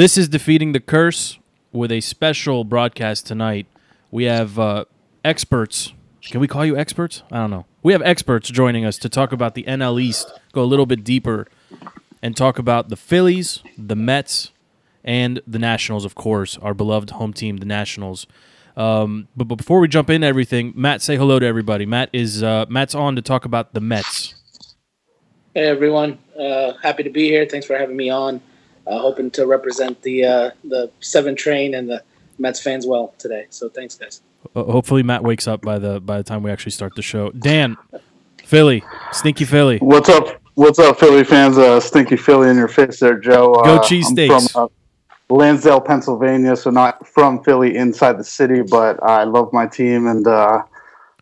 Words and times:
This 0.00 0.16
is 0.16 0.30
Defeating 0.30 0.72
the 0.72 0.80
Curse 0.80 1.38
with 1.72 1.92
a 1.92 2.00
special 2.00 2.64
broadcast 2.64 3.26
tonight. 3.26 3.66
We 4.10 4.24
have 4.24 4.58
uh, 4.58 4.86
experts. 5.22 5.92
Can 6.22 6.40
we 6.40 6.48
call 6.48 6.64
you 6.64 6.74
experts? 6.74 7.22
I 7.30 7.36
don't 7.36 7.50
know. 7.50 7.66
We 7.82 7.92
have 7.92 8.00
experts 8.00 8.48
joining 8.48 8.86
us 8.86 8.96
to 8.96 9.10
talk 9.10 9.30
about 9.30 9.54
the 9.54 9.62
NL 9.64 10.00
East, 10.00 10.32
go 10.52 10.62
a 10.62 10.64
little 10.64 10.86
bit 10.86 11.04
deeper, 11.04 11.48
and 12.22 12.34
talk 12.34 12.58
about 12.58 12.88
the 12.88 12.96
Phillies, 12.96 13.62
the 13.76 13.94
Mets, 13.94 14.52
and 15.04 15.42
the 15.46 15.58
Nationals, 15.58 16.06
of 16.06 16.14
course, 16.14 16.56
our 16.62 16.72
beloved 16.72 17.10
home 17.10 17.34
team, 17.34 17.58
the 17.58 17.66
Nationals. 17.66 18.26
Um, 18.78 19.28
but, 19.36 19.48
but 19.48 19.56
before 19.56 19.80
we 19.80 19.88
jump 19.88 20.08
into 20.08 20.26
everything, 20.26 20.72
Matt, 20.74 21.02
say 21.02 21.18
hello 21.18 21.38
to 21.38 21.44
everybody. 21.44 21.84
Matt 21.84 22.08
is 22.14 22.42
uh, 22.42 22.64
Matt's 22.70 22.94
on 22.94 23.16
to 23.16 23.20
talk 23.20 23.44
about 23.44 23.74
the 23.74 23.82
Mets. 23.82 24.34
Hey 25.52 25.66
everyone, 25.66 26.16
uh, 26.38 26.72
happy 26.82 27.02
to 27.02 27.10
be 27.10 27.28
here. 27.28 27.44
Thanks 27.44 27.66
for 27.66 27.76
having 27.76 27.98
me 27.98 28.08
on. 28.08 28.40
Uh, 28.90 28.98
hoping 28.98 29.30
to 29.30 29.46
represent 29.46 30.02
the 30.02 30.24
uh, 30.24 30.50
the 30.64 30.90
seven 30.98 31.36
train 31.36 31.74
and 31.74 31.88
the 31.88 32.02
Mets 32.40 32.60
fans 32.60 32.86
well 32.86 33.14
today. 33.18 33.46
So 33.48 33.68
thanks, 33.68 33.94
guys. 33.94 34.20
Hopefully, 34.56 35.04
Matt 35.04 35.22
wakes 35.22 35.46
up 35.46 35.62
by 35.62 35.78
the 35.78 36.00
by 36.00 36.16
the 36.18 36.24
time 36.24 36.42
we 36.42 36.50
actually 36.50 36.72
start 36.72 36.96
the 36.96 37.02
show. 37.02 37.30
Dan, 37.30 37.76
Philly, 38.44 38.82
stinky 39.12 39.44
Philly. 39.44 39.78
What's 39.78 40.08
up? 40.08 40.42
What's 40.54 40.80
up, 40.80 40.98
Philly 40.98 41.22
fans? 41.22 41.56
Uh, 41.56 41.78
stinky 41.78 42.16
Philly 42.16 42.48
in 42.50 42.56
your 42.56 42.66
face, 42.66 42.98
there, 42.98 43.16
Joe. 43.16 43.62
Go 43.62 43.76
uh, 43.76 43.82
cheese 43.82 44.08
I'm 44.08 44.12
steaks. 44.12 44.48
From, 44.48 44.64
uh, 44.64 44.68
Lansdale, 45.32 45.80
Pennsylvania, 45.80 46.56
so 46.56 46.70
not 46.70 47.06
from 47.06 47.44
Philly 47.44 47.76
inside 47.76 48.18
the 48.18 48.24
city, 48.24 48.62
but 48.62 49.00
I 49.00 49.22
love 49.22 49.52
my 49.52 49.68
team 49.68 50.08
and 50.08 50.26
uh, 50.26 50.64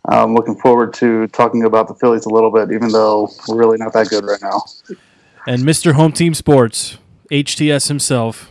I'm 0.06 0.34
looking 0.34 0.56
forward 0.56 0.94
to 0.94 1.26
talking 1.26 1.64
about 1.64 1.88
the 1.88 1.94
Phillies 1.94 2.24
a 2.24 2.30
little 2.30 2.50
bit, 2.50 2.72
even 2.72 2.88
though 2.88 3.28
we're 3.46 3.58
really 3.58 3.76
not 3.76 3.92
that 3.92 4.08
good 4.08 4.24
right 4.24 4.40
now. 4.40 4.64
And 5.46 5.62
Mr. 5.62 5.92
Home 5.92 6.12
Team 6.12 6.32
Sports, 6.32 6.96
HTS 7.30 7.88
himself, 7.88 8.50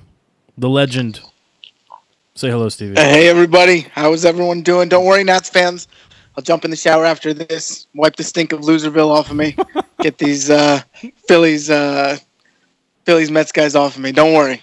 the 0.57 0.69
legend. 0.69 1.21
Say 2.35 2.51
hello, 2.51 2.69
Stevie. 2.69 2.99
Hey 2.99 3.27
everybody, 3.27 3.81
how 3.91 4.13
is 4.13 4.23
everyone 4.23 4.61
doing? 4.61 4.87
Don't 4.87 5.05
worry, 5.05 5.23
Nats 5.23 5.49
fans. 5.49 5.87
I'll 6.35 6.43
jump 6.43 6.63
in 6.63 6.69
the 6.69 6.77
shower 6.77 7.03
after 7.03 7.33
this, 7.33 7.87
wipe 7.95 8.15
the 8.15 8.23
stink 8.23 8.51
of 8.51 8.59
Loserville 8.61 9.09
off 9.09 9.31
of 9.31 9.37
me, 9.37 9.55
get 10.01 10.19
these 10.19 10.51
uh, 10.51 10.81
Phillies, 11.27 11.71
uh, 11.71 12.17
Phillies 13.05 13.31
Mets 13.31 13.51
guys 13.51 13.73
off 13.73 13.95
of 13.95 14.01
me. 14.03 14.11
Don't 14.11 14.33
worry. 14.33 14.61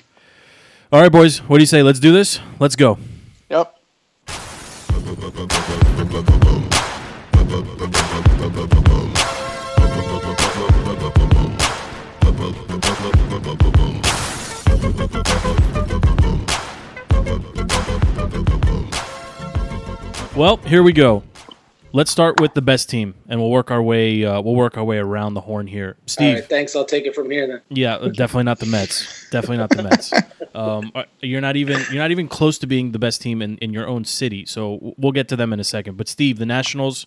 All 0.93 1.01
right, 1.01 1.11
boys, 1.11 1.39
what 1.39 1.59
do 1.59 1.63
you 1.63 1.67
say? 1.67 1.83
Let's 1.83 1.99
do 1.99 2.13
this. 2.13 2.39
Let's 2.61 2.77
go. 2.77 2.99
Yep. 3.51 3.75
Well, 20.37 20.57
here 20.57 20.83
we 20.83 20.93
go. 20.93 21.23
Let's 21.93 22.11
start 22.11 22.41
with 22.41 22.55
the 22.55 22.63
best 22.63 22.91
team, 22.91 23.15
and 23.29 23.39
we'll 23.39 23.53
work 23.53 23.71
our 23.71 23.81
way. 23.81 24.25
Uh, 24.25 24.41
we'll 24.41 24.57
work 24.57 24.77
our 24.77 24.83
way 24.83 24.99
around 24.99 25.35
the 25.35 25.41
horn 25.41 25.69
here. 25.69 25.97
Steve, 26.07 26.35
right, 26.35 26.45
thanks. 26.45 26.75
I'll 26.75 26.85
take 26.85 27.07
it 27.07 27.15
from 27.15 27.31
here 27.31 27.47
then. 27.47 27.61
yeah, 27.69 27.95
uh, 27.95 28.09
definitely 28.09 28.43
not 28.43 28.59
the 28.59 28.67
Mets. 28.67 29.31
Definitely 29.31 29.59
not 29.59 29.71
the 29.71 29.83
Mets. 29.85 30.13
Um, 30.57 30.93
uh, 30.95 31.03
you're 31.21 31.41
not 31.41 31.57
even 31.57 31.81
you're 31.91 32.01
not 32.01 32.13
even 32.13 32.29
close 32.29 32.59
to 32.59 32.69
being 32.69 32.93
the 32.93 32.99
best 33.01 33.21
team 33.21 33.43
in, 33.43 33.59
in 33.59 33.73
your 33.73 33.89
own 33.89 34.05
city. 34.05 34.47
So 34.47 34.95
we'll 34.97 35.11
get 35.11 35.27
to 35.31 35.37
them 35.37 35.53
in 35.53 35.59
a 35.59 35.65
second. 35.65 35.97
But 35.97 36.07
Steve, 36.07 36.39
the 36.39 36.47
Nationals, 36.47 37.07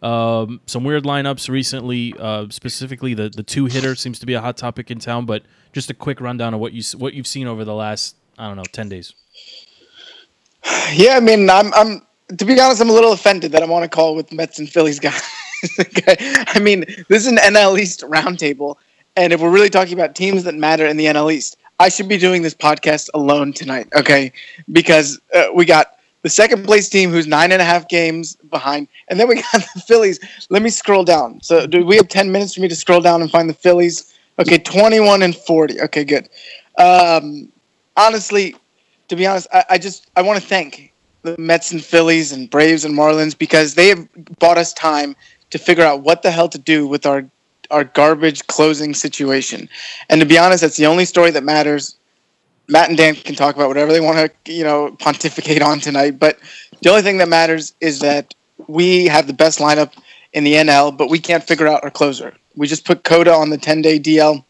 um, 0.00 0.60
some 0.66 0.84
weird 0.84 1.02
lineups 1.02 1.48
recently. 1.48 2.14
Uh, 2.16 2.46
specifically, 2.50 3.12
the 3.12 3.28
the 3.30 3.42
two 3.42 3.66
hitter 3.66 3.96
seems 3.96 4.20
to 4.20 4.26
be 4.26 4.34
a 4.34 4.40
hot 4.40 4.56
topic 4.56 4.92
in 4.92 5.00
town. 5.00 5.26
But 5.26 5.42
just 5.72 5.90
a 5.90 5.94
quick 5.94 6.20
rundown 6.20 6.54
of 6.54 6.60
what 6.60 6.72
you 6.72 6.84
what 6.96 7.14
you've 7.14 7.26
seen 7.26 7.48
over 7.48 7.64
the 7.64 7.74
last 7.74 8.14
I 8.38 8.46
don't 8.46 8.56
know 8.56 8.62
ten 8.70 8.88
days. 8.88 9.12
Yeah, 10.92 11.16
I 11.16 11.20
mean, 11.20 11.50
I'm, 11.50 11.74
I'm 11.74 12.02
to 12.28 12.44
be 12.44 12.58
honest, 12.58 12.80
I'm 12.80 12.90
a 12.90 12.92
little 12.92 13.12
offended 13.12 13.52
that 13.52 13.62
I'm 13.62 13.72
on 13.72 13.82
a 13.82 13.88
call 13.88 14.14
with 14.14 14.32
Mets 14.32 14.58
and 14.58 14.68
Phillies 14.68 14.98
guys. 14.98 15.20
I 16.08 16.58
mean, 16.60 16.84
this 17.08 17.24
is 17.24 17.26
an 17.26 17.36
NL 17.36 17.78
East 17.78 18.00
roundtable, 18.02 18.76
and 19.16 19.32
if 19.32 19.40
we're 19.40 19.50
really 19.50 19.70
talking 19.70 19.94
about 19.94 20.14
teams 20.14 20.44
that 20.44 20.54
matter 20.54 20.86
in 20.86 20.96
the 20.96 21.06
NL 21.06 21.32
East, 21.32 21.56
I 21.80 21.88
should 21.88 22.08
be 22.08 22.18
doing 22.18 22.42
this 22.42 22.54
podcast 22.54 23.10
alone 23.14 23.52
tonight. 23.52 23.88
Okay, 23.94 24.32
because 24.72 25.20
uh, 25.34 25.46
we 25.54 25.64
got 25.64 25.98
the 26.22 26.30
second 26.30 26.64
place 26.64 26.88
team 26.88 27.10
who's 27.10 27.26
nine 27.26 27.52
and 27.52 27.60
a 27.60 27.64
half 27.64 27.88
games 27.88 28.36
behind, 28.50 28.88
and 29.08 29.20
then 29.20 29.28
we 29.28 29.34
got 29.52 29.62
the 29.74 29.82
Phillies. 29.86 30.18
Let 30.50 30.62
me 30.62 30.70
scroll 30.70 31.04
down. 31.04 31.40
So, 31.42 31.66
do 31.66 31.84
we 31.84 31.96
have 31.96 32.08
ten 32.08 32.32
minutes 32.32 32.54
for 32.54 32.60
me 32.60 32.68
to 32.68 32.76
scroll 32.76 33.00
down 33.00 33.22
and 33.22 33.30
find 33.30 33.48
the 33.48 33.54
Phillies? 33.54 34.14
Okay, 34.38 34.58
twenty-one 34.58 35.22
and 35.22 35.36
forty. 35.36 35.80
Okay, 35.80 36.04
good. 36.04 36.28
Um, 36.78 37.52
honestly, 37.96 38.56
to 39.08 39.16
be 39.16 39.26
honest, 39.26 39.46
I, 39.52 39.64
I 39.70 39.78
just 39.78 40.10
I 40.16 40.22
want 40.22 40.40
to 40.40 40.46
thank 40.46 40.93
the 41.24 41.36
Mets 41.38 41.72
and 41.72 41.82
Phillies 41.82 42.32
and 42.32 42.48
Braves 42.48 42.84
and 42.84 42.96
Marlins 42.96 43.36
because 43.36 43.74
they 43.74 43.88
have 43.88 44.06
bought 44.38 44.58
us 44.58 44.72
time 44.72 45.16
to 45.50 45.58
figure 45.58 45.82
out 45.82 46.02
what 46.02 46.22
the 46.22 46.30
hell 46.30 46.48
to 46.50 46.58
do 46.58 46.86
with 46.86 47.06
our 47.06 47.24
our 47.70 47.82
garbage 47.82 48.46
closing 48.46 48.94
situation. 48.94 49.68
And 50.10 50.20
to 50.20 50.26
be 50.26 50.38
honest, 50.38 50.60
that's 50.60 50.76
the 50.76 50.86
only 50.86 51.06
story 51.06 51.30
that 51.30 51.42
matters. 51.42 51.96
Matt 52.68 52.90
and 52.90 52.98
Dan 52.98 53.14
can 53.14 53.34
talk 53.34 53.54
about 53.56 53.68
whatever 53.68 53.90
they 53.90 54.00
want 54.00 54.30
to, 54.44 54.52
you 54.52 54.64
know, 54.64 54.94
pontificate 55.00 55.62
on 55.62 55.80
tonight. 55.80 56.18
But 56.18 56.38
the 56.82 56.90
only 56.90 57.00
thing 57.00 57.18
that 57.18 57.28
matters 57.28 57.74
is 57.80 58.00
that 58.00 58.34
we 58.68 59.06
have 59.06 59.26
the 59.26 59.32
best 59.32 59.60
lineup 59.60 59.92
in 60.34 60.44
the 60.44 60.52
NL, 60.54 60.96
but 60.96 61.08
we 61.08 61.18
can't 61.18 61.42
figure 61.42 61.66
out 61.66 61.82
our 61.82 61.90
closer. 61.90 62.34
We 62.54 62.66
just 62.66 62.84
put 62.84 63.02
Koda 63.02 63.32
on 63.32 63.48
the 63.48 63.58
10 63.58 63.80
day 63.80 63.98
DL, 63.98 64.44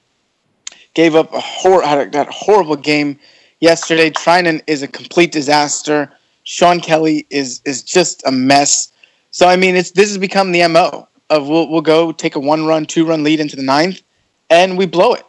gave 0.95 1.15
up 1.15 1.33
a 1.33 1.41
hor- 1.41 1.83
that 1.83 2.29
horrible 2.31 2.77
game 2.77 3.19
yesterday. 3.61 4.11
Treinen 4.11 4.61
is 4.67 4.83
a 4.83 4.89
complete 4.89 5.31
disaster. 5.31 6.11
Shawn 6.45 6.81
Kelley 6.81 7.27
is 7.31 7.61
is 7.65 7.83
just 7.83 8.23
a 8.27 8.31
mess. 8.33 8.93
So 9.31 9.49
I 9.49 9.57
mean, 9.57 9.75
it's 9.77 9.91
this 9.91 10.09
has 10.09 10.19
become 10.19 10.53
the 10.53 10.67
mo 10.69 11.09
of 11.31 11.49
we'll 11.49 11.69
we'll 11.69 11.81
go 11.81 12.13
take 12.13 12.37
a 12.37 12.41
one 12.41 12.67
run, 12.67 12.87
two 12.87 13.05
run 13.05 13.25
lead 13.25 13.41
into 13.41 13.57
the 13.57 13.63
ninth, 13.63 14.03
and 14.51 14.79
we 14.79 14.87
blow 14.87 15.15
it. 15.15 15.25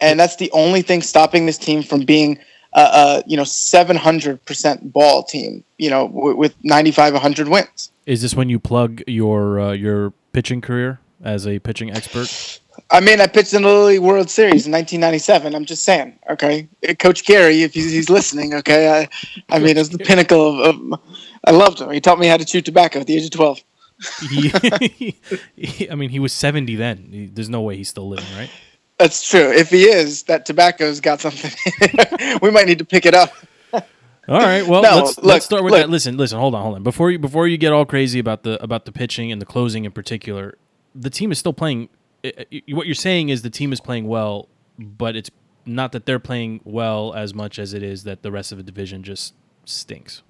And 0.00 0.18
that's 0.18 0.36
the 0.36 0.50
only 0.52 0.82
thing 0.82 1.02
stopping 1.02 1.46
this 1.46 1.58
team 1.58 1.82
from 1.82 2.00
being 2.04 2.38
a, 2.72 2.80
a 2.80 3.22
you 3.26 3.36
know 3.36 3.44
seven 3.44 3.96
hundred 3.96 4.44
percent 4.44 4.92
ball 4.92 5.22
team. 5.22 5.64
You 5.78 5.90
know, 5.90 6.08
w- 6.08 6.36
with 6.36 6.54
ninety 6.62 6.90
five, 6.90 7.14
hundred 7.14 7.48
wins. 7.48 7.90
Is 8.06 8.22
this 8.22 8.34
when 8.34 8.48
you 8.48 8.58
plug 8.58 9.02
your 9.06 9.60
uh, 9.60 9.72
your 9.72 10.12
pitching 10.32 10.60
career 10.60 11.00
as 11.22 11.46
a 11.46 11.58
pitching 11.58 11.90
expert? 11.90 12.51
I 12.90 13.00
mean, 13.00 13.20
I 13.20 13.26
pitched 13.26 13.54
in 13.54 13.62
the 13.62 13.68
Little 13.68 13.84
League 13.84 14.00
World 14.00 14.30
Series 14.30 14.66
in 14.66 14.72
1997. 14.72 15.54
I'm 15.54 15.64
just 15.64 15.82
saying, 15.82 16.18
okay, 16.30 16.68
uh, 16.88 16.94
Coach 16.94 17.24
Gary, 17.24 17.62
if 17.62 17.74
he's, 17.74 17.90
he's 17.92 18.08
listening, 18.10 18.54
okay, 18.54 19.00
I, 19.00 19.08
I 19.54 19.58
mean, 19.58 19.76
it 19.76 19.78
was 19.78 19.90
the 19.90 19.98
pinnacle 19.98 20.62
of, 20.62 20.76
of. 20.92 21.00
I 21.44 21.50
loved 21.50 21.80
him. 21.80 21.90
He 21.90 22.00
taught 22.00 22.18
me 22.18 22.26
how 22.26 22.36
to 22.36 22.44
chew 22.44 22.60
tobacco 22.60 23.00
at 23.00 23.06
the 23.06 23.16
age 23.16 23.24
of 23.24 23.30
12. 23.32 23.62
He, 24.30 24.48
he- 25.56 25.90
I 25.90 25.94
mean, 25.94 26.10
he 26.10 26.18
was 26.18 26.32
seventy 26.32 26.74
then. 26.76 27.30
There's 27.34 27.48
no 27.48 27.60
way 27.62 27.76
he's 27.76 27.88
still 27.88 28.08
living, 28.08 28.26
right? 28.36 28.50
That's 28.98 29.28
true. 29.28 29.50
If 29.52 29.70
he 29.70 29.84
is, 29.84 30.24
that 30.24 30.44
tobacco's 30.46 31.00
got 31.00 31.20
something. 31.20 31.50
we 32.42 32.50
might 32.50 32.66
need 32.66 32.78
to 32.78 32.84
pick 32.84 33.06
it 33.06 33.14
up. 33.14 33.32
All 33.72 33.82
right. 34.28 34.66
Well, 34.66 34.82
No, 34.82 34.96
let's 34.96 35.16
look, 35.18 35.24
let's 35.26 35.44
start 35.44 35.62
with 35.64 35.72
look. 35.72 35.82
that. 35.82 35.90
Listen, 35.90 36.16
listen. 36.16 36.38
Hold 36.38 36.54
on, 36.54 36.62
hold 36.62 36.74
on. 36.76 36.82
Before 36.82 37.10
you 37.10 37.18
before 37.18 37.46
you 37.48 37.56
get 37.58 37.72
all 37.72 37.84
crazy 37.84 38.18
about 38.18 38.42
the 38.44 38.62
about 38.62 38.84
the 38.84 38.92
pitching 38.92 39.30
and 39.32 39.40
the 39.40 39.46
closing 39.46 39.84
in 39.84 39.92
particular, 39.92 40.56
the 40.94 41.10
team 41.10 41.30
is 41.32 41.38
still 41.38 41.52
playing. 41.52 41.88
I- 42.24 42.46
i- 42.52 42.62
What 42.70 42.86
you're 42.86 42.94
saying 42.94 43.28
is 43.28 43.42
the 43.42 43.50
team 43.50 43.72
is 43.72 43.80
playing 43.80 44.06
well, 44.08 44.48
but 44.78 45.16
it's 45.16 45.30
not 45.64 45.92
that 45.92 46.06
they're 46.06 46.18
playing 46.18 46.60
well 46.64 47.12
as 47.14 47.34
much 47.34 47.58
as 47.58 47.72
it 47.72 47.82
is 47.82 48.04
that 48.04 48.22
the 48.22 48.32
rest 48.32 48.52
of 48.52 48.58
the 48.58 48.64
division 48.64 49.02
just 49.02 49.34
stinks. 49.64 50.22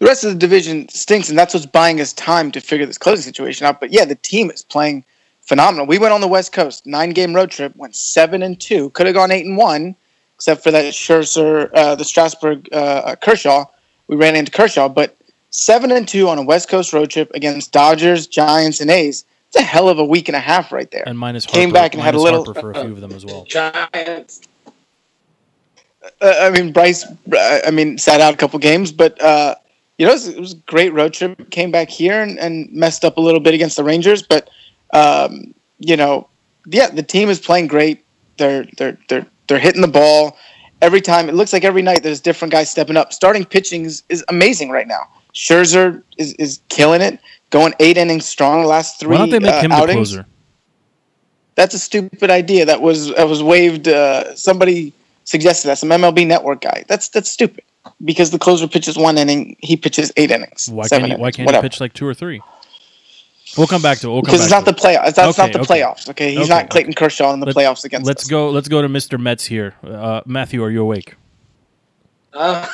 The 0.00 0.06
rest 0.06 0.24
of 0.24 0.32
the 0.32 0.38
division 0.38 0.88
stinks, 0.88 1.28
and 1.28 1.38
that's 1.38 1.54
what's 1.54 1.66
buying 1.66 2.00
us 2.00 2.12
time 2.12 2.50
to 2.52 2.60
figure 2.60 2.84
this 2.86 2.98
closing 2.98 3.22
situation 3.22 3.66
out. 3.66 3.78
But 3.80 3.92
yeah, 3.92 4.04
the 4.04 4.16
team 4.16 4.50
is 4.50 4.64
playing 4.64 5.04
phenomenal. 5.42 5.86
We 5.86 5.98
went 5.98 6.12
on 6.12 6.20
the 6.20 6.26
West 6.28 6.52
Coast, 6.52 6.84
nine 6.86 7.10
game 7.10 7.34
road 7.34 7.50
trip, 7.50 7.74
went 7.76 7.94
seven 7.94 8.42
and 8.42 8.58
two, 8.60 8.90
could 8.90 9.06
have 9.06 9.14
gone 9.14 9.30
eight 9.30 9.46
and 9.46 9.56
one, 9.56 9.94
except 10.34 10.62
for 10.64 10.72
that 10.72 10.92
Scherzer, 10.92 11.70
uh, 11.74 11.94
the 11.94 12.04
Strasburg 12.04 12.68
uh, 12.72 13.14
Kershaw. 13.16 13.66
We 14.08 14.16
ran 14.16 14.34
into 14.34 14.50
Kershaw, 14.50 14.88
but 14.88 15.16
seven 15.50 15.92
and 15.92 16.08
two 16.08 16.28
on 16.28 16.38
a 16.38 16.42
West 16.42 16.68
Coast 16.68 16.92
road 16.92 17.10
trip 17.10 17.30
against 17.34 17.70
Dodgers, 17.72 18.26
Giants, 18.26 18.80
and 18.80 18.90
A's. 18.90 19.24
It's 19.48 19.56
a 19.56 19.62
hell 19.62 19.88
of 19.88 19.98
a 19.98 20.04
week 20.04 20.28
and 20.28 20.36
a 20.36 20.40
half 20.40 20.72
right 20.72 20.90
there. 20.90 21.04
And 21.06 21.18
minus 21.18 21.44
Harper, 21.44 21.58
Came 21.58 21.72
back 21.72 21.94
and 21.94 22.02
had 22.02 22.14
a 22.14 22.20
little- 22.20 22.44
Harper 22.44 22.60
for 22.60 22.70
a 22.72 22.80
few 22.82 22.92
of 22.92 23.00
them 23.00 23.12
as 23.12 23.24
well. 23.24 23.44
Giants. 23.44 24.42
uh, 26.20 26.34
I 26.40 26.50
mean, 26.50 26.72
Bryce. 26.72 27.06
I 27.34 27.70
mean, 27.70 27.98
sat 27.98 28.20
out 28.20 28.34
a 28.34 28.36
couple 28.36 28.58
games, 28.58 28.92
but 28.92 29.20
uh, 29.22 29.54
you 29.96 30.06
know, 30.06 30.12
it 30.12 30.14
was, 30.14 30.28
it 30.28 30.40
was 30.40 30.52
a 30.52 30.56
great 30.66 30.92
road 30.92 31.12
trip. 31.14 31.50
Came 31.50 31.70
back 31.70 31.88
here 31.88 32.22
and, 32.22 32.38
and 32.38 32.70
messed 32.72 33.04
up 33.04 33.16
a 33.16 33.20
little 33.20 33.40
bit 33.40 33.54
against 33.54 33.76
the 33.76 33.84
Rangers, 33.84 34.22
but 34.22 34.50
um, 34.92 35.54
you 35.78 35.96
know, 35.96 36.28
yeah, 36.66 36.88
the 36.90 37.02
team 37.02 37.28
is 37.28 37.38
playing 37.40 37.66
great. 37.68 38.04
They're 38.36 38.66
they're 38.76 38.98
they're 39.08 39.26
they're 39.48 39.58
hitting 39.58 39.80
the 39.80 39.88
ball 39.88 40.36
every 40.82 41.00
time. 41.00 41.28
It 41.28 41.34
looks 41.34 41.52
like 41.52 41.64
every 41.64 41.82
night 41.82 42.02
there's 42.02 42.20
different 42.20 42.52
guys 42.52 42.70
stepping 42.70 42.96
up. 42.96 43.12
Starting 43.12 43.44
pitching 43.44 43.84
is, 43.86 44.02
is 44.08 44.24
amazing 44.28 44.70
right 44.70 44.86
now. 44.86 45.08
Scherzer 45.34 46.02
is, 46.16 46.34
is 46.34 46.60
killing 46.68 47.00
it, 47.00 47.18
going 47.50 47.74
eight 47.80 47.96
innings 47.96 48.26
strong. 48.26 48.64
Last 48.64 49.00
three 49.00 49.10
Why 49.10 49.18
don't 49.18 49.30
they 49.30 49.38
make 49.38 49.54
uh, 49.54 49.60
him 49.60 49.70
the 49.70 49.76
outings. 49.76 50.10
closer? 50.12 50.26
That's 51.54 51.74
a 51.74 51.78
stupid 51.78 52.30
idea. 52.30 52.64
That 52.66 52.80
was 52.80 53.14
that 53.14 53.28
was 53.28 53.42
waived. 53.42 53.88
Uh, 53.88 54.34
somebody 54.36 54.92
suggested 55.24 55.68
that 55.68 55.78
some 55.78 55.88
MLB 55.90 56.26
Network 56.26 56.60
guy. 56.60 56.84
That's 56.88 57.08
that's 57.08 57.28
stupid 57.30 57.64
because 58.04 58.30
the 58.30 58.38
closer 58.38 58.68
pitches 58.68 58.96
one 58.96 59.18
inning, 59.18 59.56
he 59.60 59.76
pitches 59.76 60.12
eight 60.16 60.30
innings. 60.30 60.68
Why 60.70 60.86
seven 60.86 61.08
can't 61.08 61.18
he, 61.18 61.22
why 61.22 61.30
can't 61.32 61.46
whatever. 61.46 61.62
he 61.64 61.68
pitch 61.68 61.80
like 61.80 61.94
two 61.94 62.06
or 62.06 62.14
three? 62.14 62.40
We'll 63.56 63.66
come 63.66 63.80
back 63.82 63.98
to 64.00 64.08
it. 64.08 64.12
We'll 64.12 64.22
come 64.22 64.32
Because 64.32 64.42
it's 64.42 64.50
not 64.52 64.66
the 64.66 64.72
it. 64.72 64.76
playoffs. 64.76 65.14
That's 65.14 65.38
Okay, 65.38 65.42
not 65.42 65.52
the 65.54 65.60
okay. 65.60 65.80
playoffs. 65.80 66.08
Okay, 66.10 66.30
he's 66.32 66.40
Okay, 66.40 66.48
not 66.48 66.68
Clayton 66.70 66.92
Kershaw 66.92 67.32
in 67.32 67.40
the 67.40 67.46
Let- 67.46 67.56
playoffs 67.56 67.82
against 67.84 68.06
Let's 68.06 68.24
us. 68.24 68.28
go. 68.28 68.50
Let's 68.50 68.68
go 68.68 68.82
to 68.82 68.88
Mr. 68.88 69.18
Mets 69.18 69.46
here. 69.46 69.74
Uh, 69.82 70.20
Matthew, 70.26 70.62
are 70.62 70.70
you 70.70 70.82
awake? 70.82 71.14
Uh, 72.34 72.68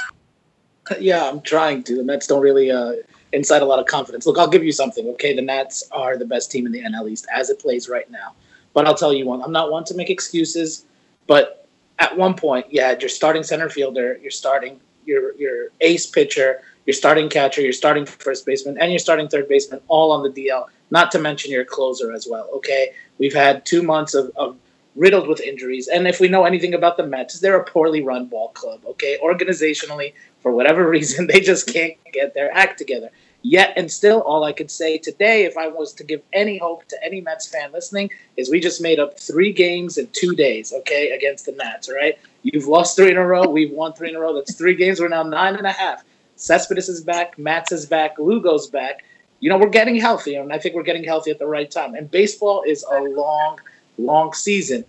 yeah, 1.01 1.29
I'm 1.29 1.41
trying 1.43 1.85
to. 1.85 1.97
The 1.97 2.03
Mets 2.03 2.27
don't 2.27 2.43
really 2.43 2.71
uh, 2.73 2.95
incite 3.35 3.63
a 3.63 3.65
lot 3.65 3.79
of 3.79 3.87
confidence. 3.87 4.27
Look, 4.27 4.39
I'll 4.39 4.49
give 4.49 4.65
you 4.65 4.73
something. 4.73 5.07
Okay, 5.11 5.35
the 5.35 5.43
Nats 5.43 5.85
are 5.93 6.17
the 6.17 6.25
best 6.25 6.51
team 6.51 6.67
in 6.67 6.73
the 6.73 6.83
NL 6.83 7.11
East 7.11 7.27
as 7.35 7.51
it 7.51 7.59
plays 7.59 7.89
right 7.89 8.11
now. 8.11 8.35
But 8.73 8.87
I'll 8.87 8.95
tell 8.95 9.13
you 9.13 9.27
one. 9.27 9.43
I'm 9.43 9.53
not 9.53 9.71
one 9.71 9.85
to 9.85 9.95
make 9.95 10.11
excuses, 10.11 10.85
but 11.27 11.69
at 11.99 12.17
one 12.17 12.35
point, 12.35 12.73
you 12.73 12.81
had 12.81 13.03
your 13.03 13.09
starting 13.09 13.43
center 13.43 13.69
fielder, 13.69 14.19
your 14.19 14.31
starting 14.31 14.81
your 15.07 15.35
your 15.37 15.69
ace 15.81 16.07
pitcher, 16.07 16.63
your 16.87 16.95
starting 16.95 17.29
catcher, 17.29 17.61
your 17.61 17.73
starting 17.73 18.07
first 18.07 18.47
baseman, 18.47 18.79
and 18.79 18.91
your 18.91 18.99
starting 18.99 19.29
third 19.29 19.49
baseman 19.49 19.81
all 19.89 20.13
on 20.13 20.23
the 20.23 20.31
DL. 20.31 20.67
Not 20.91 21.11
to 21.13 21.19
mention 21.19 21.51
your 21.51 21.65
closer 21.65 22.13
as 22.13 22.27
well. 22.29 22.49
Okay, 22.55 22.93
we've 23.19 23.35
had 23.35 23.65
two 23.65 23.83
months 23.83 24.15
of, 24.15 24.31
of 24.37 24.57
riddled 24.97 25.29
with 25.29 25.41
injuries. 25.41 25.89
And 25.89 26.07
if 26.07 26.21
we 26.21 26.29
know 26.29 26.45
anything 26.45 26.75
about 26.75 26.97
the 26.97 27.07
Mets, 27.07 27.41
they're 27.41 27.59
a 27.59 27.65
poorly 27.65 28.03
run 28.03 28.27
ball 28.27 28.49
club. 28.51 28.81
Okay, 28.87 29.19
organizationally, 29.23 30.15
for 30.41 30.53
whatever 30.53 30.89
reason, 30.97 31.27
they 31.27 31.41
just 31.41 31.73
can't 31.73 31.95
get 32.13 32.35
their 32.35 32.53
act 32.53 32.79
together. 32.79 33.11
Yet 33.47 33.75
and 33.77 33.93
still, 33.93 34.23
all 34.23 34.43
I 34.43 34.53
could 34.53 34.71
say 34.71 34.97
today, 34.97 35.45
if 35.45 35.59
I 35.59 35.69
was 35.69 35.93
to 35.95 36.05
give 36.05 36.23
any 36.33 36.57
hope 36.57 36.89
to 36.89 36.97
any 37.05 37.21
Mets 37.21 37.47
fan 37.47 37.73
listening, 37.73 38.09
is 38.39 38.49
we 38.49 38.59
just 38.59 38.81
made 38.81 38.99
up 38.99 39.21
three 39.21 39.53
games 39.53 39.99
in 39.99 40.09
two 40.13 40.35
days. 40.35 40.73
Okay, 40.73 41.11
against 41.11 41.45
the 41.45 41.53
Nats. 41.53 41.91
All 41.91 41.95
right, 41.95 42.19
you've 42.43 42.67
lost 42.67 42.97
three 42.97 43.11
in 43.11 43.19
a 43.19 43.27
row. 43.27 43.47
We've 43.47 43.71
won 43.71 43.93
three 43.93 44.09
in 44.09 44.17
a 44.17 44.21
row. 44.21 44.35
That's 44.35 44.55
three 44.55 44.75
games. 44.75 44.99
We're 44.99 45.09
now 45.09 45.25
nine 45.25 45.57
and 45.57 45.67
a 45.67 45.73
half. 45.73 46.03
Cespedes 46.37 46.89
is 46.89 47.03
back. 47.03 47.39
Matz 47.39 47.71
is 47.71 47.85
back. 47.85 48.19
Lugo's 48.19 48.67
back. 48.67 49.05
You 49.41 49.51
know, 49.51 49.59
we're 49.59 49.69
getting 49.69 49.97
healthy, 49.97 50.37
and 50.37 50.51
I 50.51 50.59
think 50.59 50.75
we're 50.75 50.83
getting 50.83 51.05
healthy 51.05 51.31
at 51.31 51.39
the 51.39 51.47
right 51.47 51.71
time. 51.71 51.95
And 51.95 52.11
baseball 52.11 52.63
is 52.67 52.83
a 52.91 52.99
long, 53.03 53.61
long 53.99 54.33
season. 54.33 54.87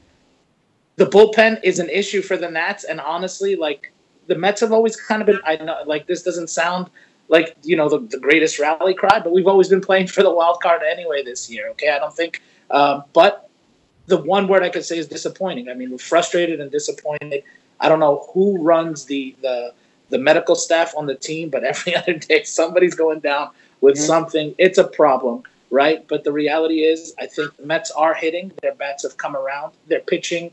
The 0.95 1.07
bullpen 1.07 1.59
is 1.61 1.79
an 1.79 1.89
issue 1.89 2.21
for 2.21 2.37
the 2.37 2.49
Nats, 2.49 2.85
and 2.85 3.01
honestly, 3.01 3.57
like 3.57 3.91
the 4.27 4.35
Mets 4.35 4.61
have 4.61 4.71
always 4.71 4.95
kind 4.95 5.21
of 5.21 5.25
been. 5.25 5.41
I 5.45 5.57
know, 5.57 5.83
like 5.85 6.07
this 6.07 6.23
doesn't 6.23 6.49
sound 6.49 6.89
like 7.27 7.55
you 7.63 7.75
know 7.75 7.89
the, 7.89 7.99
the 7.99 8.19
greatest 8.19 8.59
rally 8.59 8.93
cry, 8.93 9.19
but 9.19 9.31
we've 9.33 9.47
always 9.47 9.69
been 9.69 9.81
playing 9.81 10.07
for 10.07 10.23
the 10.23 10.31
wild 10.31 10.61
card 10.61 10.81
anyway 10.83 11.23
this 11.23 11.49
year. 11.49 11.69
Okay, 11.69 11.89
I 11.89 11.99
don't 11.99 12.15
think, 12.15 12.41
um, 12.71 13.03
but 13.13 13.49
the 14.07 14.17
one 14.17 14.47
word 14.47 14.63
I 14.63 14.69
could 14.69 14.85
say 14.85 14.97
is 14.97 15.07
disappointing. 15.07 15.69
I 15.69 15.73
mean, 15.73 15.91
we're 15.91 15.97
frustrated 15.97 16.59
and 16.59 16.71
disappointed. 16.71 17.43
I 17.79 17.89
don't 17.89 17.99
know 17.99 18.29
who 18.33 18.61
runs 18.61 19.05
the 19.05 19.35
the 19.41 19.73
the 20.09 20.19
medical 20.19 20.55
staff 20.55 20.93
on 20.95 21.07
the 21.07 21.15
team, 21.15 21.49
but 21.49 21.63
every 21.63 21.95
other 21.99 22.13
day 22.13 22.43
somebody's 22.43 22.95
going 22.95 23.19
down 23.21 23.49
with 23.81 23.95
Mhm. 23.95 24.07
something. 24.07 24.55
It's 24.57 24.77
a 24.77 24.83
problem, 24.83 25.43
right? 25.71 26.07
But 26.07 26.23
the 26.23 26.31
reality 26.31 26.83
is, 26.83 27.13
I 27.19 27.25
think 27.25 27.55
the 27.57 27.65
Mets 27.65 27.91
are 27.91 28.13
hitting. 28.13 28.51
Their 28.61 28.75
bats 28.75 29.03
have 29.03 29.17
come 29.17 29.35
around. 29.35 29.73
They're 29.87 29.99
pitching. 29.99 30.51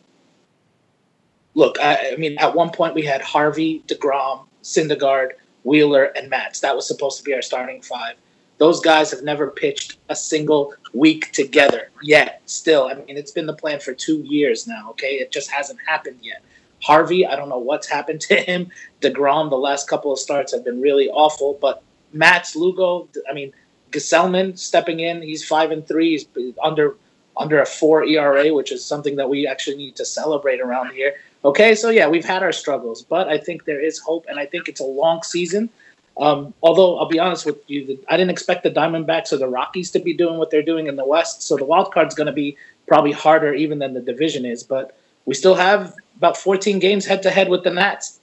Look, 1.55 1.79
I, 1.81 2.13
I 2.13 2.17
mean, 2.17 2.39
at 2.39 2.55
one 2.55 2.71
point 2.71 2.95
we 2.95 3.03
had 3.03 3.21
Harvey, 3.21 3.83
Degrom, 3.87 4.47
Syndergaard, 4.63 5.33
Wheeler, 5.64 6.05
and 6.17 6.29
Matz. 6.29 6.61
That 6.61 6.76
was 6.76 6.87
supposed 6.87 7.19
to 7.19 7.25
be 7.25 7.35
our 7.35 7.43
starting 7.43 7.82
five. 7.82 8.17
Those 8.59 8.81
guys 8.81 9.11
have 9.11 9.23
never 9.23 9.49
pitched 9.50 9.99
a 10.09 10.14
single 10.14 10.75
week 10.94 11.32
together 11.32 11.91
yet. 12.03 12.43
Still, 12.47 12.85
I 12.85 12.94
mean, 12.94 13.17
it's 13.17 13.32
been 13.32 13.47
the 13.47 13.55
plan 13.55 13.81
for 13.81 13.93
two 13.93 14.19
years 14.19 14.67
now. 14.67 14.91
Okay, 14.91 15.14
it 15.14 15.32
just 15.32 15.50
hasn't 15.50 15.81
happened 15.87 16.19
yet. 16.23 16.43
Harvey, 16.82 17.26
I 17.26 17.37
don't 17.37 17.49
know 17.49 17.59
what's 17.59 17.88
happened 17.88 18.20
to 18.23 18.37
him. 18.37 18.69
Degrom, 19.00 19.50
the 19.50 19.56
last 19.56 19.88
couple 19.88 20.12
of 20.12 20.19
starts 20.19 20.53
have 20.53 20.64
been 20.64 20.81
really 20.81 21.09
awful. 21.09 21.59
But 21.61 21.82
Matz, 22.12 22.56
Lugo, 22.56 23.08
I 23.29 23.32
mean, 23.32 23.53
Gsellman 23.91 24.58
stepping 24.58 25.00
in. 25.00 25.23
He's 25.23 25.44
five 25.44 25.70
and 25.70 25.87
three. 25.87 26.11
He's 26.11 26.26
under 26.62 26.97
under 27.37 27.61
a 27.61 27.67
four 27.67 28.05
ERA, 28.05 28.53
which 28.53 28.73
is 28.73 28.85
something 28.85 29.17
that 29.17 29.29
we 29.29 29.47
actually 29.47 29.76
need 29.76 29.97
to 29.97 30.05
celebrate 30.05 30.61
around 30.61 30.93
here. 30.93 31.15
Okay, 31.44 31.75
so 31.75 31.91
yeah, 31.91 32.06
we've 32.09 32.25
had 32.25 32.43
our 32.43 32.53
struggles, 32.53 33.03
but 33.03 33.29
I 33.29 33.37
think 33.39 33.65
there 33.65 33.81
is 33.85 33.99
hope, 33.99 34.27
and 34.29 34.39
I 34.39 34.47
think 34.47 34.69
it's 34.69 34.81
a 34.81 34.85
long 34.85 35.23
season. 35.23 35.69
Um, 36.19 36.53
although 36.62 36.99
I'll 36.99 37.09
be 37.09 37.19
honest 37.19 37.47
with 37.47 37.59
you, 37.69 37.87
the- 37.87 37.99
I 38.09 38.17
didn't 38.17 38.31
expect 38.31 38.62
the 38.62 38.71
Diamondbacks 38.71 39.33
or 39.33 39.39
the 39.39 39.49
Rockies 39.49 39.91
to 39.93 39.99
be 39.99 40.12
doing 40.15 40.37
what 40.39 40.50
they're 40.50 40.62
doing 40.62 40.87
in 40.87 40.97
the 40.97 41.05
West. 41.05 41.43
So 41.43 41.56
the 41.56 41.65
wild 41.65 41.93
card's 41.93 42.15
going 42.15 42.27
to 42.27 42.33
be 42.33 42.56
probably 42.87 43.12
harder 43.12 43.55
even 43.55 43.79
than 43.79 43.94
the 43.94 44.00
division 44.00 44.44
is. 44.44 44.62
But 44.62 44.97
we 45.25 45.35
still 45.35 45.55
have 45.55 45.94
about 46.17 46.37
14 46.37 46.79
games 46.79 47.06
head 47.06 47.23
to 47.23 47.31
head 47.31 47.49
with 47.49 47.65
the 47.65 47.71
Nats. 47.71 48.21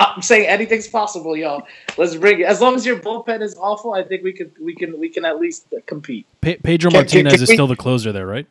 I'm 0.00 0.20
saying 0.22 0.46
anything's 0.46 0.88
possible, 0.88 1.36
y'all. 1.36 1.62
Let's 1.96 2.14
bring 2.16 2.40
it. 2.40 2.44
As 2.46 2.60
long 2.60 2.74
as 2.76 2.84
your 2.84 2.98
bullpen 2.98 3.40
is 3.40 3.56
awful, 3.58 3.94
I 3.94 4.02
think 4.04 4.22
we 4.22 4.32
can 4.32 4.50
we 4.60 4.74
can 4.74 4.98
we 5.00 5.08
can 5.08 5.24
at 5.24 5.40
least 5.40 5.66
compete. 5.86 6.26
Pe- 6.40 6.56
Pedro 6.58 6.90
Can- 6.90 7.06
can- 7.06 7.24
Martinez 7.24 7.32
can 7.34 7.42
is 7.42 7.48
we- 7.48 7.54
still 7.54 7.66
the 7.66 7.76
closer 7.76 8.12
there, 8.12 8.26
right? 8.26 8.46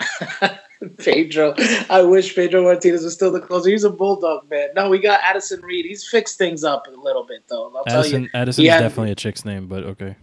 Pedro, 0.98 1.54
I 1.88 2.02
wish 2.02 2.34
Pedro 2.34 2.62
Martinez 2.62 3.04
was 3.04 3.14
still 3.14 3.32
the 3.32 3.40
closer. 3.40 3.70
He's 3.70 3.84
a 3.84 3.90
bulldog, 3.90 4.48
man. 4.50 4.68
No, 4.74 4.88
we 4.90 4.98
got 4.98 5.20
Addison 5.22 5.62
Reed. 5.62 5.84
He's 5.86 6.06
fixed 6.06 6.36
things 6.38 6.62
up 6.64 6.86
a 6.86 6.90
little 6.90 7.24
bit, 7.24 7.44
though. 7.48 7.72
I'll 7.76 7.84
tell 7.84 8.00
Addison, 8.00 8.22
you. 8.24 8.28
Addison 8.34 8.64
is 8.64 8.70
had- 8.70 8.80
definitely 8.80 9.12
a 9.12 9.14
chick's 9.14 9.44
name, 9.44 9.66
but 9.66 9.84
okay. 9.84 10.16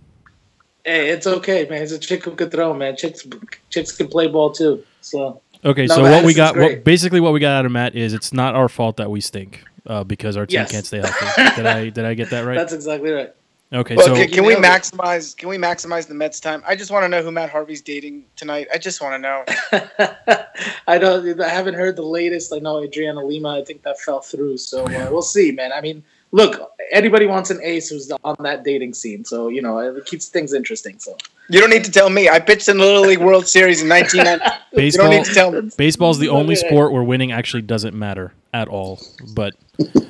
Hey, 0.86 1.10
it's 1.10 1.28
okay, 1.28 1.68
man. 1.70 1.82
He's 1.82 1.92
a 1.92 2.00
chick 2.00 2.24
who 2.24 2.32
could 2.32 2.52
throw, 2.52 2.74
man. 2.74 2.96
Chicks, 2.98 3.26
chicks 3.70 3.92
can 3.96 4.08
play 4.08 4.28
ball 4.28 4.52
too. 4.52 4.84
So 5.02 5.42
Okay, 5.64 5.86
No, 5.86 5.96
so 5.96 6.02
what 6.04 6.26
we 6.26 6.34
got, 6.34 6.58
what, 6.58 6.84
basically 6.84 7.20
what 7.20 7.34
we 7.34 7.40
got 7.40 7.52
out 7.60 7.66
of 7.68 7.72
Matt 7.72 7.94
is 7.96 8.14
it's 8.16 8.34
not 8.34 8.56
our 8.56 8.68
fault 8.68 8.98
that 8.98 9.12
we 9.12 9.22
stink 9.22 9.64
uh, 9.86 10.04
because 10.04 10.36
our 10.36 10.48
team 10.48 10.62
Yes. 10.62 10.72
can't 10.72 10.86
stay 10.86 10.98
healthy. 11.00 11.56
did 11.56 11.66
I 11.68 11.90
did 11.90 12.04
I 12.06 12.14
get 12.16 12.32
that 12.32 12.46
right? 12.46 12.56
that's 12.58 12.74
exactly 12.74 13.12
right. 13.12 13.32
Okay, 13.74 13.96
Well, 13.96 14.08
so 14.08 14.16
can, 14.16 14.30
can 14.30 14.44
we 14.46 14.54
Nailed 14.54 14.64
it. 14.64 14.68
maximize? 14.68 15.36
Can 15.38 15.50
we 15.50 15.58
maximize 15.58 16.08
the 16.08 16.14
Mets 16.14 16.40
time? 16.40 16.64
I 16.68 16.76
just 16.76 16.92
want 16.92 17.04
to 17.04 17.10
know 17.10 17.22
who 17.24 17.32
Matt 17.32 17.50
Harvey's 17.50 17.82
dating 17.82 18.24
tonight. 18.36 18.68
I 18.74 18.78
just 18.78 19.02
want 19.02 19.16
to 19.16 19.20
know. 19.20 19.44
I 20.88 20.98
don't. 20.98 21.40
I 21.42 21.50
haven't 21.50 21.76
heard 21.76 21.96
the 21.96 22.04
latest. 22.04 22.54
I 22.54 22.60
know 22.60 22.84
Adriana 22.84 23.24
Lima. 23.24 23.60
I 23.60 23.64
think 23.64 23.84
that 23.84 24.00
fell 24.00 24.22
through. 24.22 24.58
So 24.58 24.84
uh, 24.86 25.08
we'll 25.12 25.22
see, 25.22 25.52
man. 25.52 25.72
I 25.74 25.82
mean, 25.82 26.04
look, 26.32 26.72
anybody 26.92 27.26
wants 27.26 27.50
an 27.50 27.60
ace 27.64 27.90
who's 27.90 28.12
on 28.24 28.36
that 28.40 28.64
dating 28.64 28.94
scene. 28.94 29.24
So 29.26 29.48
you 29.48 29.62
know, 29.62 29.78
it 29.80 30.06
keeps 30.06 30.28
things 30.28 30.54
interesting. 30.54 31.00
So 31.00 31.18
You 31.50 31.60
don't 31.60 31.70
need 31.70 31.84
to 31.86 31.92
tell 31.92 32.10
me. 32.10 32.30
I 32.30 32.40
pitched 32.40 32.68
in 32.70 32.78
the 32.78 32.84
Little 32.84 33.04
League 33.04 33.20
World 33.20 33.48
Series 33.48 33.82
in 33.82 33.90
1990. 33.90 34.46
you 34.72 34.78
baseball 34.78 35.08
don't 35.08 35.18
need 35.18 35.26
to 35.26 35.34
tell 35.34 35.52
me. 35.52 35.70
baseball's 35.78 36.20
the 36.20 36.30
only 36.30 36.56
sport 36.56 36.92
where 36.92 37.04
winning 37.04 37.32
actually 37.32 37.62
doesn't 37.64 37.96
matter 37.98 38.34
at 38.54 38.68
all. 38.68 39.00
But 39.34 39.56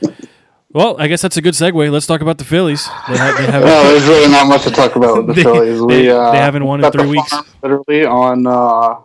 well, 0.74 0.96
I 1.00 1.08
guess 1.08 1.22
that's 1.22 1.38
a 1.38 1.42
good 1.42 1.54
segue. 1.54 1.92
Let's 1.92 2.08
talk 2.08 2.22
about 2.22 2.38
the 2.38 2.44
Phillies. 2.46 2.86
They, 3.08 3.14
they 3.14 3.20
haven't 3.20 3.62
No, 3.70 3.84
there's 3.84 4.04
really 4.08 4.32
not 4.32 4.48
much 4.48 4.64
to 4.64 4.72
talk 4.72 4.96
about 4.96 5.18
with 5.18 5.28
the 5.28 5.34
They- 5.36 5.44
Phillies. 5.44 5.80
they- 5.80 5.86
We 6.04 6.10
uh, 6.10 6.32
they 6.32 6.38
haven't 6.38 6.66
won 6.66 6.84
in 6.84 6.92
three 6.92 7.08
weeks. 7.08 7.34
Literally 7.64 8.06
on 8.06 8.48
uh, 8.48 8.96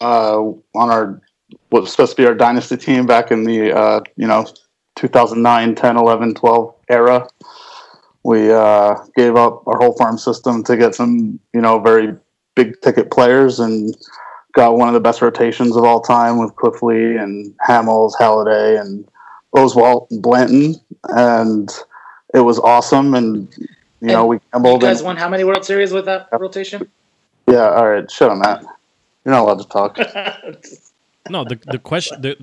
uh, 0.00 0.38
on 0.40 0.62
our 0.90 1.20
what 1.70 1.82
was 1.82 1.90
supposed 1.90 2.16
to 2.16 2.22
be 2.22 2.26
our 2.26 2.34
dynasty 2.34 2.76
team 2.76 3.06
back 3.06 3.30
in 3.30 3.44
the 3.44 3.72
uh, 3.76 4.00
you 4.16 4.26
know 4.26 4.46
2009, 4.96 5.74
10, 5.74 5.96
11, 5.96 6.34
12 6.34 6.74
era. 6.90 7.26
We 8.22 8.52
uh, 8.52 8.96
gave 9.16 9.36
up 9.36 9.66
our 9.66 9.78
whole 9.78 9.96
farm 9.96 10.18
system 10.18 10.62
to 10.64 10.76
get 10.76 10.94
some 10.94 11.40
you 11.54 11.60
know 11.60 11.78
very 11.78 12.14
big 12.54 12.80
ticket 12.82 13.10
players 13.10 13.60
and 13.60 13.94
got 14.52 14.76
one 14.76 14.88
of 14.88 14.94
the 14.94 15.00
best 15.00 15.22
rotations 15.22 15.76
of 15.76 15.84
all 15.84 16.00
time 16.00 16.38
with 16.38 16.54
Cliff 16.56 16.82
Lee 16.82 17.16
and 17.16 17.54
Hamels, 17.66 18.12
Halladay, 18.20 18.80
and 18.80 19.08
Oswalt 19.54 20.10
and 20.10 20.22
Blanton, 20.22 20.74
and 21.08 21.70
it 22.34 22.40
was 22.40 22.58
awesome. 22.58 23.14
And 23.14 23.48
you 24.00 24.08
know 24.08 24.26
we 24.26 24.36
you 24.36 24.42
gambled. 24.52 24.80
guys 24.82 24.98
and- 25.00 25.06
won 25.06 25.16
how 25.16 25.28
many 25.28 25.44
World 25.44 25.64
Series 25.64 25.92
with 25.92 26.04
that 26.06 26.28
rotation? 26.32 26.88
yeah, 27.48 27.70
all 27.70 27.88
right. 27.88 28.10
Shut 28.10 28.30
up, 28.30 28.38
Matt. 28.38 28.62
You're 29.24 29.34
not 29.34 29.42
allowed 29.42 29.58
to 29.58 29.68
talk. 29.68 29.98
no 31.28 31.44
the 31.44 31.58
the 31.66 31.78
question 31.78 32.20
the, 32.22 32.36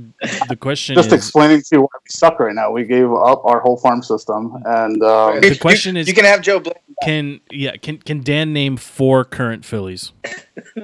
the 0.49 0.55
question 0.55 0.95
Just 0.95 1.07
is 1.07 1.13
explaining 1.13 1.61
to 1.61 1.67
you 1.71 1.81
why 1.81 1.87
we 2.03 2.09
suck 2.09 2.39
right 2.39 2.53
now. 2.53 2.71
We 2.71 2.83
gave 2.85 3.11
up 3.11 3.43
our 3.45 3.59
whole 3.59 3.77
farm 3.77 4.03
system, 4.03 4.61
and 4.65 5.01
um, 5.01 5.39
The 5.41 5.57
question 5.59 5.97
is- 5.97 6.07
you 6.07 6.13
can 6.13 6.25
have 6.25 6.41
Joe 6.41 6.59
Blanton. 6.59 6.83
can 7.03 7.39
yeah 7.49 7.77
can 7.77 7.97
can 7.97 8.21
Dan 8.21 8.53
name 8.53 8.77
four 8.77 9.23
current 9.25 9.65
Phillies 9.65 10.11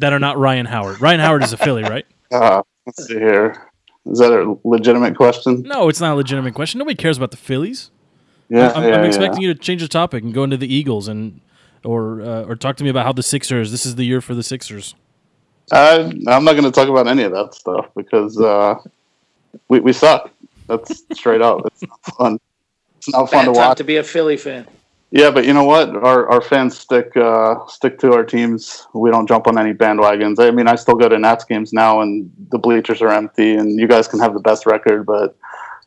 that 0.00 0.12
are 0.12 0.18
not 0.20 0.38
Ryan 0.38 0.66
Howard? 0.66 1.00
Ryan 1.00 1.20
Howard 1.20 1.42
is 1.42 1.52
a 1.52 1.56
Philly, 1.56 1.82
right? 1.82 2.06
uh, 2.32 2.62
let's 2.86 3.06
see 3.06 3.14
here. 3.18 3.69
Is 4.10 4.18
that 4.18 4.32
a 4.32 4.56
legitimate 4.64 5.16
question? 5.16 5.62
No, 5.62 5.88
it's 5.88 6.00
not 6.00 6.12
a 6.12 6.16
legitimate 6.16 6.54
question. 6.54 6.78
Nobody 6.78 6.96
cares 6.96 7.16
about 7.16 7.30
the 7.30 7.36
Phillies. 7.36 7.90
Yeah, 8.48 8.72
I'm, 8.74 8.82
yeah, 8.82 8.96
I'm 8.96 9.02
yeah. 9.02 9.06
expecting 9.06 9.42
you 9.42 9.54
to 9.54 9.58
change 9.58 9.82
the 9.82 9.88
topic 9.88 10.24
and 10.24 10.34
go 10.34 10.42
into 10.42 10.56
the 10.56 10.72
Eagles 10.72 11.06
and 11.06 11.40
or 11.84 12.20
uh, 12.20 12.42
or 12.42 12.56
talk 12.56 12.76
to 12.78 12.84
me 12.84 12.90
about 12.90 13.06
how 13.06 13.12
the 13.12 13.22
Sixers. 13.22 13.70
This 13.70 13.86
is 13.86 13.94
the 13.94 14.04
year 14.04 14.20
for 14.20 14.34
the 14.34 14.42
Sixers. 14.42 14.96
I, 15.72 16.00
I'm 16.26 16.44
not 16.44 16.52
going 16.52 16.64
to 16.64 16.72
talk 16.72 16.88
about 16.88 17.06
any 17.06 17.22
of 17.22 17.32
that 17.32 17.54
stuff 17.54 17.86
because 17.96 18.38
uh, 18.40 18.74
we 19.68 19.78
we 19.80 19.92
suck. 19.92 20.30
That's 20.66 21.04
straight 21.12 21.42
up. 21.42 21.64
It's 21.66 21.82
not 21.82 22.16
fun. 22.16 22.40
It's 22.98 23.08
not 23.10 23.30
fun 23.30 23.46
Bad 23.46 23.52
to 23.52 23.58
time 23.58 23.68
watch. 23.68 23.78
to 23.78 23.84
be 23.84 23.96
a 23.96 24.02
Philly 24.02 24.36
fan. 24.36 24.66
Yeah, 25.12 25.32
but 25.32 25.44
you 25.44 25.52
know 25.52 25.64
what? 25.64 25.88
Our 25.90 26.28
our 26.30 26.40
fans 26.40 26.78
stick 26.78 27.16
uh, 27.16 27.66
stick 27.66 27.98
to 27.98 28.12
our 28.12 28.24
teams. 28.24 28.86
We 28.94 29.10
don't 29.10 29.26
jump 29.26 29.48
on 29.48 29.58
any 29.58 29.74
bandwagons. 29.74 30.38
I 30.38 30.52
mean, 30.52 30.68
I 30.68 30.76
still 30.76 30.94
go 30.94 31.08
to 31.08 31.18
Nats 31.18 31.44
games 31.44 31.72
now, 31.72 32.00
and 32.00 32.30
the 32.50 32.58
bleachers 32.58 33.02
are 33.02 33.08
empty, 33.08 33.54
and 33.54 33.78
you 33.80 33.88
guys 33.88 34.06
can 34.06 34.20
have 34.20 34.34
the 34.34 34.40
best 34.40 34.66
record, 34.66 35.06
but 35.06 35.36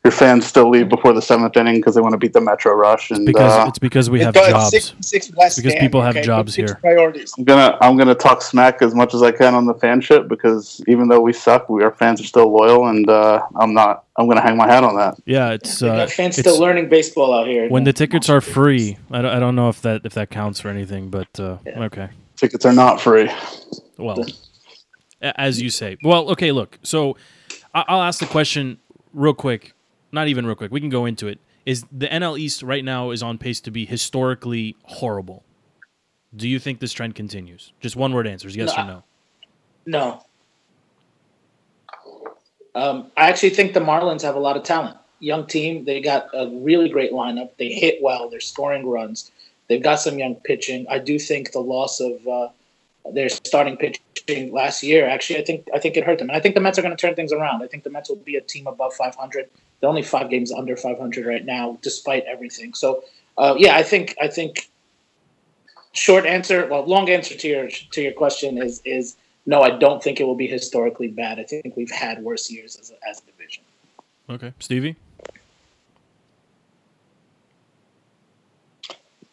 your 0.04 0.12
fans 0.12 0.44
still 0.46 0.68
leave 0.68 0.90
before 0.90 1.14
the 1.14 1.22
seventh 1.22 1.56
inning 1.56 1.76
because 1.76 1.94
they 1.94 2.00
want 2.02 2.12
to 2.12 2.18
beat 2.18 2.34
the 2.34 2.40
Metro 2.40 2.74
Rush. 2.74 3.10
And 3.10 3.24
because 3.24 3.52
uh, 3.52 3.64
it's 3.68 3.78
because 3.78 4.10
we 4.10 4.20
have 4.20 4.34
jobs. 4.34 4.70
Six, 4.70 4.94
six 5.00 5.32
West 5.34 5.56
Because 5.56 5.72
Ham, 5.72 5.80
people 5.80 6.02
have 6.02 6.14
okay? 6.14 6.22
jobs 6.24 6.54
here. 6.54 6.74
Priorities. 6.82 7.32
I'm 7.38 7.44
gonna 7.44 7.78
I'm 7.80 7.96
gonna 7.96 8.14
talk 8.14 8.42
smack 8.42 8.82
as 8.82 8.94
much 8.94 9.14
as 9.14 9.22
I 9.22 9.32
can 9.32 9.54
on 9.54 9.64
the 9.64 9.72
fanship 9.74 10.28
because 10.28 10.82
even 10.88 11.08
though 11.08 11.20
we 11.20 11.32
suck, 11.32 11.70
we, 11.70 11.82
our 11.82 11.90
fans 11.90 12.20
are 12.20 12.24
still 12.24 12.52
loyal, 12.52 12.88
and 12.88 13.08
uh, 13.08 13.40
I'm 13.56 13.72
not. 13.72 14.04
I'm 14.16 14.28
gonna 14.28 14.42
hang 14.42 14.56
my 14.58 14.66
hat 14.66 14.84
on 14.84 14.94
that. 14.96 15.16
Yeah, 15.24 15.50
it's 15.52 15.80
We 15.80 15.88
uh, 15.88 16.06
fans 16.06 16.38
it's- 16.38 16.40
still 16.40 16.60
learning 16.60 16.88
baseball 16.90 17.32
out 17.32 17.46
here. 17.46 17.68
when 17.70 17.84
the 17.84 17.92
tickets 17.94 18.28
are 18.28 18.40
free. 18.42 18.98
I 19.10 19.22
don't, 19.22 19.32
I 19.34 19.38
don't 19.40 19.56
know 19.56 19.68
if 19.70 19.80
that 19.82 20.02
if 20.04 20.12
that 20.14 20.30
counts 20.30 20.60
for 20.60 20.68
anything, 20.68 21.08
but 21.08 21.28
uh, 21.40 21.56
Yeah. 21.66 21.84
okay. 21.84 22.08
Tickets 22.36 22.66
are 22.66 22.72
not 22.74 23.00
free. 23.00 23.30
Well, 23.96 24.24
as 25.22 25.62
you 25.62 25.70
say. 25.70 25.96
Well, 26.02 26.28
okay. 26.32 26.52
Look, 26.52 26.78
so 26.82 27.16
I'll 27.74 28.02
ask 28.02 28.20
the 28.20 28.26
question 28.26 28.78
real 29.14 29.34
quick. 29.34 29.72
Not 30.14 30.28
even 30.28 30.46
real 30.46 30.54
quick. 30.54 30.70
We 30.70 30.80
can 30.80 30.90
go 30.90 31.06
into 31.06 31.26
it. 31.26 31.40
Is 31.66 31.84
the 31.90 32.06
NL 32.06 32.38
East 32.38 32.62
right 32.62 32.84
now 32.84 33.10
is 33.10 33.22
on 33.22 33.36
pace 33.36 33.60
to 33.62 33.70
be 33.70 33.84
historically 33.84 34.76
horrible? 34.84 35.42
Do 36.36 36.48
you 36.48 36.58
think 36.58 36.78
this 36.78 36.92
trend 36.92 37.14
continues? 37.14 37.72
Just 37.80 37.96
one 37.96 38.12
word 38.12 38.26
answers: 38.26 38.54
yes 38.54 38.72
or 38.78 38.84
No. 38.84 38.86
no. 38.86 39.02
No. 39.86 40.22
Um, 42.76 43.10
I 43.16 43.28
actually 43.28 43.50
think 43.50 43.72
the 43.74 43.80
Marlins 43.80 44.22
have 44.22 44.34
a 44.34 44.40
lot 44.40 44.56
of 44.56 44.62
talent. 44.62 44.96
Young 45.20 45.46
team. 45.46 45.84
They 45.84 46.00
got 46.00 46.26
a 46.32 46.48
really 46.48 46.88
great 46.88 47.12
lineup. 47.12 47.50
They 47.58 47.68
hit 47.68 47.98
well. 48.02 48.28
They're 48.28 48.40
scoring 48.40 48.86
runs. 48.86 49.30
They've 49.68 49.82
got 49.82 49.96
some 49.96 50.18
young 50.18 50.36
pitching. 50.36 50.86
I 50.90 50.98
do 50.98 51.18
think 51.18 51.52
the 51.52 51.60
loss 51.60 52.00
of 52.00 52.26
uh, 52.26 52.48
their 53.12 53.28
starting 53.28 53.76
pitching 53.76 54.52
last 54.52 54.82
year, 54.82 55.06
actually, 55.08 55.40
I 55.40 55.44
think 55.44 55.68
I 55.74 55.78
think 55.78 55.96
it 55.96 56.04
hurt 56.04 56.18
them. 56.18 56.28
And 56.30 56.36
I 56.36 56.40
think 56.40 56.54
the 56.54 56.60
Mets 56.60 56.78
are 56.78 56.82
going 56.82 56.96
to 56.96 57.00
turn 57.00 57.14
things 57.14 57.32
around. 57.32 57.62
I 57.62 57.66
think 57.66 57.84
the 57.84 57.90
Mets 57.90 58.08
will 58.08 58.16
be 58.16 58.36
a 58.36 58.40
team 58.40 58.66
above 58.66 58.94
500. 58.94 59.48
They're 59.80 59.88
only 59.88 60.02
five 60.02 60.30
games 60.30 60.52
under 60.52 60.76
500 60.76 61.26
right 61.26 61.44
now, 61.44 61.78
despite 61.82 62.24
everything. 62.24 62.74
So, 62.74 63.04
uh, 63.36 63.54
yeah, 63.58 63.76
I 63.76 63.82
think 63.82 64.16
I 64.20 64.28
think 64.28 64.70
short 65.92 66.26
answer, 66.26 66.66
well, 66.66 66.84
long 66.84 67.08
answer 67.10 67.34
to 67.34 67.48
your 67.48 67.68
to 67.68 68.02
your 68.02 68.12
question 68.12 68.58
is 68.58 68.80
is 68.84 69.16
no. 69.46 69.62
I 69.62 69.70
don't 69.70 70.02
think 70.02 70.20
it 70.20 70.24
will 70.24 70.34
be 70.34 70.46
historically 70.46 71.08
bad. 71.08 71.38
I 71.38 71.44
think 71.44 71.76
we've 71.76 71.90
had 71.90 72.22
worse 72.22 72.50
years 72.50 72.76
as 72.76 72.90
a, 72.90 73.08
as 73.08 73.20
a 73.20 73.30
division. 73.30 73.64
Okay, 74.30 74.52
Stevie. 74.58 74.96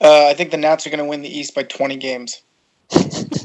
Uh, 0.01 0.25
I 0.27 0.33
think 0.33 0.49
the 0.49 0.57
Nats 0.57 0.87
are 0.87 0.89
going 0.89 0.97
to 0.97 1.05
win 1.05 1.21
the 1.21 1.29
East 1.29 1.53
by 1.53 1.61
20 1.61 1.95
games. 1.97 2.41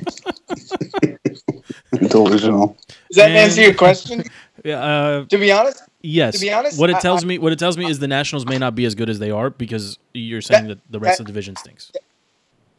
Delusional. 2.09 2.77
Does 3.11 3.17
that 3.17 3.29
Man. 3.31 3.37
answer 3.49 3.63
your 3.63 3.75
question? 3.75 4.25
Yeah. 4.65 4.83
Uh, 4.83 5.25
to 5.27 5.39
be 5.39 5.53
honest, 5.53 5.83
yes. 6.01 6.35
To 6.35 6.41
be 6.41 6.53
honest, 6.53 6.81
what 6.81 6.91
it 6.91 6.99
tells 6.99 7.23
I- 7.23 7.27
me, 7.27 7.39
what 7.39 7.53
it 7.53 7.59
tells 7.59 7.77
me 7.77 7.89
is 7.89 8.01
the 8.01 8.09
Nationals 8.09 8.47
may 8.47 8.59
not 8.59 8.75
be 8.75 8.85
as 8.85 8.97
good 8.97 9.09
as 9.09 9.21
they 9.21 9.31
are 9.31 9.49
because 9.51 9.99
you're 10.13 10.41
saying 10.41 10.67
that, 10.69 10.79
the 10.91 10.99
rest 10.99 11.19
that- 11.19 11.23
of 11.23 11.27
the 11.27 11.33
division 11.33 11.55
stinks. 11.57 11.93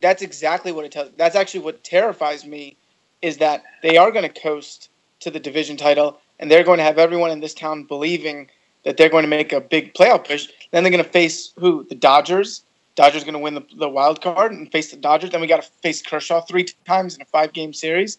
that's 0.01 0.21
exactly 0.21 0.73
what 0.73 0.83
it 0.83 0.91
tells. 0.91 1.11
That's 1.15 1.35
actually 1.35 1.61
what 1.61 1.83
terrifies 1.85 2.45
me 2.45 2.75
is 3.21 3.37
that 3.37 3.63
they 3.83 3.95
are 3.95 4.11
going 4.11 4.29
to 4.29 4.41
coast 4.41 4.89
to 5.21 5.31
the 5.31 5.39
division 5.39 5.77
title 5.77 6.19
and 6.39 6.51
they're 6.51 6.63
going 6.63 6.79
to 6.79 6.83
have 6.83 6.97
everyone 6.97 7.31
in 7.31 7.39
this 7.39 7.53
town 7.53 7.83
believing 7.83 8.49
that 8.83 8.97
they're 8.97 9.07
going 9.09 9.23
to 9.23 9.29
make 9.29 9.53
a 9.53 9.61
big 9.61 9.93
playoff 9.93 10.27
push. 10.27 10.47
Then 10.71 10.83
they're 10.83 10.91
going 10.91 11.03
to 11.03 11.09
face 11.09 11.53
who? 11.57 11.85
The 11.87 11.95
Dodgers. 11.95 12.63
Dodgers 12.97 13.23
going 13.23 13.33
to 13.33 13.39
win 13.39 13.53
the, 13.53 13.63
the 13.75 13.87
wild 13.87 14.21
card 14.21 14.51
and 14.51 14.69
face 14.71 14.89
the 14.89 14.97
Dodgers. 14.97 15.29
Then 15.29 15.39
we 15.39 15.47
got 15.47 15.61
to 15.61 15.71
face 15.83 16.01
Kershaw 16.01 16.41
three 16.41 16.65
times 16.85 17.15
in 17.15 17.21
a 17.21 17.25
five 17.25 17.53
game 17.53 17.71
series. 17.71 18.17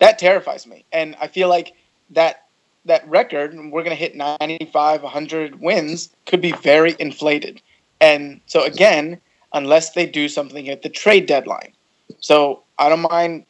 That 0.00 0.18
terrifies 0.18 0.66
me, 0.66 0.84
and 0.92 1.14
I 1.20 1.28
feel 1.28 1.48
like 1.48 1.74
that 2.10 2.46
that 2.86 3.08
record, 3.08 3.52
and 3.52 3.70
we're 3.70 3.82
going 3.82 3.96
to 3.96 4.02
hit 4.02 4.14
95, 4.14 5.02
100 5.02 5.60
wins, 5.60 6.10
could 6.26 6.42
be 6.42 6.52
very 6.52 6.94
inflated. 6.98 7.62
And 8.00 8.40
so 8.46 8.62
again, 8.64 9.20
unless 9.54 9.92
they 9.92 10.04
do 10.04 10.28
something 10.28 10.68
at 10.68 10.82
the 10.82 10.90
trade 10.90 11.24
deadline. 11.26 11.72
So 12.20 12.62
I 12.78 12.90
don't 12.90 13.00
mind 13.00 13.46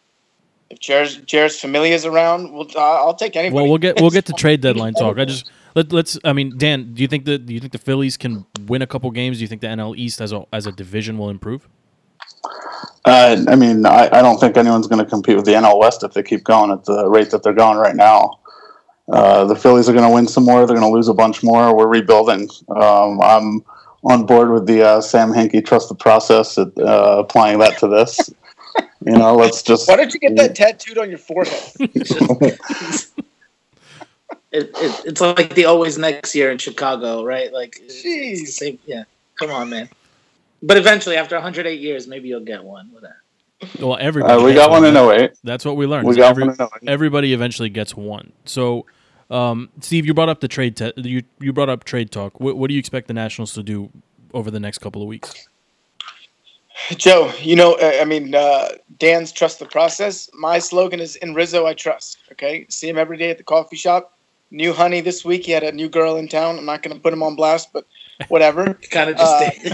if 0.70 0.78
Jeurys, 0.78 1.24
Jeurys 1.24 1.58
Familia 1.58 1.94
is 1.94 2.04
around. 2.04 2.52
We'll, 2.52 2.68
I'll 2.76 3.14
take 3.14 3.34
anybody. 3.34 3.54
Well, 3.54 3.68
we'll 3.68 3.78
get 3.78 4.00
we'll 4.00 4.10
get 4.10 4.26
to 4.26 4.32
trade 4.38 4.60
deadline 4.60 4.94
talk. 4.94 5.18
I 5.18 5.24
just 5.24 5.50
let, 5.74 5.92
let's. 5.92 6.18
I 6.24 6.32
mean, 6.32 6.56
Dan, 6.56 6.94
do 6.94 7.02
you 7.02 7.08
think 7.08 7.24
that 7.24 7.46
do 7.46 7.54
you 7.54 7.60
think 7.60 7.72
the 7.72 7.78
Phillies 7.78 8.16
can 8.16 8.46
win 8.66 8.82
a 8.82 8.86
couple 8.86 9.10
games? 9.10 9.38
Do 9.38 9.42
you 9.42 9.48
think 9.48 9.60
the 9.60 9.68
NL 9.68 9.96
East 9.96 10.20
as 10.20 10.32
a 10.32 10.46
as 10.52 10.66
a 10.66 10.72
division 10.72 11.18
will 11.18 11.30
improve? 11.30 11.68
Uh, 13.04 13.44
I 13.48 13.56
mean, 13.56 13.84
I, 13.84 14.08
I 14.12 14.22
don't 14.22 14.38
think 14.38 14.56
anyone's 14.56 14.86
going 14.86 15.04
to 15.04 15.08
compete 15.08 15.36
with 15.36 15.44
the 15.44 15.52
NL 15.52 15.78
West 15.78 16.02
if 16.02 16.14
they 16.14 16.22
keep 16.22 16.44
going 16.44 16.70
at 16.70 16.84
the 16.84 17.08
rate 17.08 17.30
that 17.30 17.42
they're 17.42 17.52
going 17.52 17.78
right 17.78 17.96
now. 17.96 18.38
Uh, 19.08 19.44
the 19.44 19.54
Phillies 19.54 19.88
are 19.88 19.92
going 19.92 20.08
to 20.08 20.14
win 20.14 20.26
some 20.26 20.44
more. 20.44 20.66
They're 20.66 20.76
going 20.76 20.88
to 20.88 20.94
lose 20.94 21.08
a 21.08 21.14
bunch 21.14 21.42
more. 21.42 21.76
We're 21.76 21.88
rebuilding. 21.88 22.48
Um, 22.74 23.20
I'm 23.20 23.64
on 24.04 24.24
board 24.24 24.50
with 24.50 24.66
the 24.66 24.82
uh, 24.82 25.00
Sam 25.02 25.32
Hinkie 25.32 25.64
trust 25.64 25.90
the 25.90 25.94
process, 25.94 26.56
at, 26.56 26.68
uh, 26.78 27.16
applying 27.18 27.58
that 27.58 27.78
to 27.78 27.88
this. 27.88 28.30
you 29.04 29.12
know, 29.12 29.34
let's 29.34 29.62
just. 29.62 29.88
Why 29.90 29.96
don't 29.96 30.14
you 30.14 30.20
get 30.20 30.36
that 30.36 30.54
tattooed 30.54 30.96
on 30.96 31.10
your 31.10 31.18
forehead? 31.18 31.72
It, 34.54 34.70
it, 34.76 35.04
it's 35.04 35.20
like 35.20 35.52
the 35.54 35.64
always 35.64 35.99
next 35.99 36.32
year 36.32 36.52
in 36.52 36.58
Chicago, 36.58 37.25
right? 37.25 37.52
Like, 37.52 37.82
Jeez. 37.88 38.46
same- 38.46 38.78
yeah. 38.87 39.02
Come 39.34 39.50
on, 39.50 39.68
man. 39.68 39.88
But 40.62 40.76
eventually, 40.76 41.16
after 41.16 41.34
108 41.34 41.80
years, 41.80 42.06
maybe 42.06 42.28
you'll 42.28 42.40
get 42.44 42.62
one 42.62 42.88
with 42.94 43.02
that. 43.02 43.80
Well, 43.80 43.99
everybody. 44.00 44.32
Uh, 44.32 44.44
we 44.44 44.54
got 44.54 44.70
one 44.70 44.84
in 44.84 44.94
right? 44.94 45.23
08. 45.23 45.32
That's 45.42 45.64
what 45.64 45.76
we 45.76 45.87
learned. 45.87 46.06
We 46.06 46.14
got 46.14 46.30
every- 46.30 46.44
one 46.46 46.54
in 46.54 46.61
08. 46.62 46.88
everybody 46.88 47.32
eventually 47.32 47.68
gets 47.68 47.96
one. 47.96 48.32
So, 48.44 48.87
um, 49.28 49.70
Steve, 49.80 50.06
you 50.06 50.14
brought 50.14 50.28
up 50.28 50.38
the 50.38 50.49
trade. 50.49 50.76
Te- 50.76 50.92
you 50.96 51.23
you 51.40 51.52
brought 51.52 51.68
up 51.68 51.82
trade 51.82 52.12
talk. 52.12 52.38
What, 52.38 52.56
what 52.56 52.68
do 52.68 52.75
you 52.75 52.78
expect 52.78 53.08
the 53.08 53.14
Nationals 53.14 53.54
to 53.54 53.62
do 53.64 53.90
over 54.32 54.52
the 54.52 54.61
next 54.61 54.78
couple 54.78 55.02
of 55.02 55.08
weeks? 55.08 55.49
Joe, 56.90 57.32
you 57.40 57.56
know, 57.56 57.75
uh, 57.75 57.99
I 58.00 58.04
mean, 58.04 58.34
uh, 58.34 58.68
Dan's 58.99 59.32
trust 59.32 59.58
the 59.58 59.66
process. 59.66 60.30
My 60.34 60.58
slogan 60.58 61.00
is 61.00 61.16
"In 61.16 61.34
Rizzo, 61.34 61.66
I 61.66 61.75
trust." 61.75 62.18
Okay, 62.32 62.66
see 62.68 62.88
him 62.88 62.99
every 62.99 63.16
day 63.16 63.30
at 63.30 63.38
the 63.38 63.44
coffee 63.44 63.76
shop. 63.76 64.13
New 64.50 64.72
honey 64.72 65.00
this 65.00 65.24
week. 65.24 65.44
He 65.46 65.52
had 65.52 65.62
a 65.62 65.72
new 65.72 65.88
girl 65.88 66.16
in 66.16 66.28
town. 66.28 66.58
I'm 66.58 66.64
not 66.64 66.82
going 66.82 66.94
to 66.96 67.02
put 67.02 67.12
him 67.12 67.22
on 67.22 67.34
blast, 67.34 67.72
but 67.72 67.86
whatever. 68.28 68.74
Kind 68.90 69.10
of 69.10 69.16
just 69.16 69.32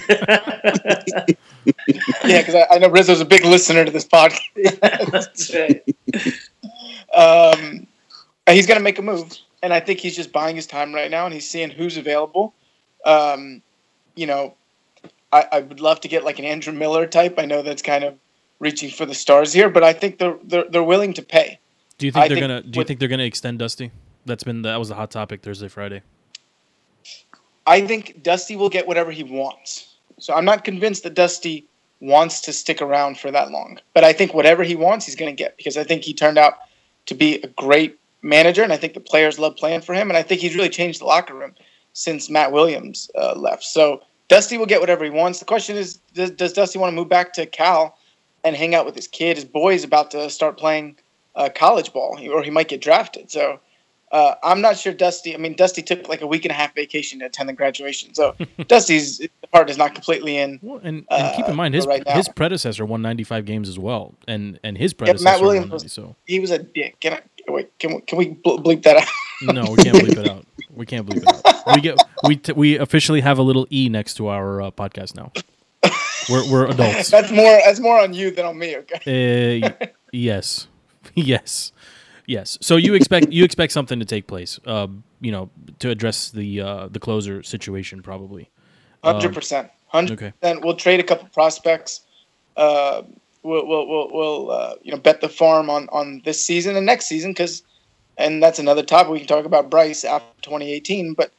Uh, 0.08 1.24
did. 1.26 1.36
yeah, 2.24 2.38
because 2.40 2.54
I, 2.54 2.66
I 2.70 2.78
know 2.78 2.88
Rizzo's 2.88 3.20
a 3.20 3.24
big 3.26 3.44
listener 3.44 3.84
to 3.84 3.90
this 3.90 4.06
podcast. 4.06 4.40
That's 5.10 5.54
right. 5.54 5.82
Um, 7.14 7.86
he's 8.48 8.66
going 8.66 8.78
to 8.78 8.82
make 8.84 8.98
a 8.98 9.02
move, 9.02 9.36
and 9.62 9.72
I 9.72 9.80
think 9.80 10.00
he's 10.00 10.16
just 10.16 10.32
buying 10.32 10.56
his 10.56 10.66
time 10.66 10.94
right 10.94 11.10
now, 11.10 11.24
and 11.26 11.34
he's 11.34 11.48
seeing 11.48 11.70
who's 11.70 11.96
available. 11.96 12.54
Um, 13.04 13.62
you 14.14 14.26
know, 14.26 14.54
I, 15.32 15.46
I 15.52 15.60
would 15.60 15.80
love 15.80 16.00
to 16.02 16.08
get 16.08 16.24
like 16.24 16.38
an 16.38 16.44
Andrew 16.44 16.72
Miller 16.72 17.06
type. 17.06 17.34
I 17.38 17.44
know 17.44 17.62
that's 17.62 17.82
kind 17.82 18.04
of 18.04 18.16
reaching 18.60 18.90
for 18.90 19.06
the 19.06 19.14
stars 19.14 19.52
here, 19.52 19.68
but 19.68 19.82
I 19.82 19.92
think 19.92 20.18
they're 20.18 20.36
they're, 20.44 20.64
they're 20.68 20.82
willing 20.82 21.12
to 21.14 21.22
pay. 21.22 21.58
Do 21.98 22.06
you 22.06 22.12
think 22.12 22.24
I 22.24 22.28
they're 22.28 22.36
think 22.36 22.42
gonna? 22.44 22.62
Do 22.62 22.68
you 22.68 22.78
with- 22.78 22.88
think 22.88 23.00
they're 23.00 23.08
gonna 23.08 23.24
extend 23.24 23.58
Dusty? 23.58 23.90
That's 24.30 24.44
been 24.44 24.62
that 24.62 24.78
was 24.78 24.88
the 24.88 24.94
hot 24.94 25.10
topic 25.10 25.42
Thursday, 25.42 25.66
Friday. 25.66 26.02
I 27.66 27.84
think 27.84 28.22
Dusty 28.22 28.54
will 28.54 28.68
get 28.68 28.86
whatever 28.86 29.10
he 29.10 29.24
wants. 29.24 29.96
So 30.18 30.34
I'm 30.34 30.44
not 30.44 30.62
convinced 30.62 31.02
that 31.02 31.14
Dusty 31.14 31.66
wants 31.98 32.40
to 32.42 32.52
stick 32.52 32.80
around 32.80 33.18
for 33.18 33.32
that 33.32 33.50
long. 33.50 33.80
But 33.92 34.04
I 34.04 34.12
think 34.12 34.32
whatever 34.32 34.62
he 34.62 34.76
wants, 34.76 35.04
he's 35.04 35.16
going 35.16 35.34
to 35.34 35.36
get 35.36 35.56
because 35.56 35.76
I 35.76 35.82
think 35.82 36.04
he 36.04 36.14
turned 36.14 36.38
out 36.38 36.58
to 37.06 37.14
be 37.14 37.40
a 37.42 37.48
great 37.48 37.98
manager, 38.22 38.62
and 38.62 38.72
I 38.72 38.76
think 38.76 38.94
the 38.94 39.00
players 39.00 39.38
love 39.38 39.56
playing 39.56 39.80
for 39.80 39.94
him, 39.94 40.10
and 40.10 40.16
I 40.16 40.22
think 40.22 40.40
he's 40.40 40.54
really 40.54 40.68
changed 40.68 41.00
the 41.00 41.06
locker 41.06 41.34
room 41.34 41.54
since 41.92 42.30
Matt 42.30 42.52
Williams 42.52 43.10
uh, 43.18 43.34
left. 43.34 43.64
So 43.64 44.02
Dusty 44.28 44.58
will 44.58 44.66
get 44.66 44.80
whatever 44.80 45.02
he 45.02 45.10
wants. 45.10 45.40
The 45.40 45.44
question 45.44 45.76
is, 45.76 45.96
does, 46.14 46.30
does 46.30 46.52
Dusty 46.52 46.78
want 46.78 46.92
to 46.92 46.96
move 46.96 47.08
back 47.08 47.32
to 47.32 47.46
Cal 47.46 47.98
and 48.44 48.54
hang 48.54 48.76
out 48.76 48.86
with 48.86 48.94
his 48.94 49.08
kid? 49.08 49.36
His 49.36 49.44
boy 49.44 49.74
is 49.74 49.82
about 49.82 50.12
to 50.12 50.30
start 50.30 50.56
playing 50.56 50.98
uh, 51.34 51.48
college 51.52 51.92
ball, 51.92 52.16
or 52.30 52.44
he 52.44 52.50
might 52.50 52.68
get 52.68 52.80
drafted. 52.80 53.30
So 53.30 53.58
uh, 54.12 54.34
I'm 54.42 54.60
not 54.60 54.76
sure 54.78 54.92
Dusty. 54.92 55.34
I 55.34 55.38
mean, 55.38 55.54
Dusty 55.54 55.82
took 55.82 56.08
like 56.08 56.20
a 56.20 56.26
week 56.26 56.44
and 56.44 56.52
a 56.52 56.54
half 56.54 56.74
vacation 56.74 57.20
to 57.20 57.26
attend 57.26 57.48
the 57.48 57.52
graduation, 57.52 58.12
so 58.14 58.34
Dusty's 58.68 59.20
heart 59.52 59.70
is 59.70 59.76
not 59.78 59.94
completely 59.94 60.36
in. 60.36 60.58
Well, 60.62 60.80
and, 60.82 61.04
and 61.10 61.36
keep 61.36 61.44
in 61.46 61.52
Uh, 61.52 61.54
mind 61.54 61.74
his 61.74 61.86
right 61.86 62.06
his 62.08 62.28
predecessor 62.28 62.84
won 62.84 63.02
95 63.02 63.44
games 63.44 63.68
as 63.68 63.78
well, 63.78 64.14
and 64.26 64.58
and 64.64 64.76
his 64.78 64.92
Matt 64.92 64.98
predecessor 64.98 65.42
Williams 65.44 65.64
won 65.66 65.70
90, 65.78 65.84
was- 65.84 65.92
so 65.92 66.16
He 66.26 66.40
was 66.40 66.50
a 66.50 66.58
dick. 66.58 66.98
Can 67.00 67.14
I 67.14 67.20
wait? 67.50 67.78
Can 67.78 67.94
we, 67.94 68.00
can 68.02 68.18
we 68.18 68.34
bleep 68.34 68.82
that 68.82 68.96
out? 68.98 69.08
no, 69.54 69.62
we 69.72 69.82
can't 69.82 69.96
bleep 69.96 70.18
it 70.18 70.28
out. 70.30 70.46
We 70.72 70.86
can't 70.86 71.04
bleep 71.04 71.22
it 71.28 71.46
out. 71.46 71.74
We 71.74 71.80
get 71.80 71.98
we 72.24 72.36
t- 72.36 72.52
we 72.52 72.78
officially 72.78 73.20
have 73.22 73.38
a 73.38 73.42
little 73.42 73.66
e 73.70 73.88
next 73.88 74.14
to 74.14 74.28
our 74.28 74.62
uh, 74.62 74.70
podcast 74.70 75.16
now. 75.16 75.32
We're 76.30 76.48
we're 76.50 76.66
adults. 76.68 77.10
that's 77.16 77.30
more. 77.32 77.60
That's 77.64 77.80
more 77.80 77.98
on 78.00 78.14
you 78.14 78.30
than 78.30 78.46
on 78.46 78.56
me. 78.56 78.76
Okay. 78.76 79.60
Uh, 79.62 79.86
yes, 80.12 80.68
yes, 81.14 81.72
yes. 82.30 82.56
So 82.60 82.76
you 82.76 82.94
expect 82.94 83.32
you 83.32 83.44
expect 83.44 83.72
something 83.72 83.98
to 83.98 84.04
take 84.04 84.26
place, 84.26 84.58
uh, 84.64 84.86
you 85.20 85.32
know, 85.32 85.50
to 85.80 85.90
address 85.90 86.30
the 86.30 86.60
uh, 86.60 86.88
the 86.88 87.00
closer 87.00 87.42
situation, 87.42 88.02
probably. 88.02 88.50
Hundred 89.04 89.34
percent. 89.34 89.70
Hundred 89.88 90.18
percent. 90.18 90.64
We'll 90.64 90.76
trade 90.76 91.00
a 91.00 91.02
couple 91.02 91.28
prospects. 91.28 92.02
Uh, 92.56 93.02
we'll 93.42 93.66
we'll 93.66 93.86
we'll, 93.88 94.08
we'll 94.12 94.50
uh, 94.50 94.74
you 94.82 94.92
know 94.92 94.98
bet 94.98 95.20
the 95.20 95.28
farm 95.28 95.68
on 95.68 95.88
on 95.90 96.22
this 96.24 96.44
season 96.44 96.76
and 96.76 96.86
next 96.86 97.06
season 97.06 97.32
because, 97.32 97.62
and 98.16 98.42
that's 98.42 98.58
another 98.58 98.82
topic 98.82 99.10
we 99.10 99.18
can 99.18 99.28
talk 99.28 99.44
about 99.44 99.70
Bryce 99.70 100.04
after 100.04 100.42
2018. 100.42 101.14
But 101.14 101.32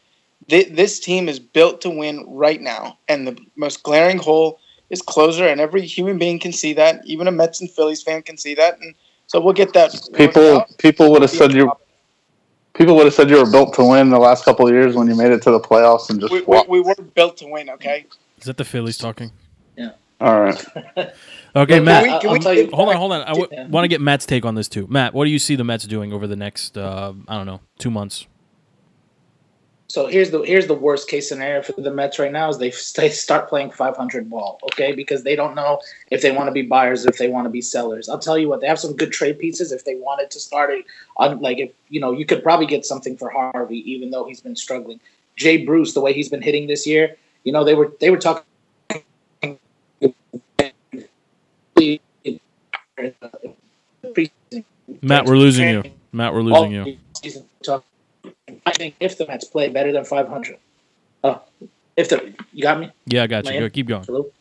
thi- 0.50 0.69
this 0.69 1.00
team 1.00 1.29
is 1.29 1.39
built 1.39 1.81
to 1.81 1.89
win 1.89 2.25
right 2.27 2.62
now, 2.62 2.98
and 3.07 3.27
the 3.27 3.38
most 3.55 3.83
glaring 3.83 4.17
hole 4.17 4.60
is 4.89 5.01
closer, 5.01 5.48
and 5.48 5.62
every 5.62 5.86
human 5.86 6.17
being 6.17 6.38
can 6.38 6.51
see 6.51 6.74
that. 6.74 7.05
Even 7.05 7.27
a 7.27 7.31
Mets 7.31 7.62
and 7.62 7.71
Phillies 7.71 8.03
fan 8.03 8.21
can 8.24 8.38
see 8.38 8.55
that, 8.55 8.77
and 8.79 8.93
so 9.31 9.39
we'll 9.39 9.53
get 9.53 9.71
that. 9.73 9.91
People 10.13 10.65
people 10.77 11.09
would 11.11 11.21
have 11.21 11.31
said 11.31 11.53
you 11.53 11.71
people 12.73 12.95
would 12.95 13.05
have 13.05 13.13
said 13.13 13.29
you 13.29 13.38
were 13.38 13.50
built 13.50 13.73
to 13.75 13.83
win 13.85 14.09
the 14.09 14.19
last 14.19 14.43
couple 14.43 14.67
of 14.67 14.73
years 14.73 14.95
when 14.95 15.07
you 15.07 15.15
made 15.15 15.31
it 15.31 15.41
to 15.43 15.51
the 15.51 15.59
playoffs 15.59 16.09
and 16.09 16.19
just 16.19 16.31
We, 16.33 16.39
we, 16.39 16.45
flopped. 16.45 16.69
we 16.69 16.81
were 16.81 16.95
built 17.15 17.38
to 17.38 17.47
win. 17.47 17.69
Okay. 17.69 18.05
Is 18.39 18.45
that 18.45 18.57
the 18.57 18.65
Phillies 18.65 18.97
talking? 18.97 19.31
Yeah. 19.77 19.91
All 20.19 20.39
right. 20.41 20.65
Okay, 21.53 21.79
Look, 21.79 21.85
Matt. 21.85 22.03
we- 22.03 22.09
can 22.19 22.27
I'll 22.27 22.33
we- 22.35 22.39
tell 22.39 22.53
you. 22.53 22.69
Hold 22.71 22.88
on, 22.88 22.95
hold 22.95 23.11
on. 23.11 23.21
I 23.23 23.33
w- 23.33 23.47
Yeah. 23.51 23.67
want 23.67 23.83
to 23.83 23.89
get 23.89 24.00
Matt's 24.00 24.25
take 24.25 24.45
on 24.45 24.55
this 24.55 24.69
too. 24.69 24.88
Matt, 24.89 25.13
what 25.13 25.25
do 25.25 25.29
you 25.31 25.38
see 25.38 25.57
the 25.57 25.65
Mets 25.65 25.83
doing 25.85 26.13
over 26.13 26.25
the 26.27 26.38
next, 26.38 26.77
uh, 26.77 27.11
I 27.27 27.35
don't 27.35 27.45
know, 27.45 27.59
two 27.77 27.91
months? 27.91 28.25
So 29.91 30.07
here's 30.07 30.31
the 30.31 30.41
here's 30.43 30.67
the 30.67 30.74
worst 30.74 31.10
case 31.10 31.27
scenario 31.27 31.62
for 31.62 31.74
the 31.74 31.91
Mets 31.91 32.17
right 32.17 32.31
now 32.31 32.48
is 32.48 32.57
they 32.57 32.71
they 32.95 33.10
start 33.10 33.50
playing 33.50 33.71
500 33.71 34.29
ball, 34.29 34.57
okay? 34.71 34.93
Because 34.93 35.24
they 35.24 35.36
don't 35.36 35.53
know 35.53 35.81
if 36.10 36.21
they 36.21 36.31
want 36.31 36.48
to 36.48 36.53
be 36.53 36.62
buyers, 36.62 37.05
or 37.05 37.10
if 37.10 37.17
they 37.17 37.27
want 37.27 37.43
to 37.43 37.50
be 37.50 37.60
sellers. 37.62 38.07
I'll 38.07 38.17
tell 38.17 38.38
you 38.38 38.48
what, 38.48 38.62
they 38.62 38.67
have 38.67 38.79
some 38.79 38.95
good 38.95 39.12
trade 39.12 39.38
pieces. 39.38 39.74
If 39.74 39.83
they 39.83 39.95
wanted 39.95 40.31
to 40.31 40.39
start 40.39 40.69
it, 40.69 40.86
on 41.17 41.41
like 41.41 41.60
if 41.60 41.74
you 41.89 42.00
know, 42.00 42.13
you 42.13 42.25
could 42.25 42.41
probably 42.41 42.67
get 42.67 42.86
something 42.86 43.17
for 43.17 43.29
Harvey, 43.29 43.79
even 43.91 44.12
though 44.12 44.24
he's 44.24 44.39
been 44.39 44.55
struggling. 44.55 45.01
Jay 45.36 45.65
Bruce, 45.65 45.93
the 45.93 46.00
way 46.00 46.13
he's 46.13 46.29
been 46.29 46.41
hitting 46.41 46.67
this 46.67 46.88
year, 46.88 47.17
you 47.43 47.51
know, 47.51 47.65
they 47.65 47.75
were 47.75 47.91
they 48.00 48.12
were 48.12 48.17
talking. 48.17 48.45
Matt, 55.01 55.25
we're 55.25 55.36
losing 55.36 55.67
you. 55.67 55.83
Matt, 56.13 56.33
we're 56.33 56.43
losing 56.43 56.71
you. 56.71 56.98
I 58.65 58.71
think 58.71 58.95
if 58.99 59.17
the 59.17 59.27
Mets 59.27 59.45
play 59.45 59.69
better 59.69 59.91
than 59.91 60.05
500, 60.05 60.57
oh, 61.23 61.41
if 61.97 62.09
the 62.09 62.33
you 62.53 62.61
got 62.61 62.79
me. 62.79 62.91
Yeah, 63.05 63.23
I 63.23 63.27
got 63.27 63.45
you. 63.45 63.51
Man. 63.51 63.59
Go, 63.61 63.69
keep 63.69 63.87
going. 63.87 64.03
Hello. 64.03 64.31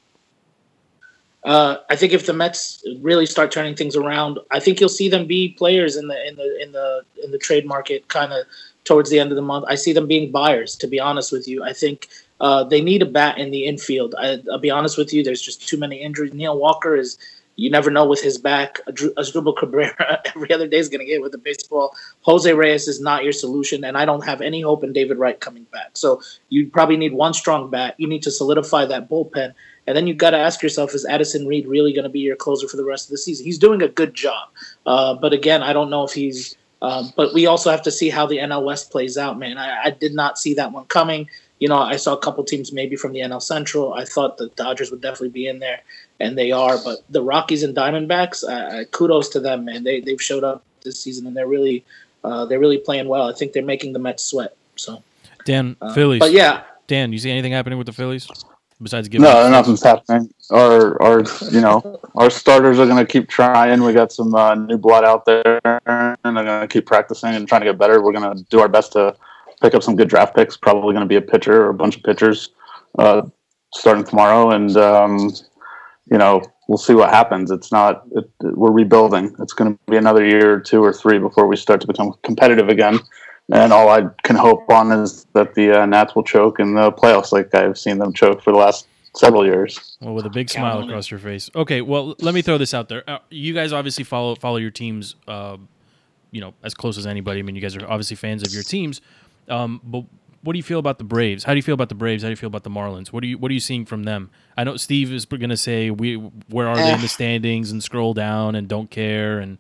Uh, 1.43 1.77
I 1.89 1.97
think 1.97 2.13
if 2.13 2.27
the 2.27 2.35
Mets 2.35 2.85
really 3.01 3.25
start 3.25 3.51
turning 3.51 3.75
things 3.75 3.97
around, 3.97 4.39
I 4.51 4.61
think 4.61 4.79
you'll 4.79 4.91
see 4.91 5.09
them 5.09 5.27
be 5.27 5.51
players 5.51 5.97
in 5.97 6.09
the 6.09 6.29
in 6.29 6.37
the 6.37 6.63
in 6.63 6.73
the 6.73 7.03
in 7.25 7.31
the 7.31 7.39
trade 7.39 7.67
market 7.67 8.09
kind 8.09 8.33
of 8.33 8.45
towards 8.85 9.09
the 9.11 9.19
end 9.19 9.31
of 9.33 9.37
the 9.37 9.43
month. 9.43 9.65
I 9.69 9.75
see 9.75 9.93
them 9.93 10.07
being 10.07 10.31
buyers. 10.31 10.77
To 10.77 10.87
be 10.87 11.01
honest 11.01 11.33
with 11.33 11.49
you, 11.49 11.65
I 11.65 11.73
think 11.73 12.09
uh, 12.41 12.65
they 12.65 12.83
need 12.83 13.03
a 13.03 13.07
bat 13.07 13.39
in 13.39 13.51
the 13.51 13.65
infield. 13.65 14.15
I, 14.19 14.43
I'll 14.51 14.59
be 14.59 14.71
honest 14.71 14.99
with 14.99 15.15
you. 15.15 15.25
There's 15.25 15.41
just 15.41 15.67
too 15.67 15.79
many 15.79 15.97
injuries. 15.97 16.35
Neil 16.35 16.59
Walker 16.59 16.95
is. 16.97 17.19
You 17.61 17.69
never 17.69 17.91
know 17.91 18.07
with 18.07 18.23
his 18.23 18.39
back. 18.39 18.81
Asdrubal 18.89 19.55
Cabrera 19.55 20.23
every 20.35 20.51
other 20.51 20.67
day 20.67 20.79
is 20.79 20.89
going 20.89 21.01
to 21.01 21.05
get 21.05 21.21
with 21.21 21.33
the 21.33 21.39
baseball. 21.39 21.95
Jose 22.23 22.51
Reyes 22.51 22.89
is 22.89 23.03
not 23.03 23.23
your 23.23 23.35
solution, 23.35 23.85
and 23.85 23.99
I 23.99 24.07
don't 24.07 24.25
have 24.25 24.41
any 24.41 24.63
hope 24.63 24.83
in 24.83 24.95
David 24.95 25.19
Wright 25.19 25.39
coming 25.39 25.65
back. 25.65 25.91
So 25.93 26.23
you 26.49 26.71
probably 26.71 26.97
need 26.97 27.13
one 27.13 27.35
strong 27.35 27.69
bat. 27.69 27.97
You 27.99 28.09
need 28.09 28.23
to 28.23 28.31
solidify 28.31 28.87
that 28.87 29.11
bullpen. 29.11 29.53
And 29.87 29.95
then 29.95 30.07
you've 30.07 30.17
got 30.17 30.31
to 30.31 30.39
ask 30.39 30.63
yourself, 30.63 30.95
is 30.95 31.05
Addison 31.05 31.47
Reed 31.47 31.67
really 31.67 31.93
going 31.93 32.05
to 32.05 32.11
be 32.11 32.21
your 32.21 32.37
closer 32.37 32.67
for 32.67 32.79
the 32.79 32.85
rest 32.85 33.09
of 33.09 33.11
the 33.11 33.19
season? 33.19 33.45
He's 33.45 33.59
doing 33.59 33.83
a 33.83 33.89
good 33.89 34.15
job. 34.15 34.49
Uh, 34.87 35.15
but 35.15 35.35
again, 35.35 35.63
I 35.63 35.75
don't 35.75 35.91
know 35.91 36.05
if 36.05 36.13
he's. 36.13 36.57
Um, 36.83 37.13
but 37.15 37.35
we 37.35 37.45
also 37.45 37.71
have 37.71 37.83
to 37.83 37.91
see 37.91 38.09
how 38.09 38.25
the 38.25 38.39
NL 38.39 38.65
West 38.65 38.91
plays 38.91 39.19
out, 39.19 39.39
man. 39.39 39.59
I, 39.59 39.85
I 39.85 39.91
did 39.91 40.15
not 40.15 40.39
see 40.39 40.55
that 40.55 40.73
one 40.73 40.87
coming. 40.87 41.29
You 41.61 41.69
know, 41.69 41.79
I 41.79 41.97
saw 41.97 42.15
a 42.15 42.19
couple 42.19 42.43
teams 42.45 42.73
maybe 42.73 42.97
from 42.97 43.13
the 43.13 43.21
NL 43.21 43.43
Central. 43.43 43.93
I 43.93 44.05
thought 44.05 44.39
the 44.39 44.49
Dodgers 44.49 44.91
would 44.91 45.01
definitely 45.01 45.29
be 45.29 45.47
in 45.47 45.59
there, 45.59 45.81
and 46.19 46.37
they 46.37 46.51
are. 46.51 46.79
But 46.83 47.01
the 47.11 47.23
Rockies 47.23 47.63
and 47.63 47.77
Diamondbacks, 47.77 48.43
uh, 48.43 48.85
kudos 48.87 49.29
to 49.31 49.41
them, 49.41 49.67
man. 49.67 49.85
They 49.85 50.01
they've 50.01 50.21
showed 50.21 50.43
up 50.43 50.65
this 50.83 50.99
season, 50.99 51.27
and 51.27 51.37
they're 51.37 51.47
really 51.47 51.85
uh, 52.25 52.47
they're 52.47 52.61
really 52.61 52.79
playing 52.79 53.09
well. 53.09 53.29
I 53.29 53.35
think 53.35 53.53
they're 53.53 53.63
making 53.63 53.93
the 53.93 53.99
Mets 53.99 54.25
sweat. 54.25 54.57
So, 54.77 55.03
Dan, 55.45 55.77
uh, 55.81 55.93
Phillies. 55.95 56.21
But 56.21 56.33
yeah, 56.33 56.63
Dan, 56.87 57.13
you 57.13 57.19
see 57.19 57.31
anything 57.31 57.53
happening 57.53 57.79
with 57.79 57.87
the 57.87 57.93
Phillies 57.93 58.27
besides 58.83 59.09
giving? 59.09 59.25
No, 59.25 59.49
nothing's 59.51 59.83
happening. 59.83 60.33
Our, 60.51 61.01
our, 61.03 61.25
you 61.51 61.61
know, 61.61 62.01
our 62.15 62.31
starters 62.31 62.79
are 62.79 62.87
going 62.87 63.05
to 63.05 63.11
keep 63.11 63.29
trying. 63.29 63.83
We 63.83 63.93
got 63.93 64.13
some 64.13 64.35
uh, 64.35 64.55
new 64.55 64.79
blood 64.79 65.05
out 65.05 65.25
there, 65.25 65.61
and 65.65 66.17
they're 66.25 66.45
going 66.45 66.61
to 66.63 66.69
keep 66.69 66.87
practicing 66.87 67.35
and 67.35 67.47
trying 67.47 67.61
to 67.63 67.67
get 67.67 67.79
better. 67.79 68.03
We're 68.03 68.13
going 68.13 68.37
to 68.37 68.43
do 68.45 68.61
our 68.61 68.69
best 68.69 68.93
to 68.93 69.15
pick 69.61 69.75
up 69.75 69.83
some 69.83 69.97
good 69.97 70.09
draft 70.09 70.35
picks. 70.35 70.57
Probably 70.57 70.93
going 70.95 71.05
to 71.05 71.07
be 71.07 71.17
a 71.17 71.23
pitcher 71.23 71.65
or 71.65 71.71
a 71.71 71.75
bunch 71.75 71.97
of 71.97 72.03
pitchers 72.03 72.51
uh, 72.99 73.23
starting 73.75 74.05
tomorrow, 74.05 74.51
and 74.51 74.77
um, 74.77 75.31
you 76.11 76.19
know, 76.19 76.43
we'll 76.69 76.79
see 76.79 76.95
what 76.95 77.11
happens. 77.11 77.51
It's 77.51 77.71
not. 77.73 78.05
It, 78.13 78.31
we're 78.41 78.73
rebuilding. 78.73 79.35
It's 79.41 79.53
going 79.53 79.75
to 79.75 79.79
be 79.91 79.97
another 79.97 80.25
year, 80.25 80.55
or 80.55 80.61
two 80.61 80.83
or 80.83 80.93
three 80.93 81.19
before 81.19 81.47
we 81.47 81.57
start 81.57 81.81
to 81.83 81.87
become 81.87 82.15
competitive 82.23 82.69
again. 82.69 82.99
And 83.53 83.73
all 83.73 83.89
I 83.89 84.03
can 84.23 84.37
hope 84.37 84.71
on 84.71 84.93
is 84.93 85.27
that 85.33 85.55
the 85.55 85.83
uh, 85.83 85.87
Nats 85.87 86.15
will 86.15 86.23
choke 86.23 86.61
in 86.61 86.75
the 86.75 86.93
playoffs, 86.93 87.33
like 87.33 87.53
I've 87.55 87.77
seen 87.77 87.99
them 87.99 88.13
choke 88.13 88.43
for 88.43 88.53
the 88.53 88.59
last 88.59 88.87
several 89.17 89.45
years. 89.45 89.97
Well, 90.01 90.15
with 90.15 90.27
a 90.27 90.31
big 90.31 90.49
smile 90.49 90.79
on 90.79 90.89
across 90.89 91.11
your 91.11 91.19
face. 91.19 91.51
Okay, 91.55 91.81
well, 91.81 92.15
let 92.21 92.33
me 92.33 92.43
throw 92.43 92.59
this 92.59 92.75
out 92.75 92.89
there. 92.89 93.09
Uh, 93.09 93.19
you 93.29 93.53
guys 93.53 93.73
obviously 93.73 94.05
follow 94.05 94.37
follow 94.37 94.59
your 94.59 94.71
teams, 94.71 95.17
uh, 95.27 95.57
you 96.31 96.41
know, 96.41 96.55
as 96.63 96.75
close 96.75 96.97
as 96.97 97.07
anybody. 97.07 97.41
I 97.41 97.43
mean, 97.43 97.57
you 97.57 97.61
guys 97.61 97.77
are 97.77 97.85
obviously 97.85 98.17
fans 98.17 98.43
of 98.45 98.53
your 98.55 98.63
teams. 98.63 99.01
Um, 99.49 99.81
but 99.85 100.05
what 100.43 100.55
do 100.55 100.59
you 100.59 100.63
feel 100.63 100.79
about 100.79 100.99
the 100.99 101.05
Braves? 101.05 101.45
How 101.45 101.53
do 101.53 101.57
you 101.57 101.63
feel 101.63 101.75
about 101.75 101.89
the 101.89 101.95
Braves? 101.95 102.23
How 102.23 102.29
do 102.29 102.33
you 102.33 102.37
feel 102.37 102.47
about 102.49 102.65
the 102.65 102.71
Marlins? 102.71 103.09
What 103.09 103.23
are 103.25 103.27
you 103.27 103.39
What 103.39 103.51
are 103.51 103.55
you 103.55 103.61
seeing 103.61 103.85
from 103.85 104.05
them? 104.05 104.31
I 104.57 104.65
know 104.65 104.77
Steve 104.77 105.13
is 105.13 105.25
going 105.25 105.51
to 105.51 105.57
say 105.57 105.91
we 105.91 106.15
where 106.49 106.69
are 106.69 106.77
they 106.77 106.93
in 106.93 107.01
the 107.01 107.09
standings 107.09 107.71
and 107.71 107.83
scroll 107.83 108.15
down 108.15 108.55
and 108.55 108.69
don't 108.69 108.91
care 108.91 109.39
and 109.39 109.59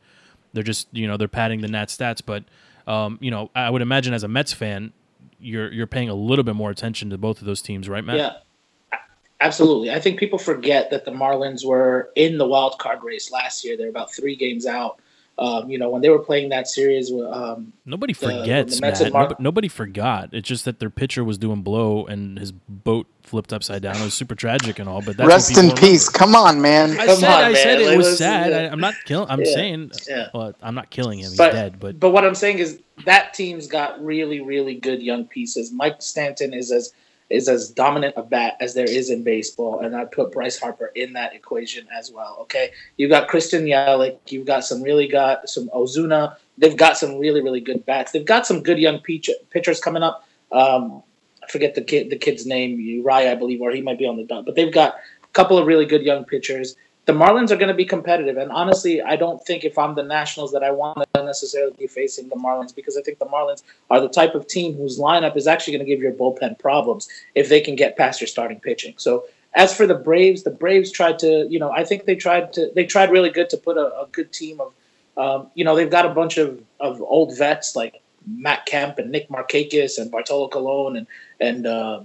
they're 0.53 0.63
just 0.63 0.89
you 0.93 1.07
know 1.07 1.17
they're 1.17 1.29
padding 1.29 1.61
the 1.61 1.69
Nats 1.69 1.97
stats. 1.97 2.23
But 2.25 2.45
um, 2.87 3.19
you 3.21 3.31
know, 3.31 3.51
I 3.55 3.71
would 3.71 3.83
imagine 3.83 4.15
as 4.15 4.23
a 4.23 4.29
Mets 4.29 4.53
fan, 4.53 4.93
you're 5.39 5.73
you're 5.73 5.87
paying 5.87 6.09
a 6.09 6.15
little 6.15 6.45
bit 6.45 6.57
more 6.57 6.71
attention 6.71 7.11
to 7.11 7.19
both 7.19 7.41
of 7.41 7.47
those 7.47 7.63
teams, 7.63 7.89
right, 7.89 8.05
Matt? 8.05 8.17
Yeah, 8.17 8.99
absolutely. 9.41 9.91
I 9.91 10.01
think 10.01 10.19
people 10.19 10.39
forget 10.39 10.91
that 10.91 11.05
the 11.05 11.11
Marlins 11.11 11.65
were 11.65 12.11
in 12.17 12.39
the 12.39 12.47
wild 12.47 12.79
card 12.79 13.03
race 13.03 13.31
last 13.31 13.65
year. 13.65 13.77
They're 13.77 13.89
about 13.89 14.13
three 14.13 14.37
games 14.37 14.67
out. 14.67 15.01
Um, 15.39 15.71
you 15.71 15.79
know, 15.79 15.89
when 15.89 16.03
they 16.03 16.11
were 16.11 16.19
playing 16.19 16.51
that 16.51 16.69
series, 16.69 17.11
um, 17.11 17.73
Nobody 17.87 18.13
the 18.13 18.19
forgets, 18.19 18.79
Mets 18.83 19.01
Matt. 19.01 19.13
Mar- 19.13 19.29
Nob- 19.31 19.41
nobody 19.41 19.69
forgot. 19.69 20.29
It's 20.33 20.47
just 20.47 20.67
that 20.67 20.81
their 20.81 20.91
pitcher 20.91 21.25
was 21.25 21.39
doing 21.39 21.63
blow 21.63 22.05
and 22.05 22.39
his 22.39 22.53
boat 22.53 23.07
flipped 23.23 23.51
upside 23.51 23.81
down. 23.81 23.97
It 23.97 24.03
was 24.05 24.13
super 24.13 24.35
tragic 24.35 24.79
and 24.79 24.87
all, 24.87 25.01
but 25.01 25.17
that's 25.17 25.27
Rest 25.27 25.57
in 25.57 25.71
peace. 25.77 26.09
remember. 26.09 26.19
Come 26.19 26.35
on, 26.37 26.61
man. 26.61 26.91
I 27.01 27.07
Come 27.07 27.17
said, 27.17 27.31
on, 27.31 27.41
I 27.45 27.53
man. 27.53 27.63
said 27.63 27.81
it 27.81 27.87
Like, 27.87 27.97
was 27.97 28.19
sad. 28.19 28.51
yeah. 28.51 28.59
I, 28.59 28.71
I'm 28.71 28.81
not 28.81 28.95
killing. 29.07 29.31
I'm 29.31 29.41
Yeah. 29.41 29.55
saying, 29.55 29.93
Yeah. 30.07 30.29
well, 30.35 30.53
I'm 30.61 30.75
not 30.75 30.91
killing 30.91 31.21
him. 31.21 31.31
He's 31.31 31.39
But- 31.39 31.53
dead. 31.53 31.81
But 31.81 31.99
but 31.99 32.11
what 32.11 32.27
I'm 32.27 32.35
saying 32.35 32.59
is 32.59 32.79
that 33.07 33.33
team's 33.33 33.67
got 33.67 34.05
really, 34.05 34.41
really 34.43 34.75
good 34.75 35.01
young 35.03 35.25
pieces. 35.25 35.73
Mike 35.73 36.03
Stanton 36.03 36.53
is 36.53 36.71
as 36.71 36.93
is 37.31 37.49
as 37.49 37.71
dominant 37.71 38.15
a 38.17 38.23
bat 38.23 38.57
as 38.61 38.75
there 38.75 38.91
is 38.91 39.09
in 39.09 39.23
baseball, 39.23 39.81
and 39.81 39.95
I 39.97 40.05
put 40.05 40.33
Bryce 40.33 40.59
Harper 40.59 40.87
in 40.97 41.13
that 41.15 41.35
equation 41.35 41.87
as 41.97 42.11
well. 42.11 42.39
Okay, 42.43 42.73
you've 42.97 43.11
got 43.11 43.29
Christian 43.29 43.65
Yelich, 43.65 44.19
you've 44.29 44.47
got 44.47 44.65
some 44.65 44.83
really 44.83 45.09
got 45.09 45.49
some 45.49 45.69
Ozuna. 45.71 46.37
They've 46.59 46.77
got 46.77 46.99
some 46.99 47.19
really, 47.19 47.41
really 47.41 47.61
good 47.61 47.87
bats. 47.87 48.13
They've 48.13 48.25
got 48.25 48.47
some 48.47 48.63
good 48.63 48.79
young 48.79 48.99
pitch, 48.99 49.31
pitchers 49.51 49.81
coming 49.81 50.03
up. 50.03 50.27
Um, 50.53 51.03
I 51.43 51.47
forget 51.47 51.75
the 51.75 51.83
kid, 51.83 52.11
the 52.11 52.17
kid's 52.19 52.47
name, 52.47 52.79
Uriah, 52.79 53.33
I 53.33 53.35
believe, 53.35 53.63
or 53.63 53.71
he 53.71 53.81
might 53.81 53.99
be 53.99 54.07
on 54.07 54.17
the 54.17 54.25
dot. 54.25 54.45
But 54.45 54.57
they've 54.57 54.73
got 54.73 54.97
a 55.23 55.29
couple 55.33 55.57
of 55.57 55.67
really 55.67 55.87
good 55.87 56.03
young 56.03 56.25
pitchers. 56.25 56.77
The 57.07 57.13
Marlins 57.13 57.51
are 57.51 57.57
going 57.57 57.69
to 57.69 57.75
be 57.75 57.85
competitive, 57.85 58.37
and 58.37 58.53
honestly, 58.53 59.03
I 59.03 59.17
don't 59.17 59.43
think 59.45 59.65
if 59.65 59.79
I'm 59.79 59.95
the 59.95 60.03
Nationals 60.03 60.53
that 60.53 60.63
I 60.63 60.71
want 60.71 61.03
to 61.15 61.25
necessarily 61.25 61.75
be 61.79 61.87
facing 61.87 62.29
the 62.29 62.37
Marlins 62.37 62.75
because 62.75 62.97
I 62.97 63.03
think 63.03 63.19
the 63.19 63.27
Marlins 63.27 63.63
are 63.91 64.01
the 64.01 64.09
type 64.09 64.35
of 64.35 64.47
team 64.47 64.75
whose 64.75 64.99
lineup 64.99 65.37
is 65.37 65.47
actually 65.47 65.73
going 65.73 65.87
to 65.87 65.91
give 65.91 66.01
your 66.01 66.13
bullpen 66.13 66.59
problems 66.59 67.09
if 67.35 67.49
they 67.49 67.61
can 67.61 67.75
get 67.75 67.97
past 67.97 68.21
your 68.21 68.29
starting 68.29 68.61
pitching. 68.61 68.95
So 68.99 69.25
as 69.55 69.75
for 69.75 69.87
the 69.87 69.95
Braves, 69.95 70.45
the 70.45 70.51
Braves 70.51 70.93
tried 70.93 71.19
to, 71.21 71.47
you 71.49 71.59
know, 71.59 71.71
I 71.71 71.85
think 71.85 72.05
they 72.05 72.15
tried 72.15 72.53
to, 72.53 72.71
they 72.75 72.85
tried 72.85 73.11
really 73.11 73.31
good 73.31 73.51
to 73.51 73.57
put 73.57 73.77
a, 73.77 73.87
a 74.01 74.07
good 74.13 74.33
team 74.33 74.61
of, 74.61 74.73
um, 75.17 75.51
you 75.55 75.65
know, 75.65 75.75
they've 75.75 75.91
got 75.91 76.07
a 76.07 76.11
bunch 76.11 76.39
of, 76.39 76.63
of 76.79 77.03
old 77.03 77.37
vets 77.37 77.75
like 77.75 78.01
Matt 78.27 78.67
Kemp 78.67 78.99
and 78.99 79.11
Nick 79.11 79.29
Markakis 79.29 79.99
and 79.99 80.11
Bartolo 80.11 80.49
Colon 80.49 80.97
and 80.97 81.07
and 81.41 81.67
uh, 81.67 82.03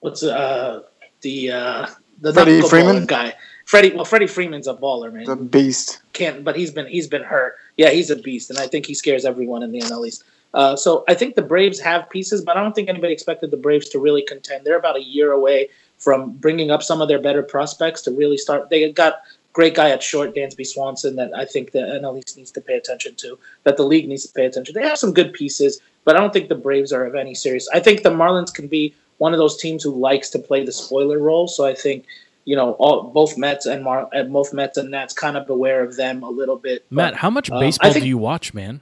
what's 0.00 0.22
uh, 0.22 0.82
the 1.20 1.52
uh, 1.52 1.86
the 2.20 2.32
Freddie 2.32 2.62
Freeman? 2.62 3.06
guy. 3.06 3.34
Freddie, 3.66 3.92
well, 3.94 4.04
Freddie 4.04 4.26
Freeman's 4.26 4.66
a 4.66 4.74
baller, 4.74 5.12
man 5.12 5.24
The 5.24 5.36
beast. 5.36 6.00
can't, 6.12 6.44
but 6.44 6.56
he's 6.56 6.70
been 6.70 6.86
he's 6.86 7.06
been 7.08 7.22
hurt. 7.22 7.56
Yeah, 7.76 7.90
he's 7.90 8.10
a 8.10 8.16
beast, 8.16 8.50
and 8.50 8.58
I 8.58 8.66
think 8.66 8.86
he 8.86 8.94
scares 8.94 9.24
everyone 9.24 9.62
in 9.62 9.72
the 9.72 9.80
NL 9.80 10.06
East. 10.06 10.24
Uh, 10.54 10.76
so 10.76 11.02
I 11.08 11.14
think 11.14 11.34
the 11.34 11.42
Braves 11.42 11.80
have 11.80 12.10
pieces, 12.10 12.44
but 12.44 12.56
I 12.56 12.62
don't 12.62 12.74
think 12.74 12.88
anybody 12.90 13.12
expected 13.12 13.50
the 13.50 13.56
Braves 13.56 13.88
to 13.90 13.98
really 13.98 14.22
contend. 14.22 14.66
They're 14.66 14.78
about 14.78 14.96
a 14.96 15.02
year 15.02 15.32
away 15.32 15.70
from 15.96 16.32
bringing 16.32 16.70
up 16.70 16.82
some 16.82 17.00
of 17.00 17.08
their 17.08 17.20
better 17.20 17.42
prospects 17.42 18.02
to 18.02 18.10
really 18.10 18.36
start. 18.36 18.68
They 18.68 18.92
got 18.92 19.22
great 19.54 19.74
guy 19.74 19.90
at 19.90 20.02
short, 20.02 20.34
Dansby 20.34 20.66
Swanson, 20.66 21.16
that 21.16 21.30
I 21.34 21.44
think 21.46 21.72
the 21.72 21.78
NL 21.78 22.18
East 22.18 22.36
needs 22.36 22.50
to 22.50 22.60
pay 22.60 22.74
attention 22.74 23.14
to. 23.16 23.38
That 23.64 23.76
the 23.78 23.84
league 23.84 24.08
needs 24.08 24.26
to 24.26 24.32
pay 24.32 24.44
attention. 24.44 24.74
They 24.74 24.82
have 24.86 24.98
some 24.98 25.14
good 25.14 25.32
pieces. 25.32 25.80
but 26.04 26.16
I 26.16 26.20
don't 26.20 26.32
think 26.32 26.48
the 26.50 26.54
Braves 26.56 26.92
are 26.92 27.06
of 27.06 27.14
any 27.14 27.34
serious. 27.34 27.68
I 27.72 27.80
think 27.80 28.02
the 28.02 28.10
Marlins 28.10 28.52
can 28.52 28.66
be 28.66 28.94
one 29.18 29.32
of 29.32 29.38
those 29.38 29.56
teams 29.56 29.82
who 29.84 29.94
likes 29.94 30.28
to 30.30 30.38
play 30.38 30.64
the 30.64 30.72
spoiler 30.72 31.18
role. 31.18 31.46
So 31.48 31.64
I 31.64 31.74
think 31.74 32.04
you 32.44 32.56
know 32.56 32.72
all 32.72 33.04
both 33.04 33.36
Mets 33.38 33.66
and 33.66 33.84
Mar 33.84 34.08
and 34.12 34.32
both 34.32 34.52
Mets 34.52 34.76
and 34.78 34.90
Nats 34.90 35.14
kind 35.14 35.36
of 35.36 35.48
aware 35.50 35.82
of 35.84 35.96
them 35.96 36.22
a 36.22 36.30
little 36.30 36.56
bit. 36.56 36.84
Matt, 36.90 37.12
But 37.12 37.18
how 37.18 37.30
much 37.30 37.50
um, 37.50 37.60
baseball 37.60 37.90
I 37.90 37.92
think- 37.92 38.02
do 38.04 38.08
you 38.08 38.18
watch, 38.18 38.52
man? 38.54 38.80